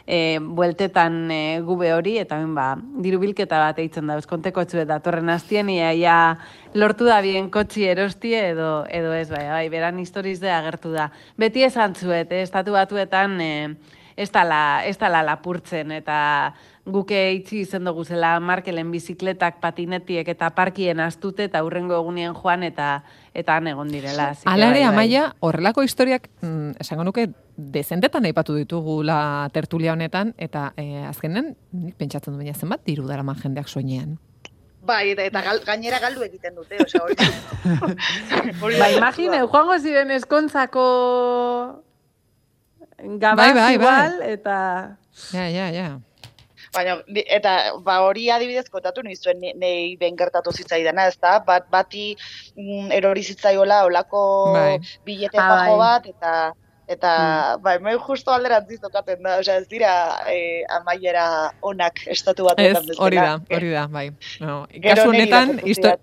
e, 0.07 0.39
bueltetan 0.39 1.31
e, 1.31 1.41
gube 1.67 1.93
hori, 1.95 2.17
eta 2.23 2.39
ben, 2.41 2.55
ba, 2.57 2.71
diru 3.05 3.21
bilketa 3.23 3.61
bat 3.63 3.79
eitzen 3.83 4.11
da, 4.11 4.19
eskonteko 4.23 4.65
txue 4.65 4.87
datorren 4.89 5.31
hastien, 5.33 5.71
ia, 5.73 5.93
ia 5.93 6.19
lortu 6.75 7.09
da 7.09 7.21
bien 7.25 7.51
kotxi 7.51 7.87
erostie 7.89 8.51
edo, 8.53 8.85
edo 8.91 9.13
ez, 9.17 9.29
bai, 9.31 9.47
bai, 9.51 9.67
beran 9.73 9.99
historiz 10.03 10.39
de 10.41 10.51
agertu 10.53 10.93
da. 10.95 11.11
Beti 11.39 11.65
esan 11.67 11.95
zuet, 11.95 12.33
eh, 12.33 12.43
estatu 12.47 12.77
batuetan, 12.77 13.41
e, 13.41 13.55
ez 14.19 14.31
dala, 14.35 14.83
ez 14.85 14.97
dala 14.99 15.23
lapurtzen, 15.23 15.93
eta 15.95 16.19
guke 16.89 17.19
itzi 17.37 17.63
izen 17.63 17.85
dugu 17.85 18.05
zela 18.05 18.35
Markelen 18.41 18.91
bizikletak, 18.91 19.61
patinetiek 19.61 20.29
eta 20.33 20.51
parkien 20.57 21.01
astute 21.05 21.49
eta 21.49 21.63
hurrengo 21.65 21.97
egunien 21.99 22.35
joan 22.37 22.65
eta 22.67 23.03
eta 23.35 23.57
han 23.57 23.69
egon 23.71 23.93
direla. 23.93 24.31
ere, 24.33 24.45
bai, 24.49 24.71
bai. 24.73 24.85
Amaia, 24.89 25.25
horrelako 25.41 25.85
historiak, 25.85 26.29
mm, 26.41 26.81
esango 26.81 27.05
nuke, 27.05 27.29
dezentetan 27.57 28.25
aipatu 28.25 28.55
ditugula 28.57 29.49
tertulia 29.53 29.93
honetan, 29.93 30.33
eta 30.39 30.73
eh, 30.77 31.05
azkenen, 31.07 31.55
nik 31.73 31.95
pentsatzen 31.99 32.33
du 32.33 32.39
baina 32.39 32.55
zenbat 32.55 32.83
diru 32.87 33.07
daraman 33.07 33.37
jendeak 33.37 33.69
soinean. 33.69 34.17
Bai, 34.89 35.11
eta, 35.13 35.27
eta 35.29 35.43
gal, 35.45 35.61
gainera 35.67 35.99
galdu 36.01 36.25
egiten 36.25 36.55
dute, 36.57 36.79
osea, 36.81 37.03
hori. 37.05 37.17
Ba, 38.81 38.89
imagine, 38.95 39.43
joango 39.45 39.77
ziren 39.79 40.11
eskontzako 40.17 40.85
gabaz 42.99 43.37
Bai, 43.37 43.53
bai, 43.53 43.63
bai. 43.63 43.75
igual, 43.75 44.23
eta... 44.25 44.57
Ja, 45.35 45.49
ja, 45.51 45.69
ja. 45.75 45.89
Baina, 46.75 46.99
eta 47.39 47.55
ba, 47.85 48.01
hori 48.07 48.29
adibidez 48.31 48.69
kontatu 48.69 49.03
nizuen 49.03 49.41
ni- 49.41 49.55
nei 49.55 49.97
ben 49.97 50.17
gertatu 50.17 50.53
zitzaidana, 50.53 51.07
ez 51.09 51.17
da? 51.21 51.39
Bat, 51.41 51.69
bati 51.71 52.15
mm, 52.57 52.91
erori 52.93 53.23
zitzaiola 53.23 53.85
olako 53.89 54.23
Bai. 54.55 54.79
bilete 55.05 55.39
Ah, 55.39 55.49
bajo 55.49 55.77
bat, 55.79 56.07
eta 56.07 56.33
eta 56.89 57.57
bai, 57.63 57.77
mai 57.85 57.95
justo 58.01 58.33
alderantziz 58.33 58.81
tokaten 58.81 59.23
da, 59.23 59.37
osea, 59.43 59.59
ez 59.61 59.69
dira 59.69 59.91
eh, 60.27 60.65
amaiera 60.79 61.53
onak 61.63 62.01
estatu 62.09 62.47
Ez, 62.47 62.49
batetan 62.49 62.87
bezala. 62.89 63.05
hori 63.07 63.17
da, 63.17 63.35
hori 63.57 63.71
da, 63.75 63.87
bai. 63.93 64.07
No, 64.41 64.55
kasu 64.83 65.09
honetan, 65.11 65.53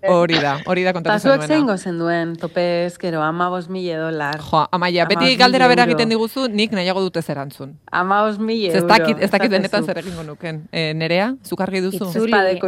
hori 0.08 0.38
da, 0.40 0.52
hori 0.66 0.84
da 0.86 0.92
kontatu 0.94 1.18
zuek 1.26 1.42
zenuena. 1.42 1.46
zein 1.48 1.66
gozen 1.66 1.98
duen, 1.98 2.36
tope 2.38 2.64
ezkero, 2.86 3.20
ama 3.22 3.48
bos 3.50 3.68
mile 3.68 3.96
dolar. 3.98 4.38
Jo, 4.50 4.62
amaia, 4.70 5.06
beti 5.10 5.34
galdera 5.36 5.68
bera 5.68 5.84
egiten 5.90 6.08
diguzu, 6.14 6.46
nik 6.48 6.70
nahiago 6.72 7.02
dute 7.02 7.22
zerantzun. 7.22 7.74
Ama 7.90 8.22
bos 8.28 8.38
mile 8.38 8.68
Ez 8.70 8.82
euro. 8.82 8.88
dakit, 8.94 9.22
ez 9.22 9.30
dakit 9.30 9.50
benetan 9.50 9.84
zer 9.84 9.98
egingo 9.98 10.22
nuken. 10.22 10.62
E, 10.72 10.92
nerea, 10.94 11.32
zuk 11.44 11.60
argi 11.66 11.80
duzu? 11.80 12.04
Itzuli, 12.06 12.30
bai. 12.32 12.58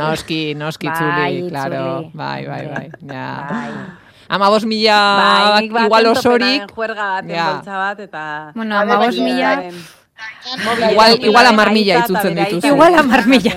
Noski, 0.00 0.54
noski 0.54 0.86
Bai, 0.88 0.94
itzuli, 0.96 1.36
itzuli. 1.38 1.50
claro. 1.50 2.10
Bai, 2.14 2.46
bai, 2.46 2.66
bai. 2.74 2.86
Ja. 3.06 3.26
Bai. 3.50 3.72
Ama 4.30 4.46
bos 4.48 4.62
mila 4.64 4.98
Bai, 5.18 5.68
baten 5.68 5.86
igual 5.90 6.06
osorik. 6.14 6.62
Juerga 6.74 7.06
baten 7.18 7.34
Ja. 7.34 7.46
boltsa 7.52 7.74
bat, 7.82 7.98
eta... 8.06 8.24
Bueno, 8.54 8.78
amabos 8.78 9.16
baina- 9.18 9.24
mila, 9.26 9.50
Igual- 10.92 11.16
igual 11.24 11.46
hamar 11.48 11.70
mila 11.72 11.94
itzultzen 12.04 12.36
aita 12.38 12.44
dituzu. 12.50 12.66
Igual 12.74 12.92
hamar 12.94 13.22
mila. 13.26 13.54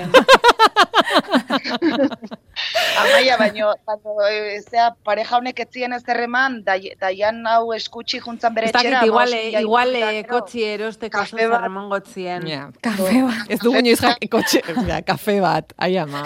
Amaia, 2.98 3.36
baino, 3.36 3.74
baino 3.86 4.14
e, 4.30 4.60
zea, 4.62 4.88
pareja 5.04 5.36
honek 5.38 5.60
etzien 5.66 5.92
ez 5.92 6.02
erreman, 6.08 6.62
dai- 6.64 6.94
daian 7.00 7.42
hau 7.50 7.72
eskutsi 7.76 8.20
juntzan 8.22 8.54
bere 8.54 8.70
etxera. 8.70 9.04
igual, 9.06 9.28
mila 9.30 9.60
igual 9.60 9.94
eh, 9.94 10.22
gero. 10.22 10.28
kotxi 10.38 10.64
erosteko 10.64 11.20
oso 11.22 11.36
bat. 11.36 11.44
zerremon 11.58 11.88
gotzien. 11.92 12.46
Ja. 12.48 12.68
kafe 12.80 13.22
bat. 13.28 13.44
Ez 13.48 13.60
dugu 13.60 13.78
inoiz 13.82 14.00
jak 14.00 14.18
kotxe, 14.30 14.62
kafe 15.06 15.40
bat, 15.44 15.72
ai 15.78 15.96
ama. 15.98 16.24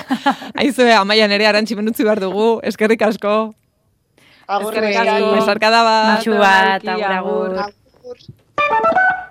Aizue, 0.54 0.92
amaia 0.94 1.26
nere 1.28 1.46
arantxi 1.50 1.74
menutzi 1.76 2.04
behar 2.04 2.20
dugu, 2.20 2.60
eskerrik 2.62 3.02
asko. 3.02 3.54
Agur, 4.48 4.72
Eskerrik 4.72 4.96
asko. 4.96 5.30
Besarkada 5.36 5.80
bat. 5.84 6.06
Matxu 6.08 6.32
bat, 6.40 6.80
Agur, 6.88 7.04
agur, 7.04 7.52
agur. 7.60 7.68
Agur. 7.68 9.27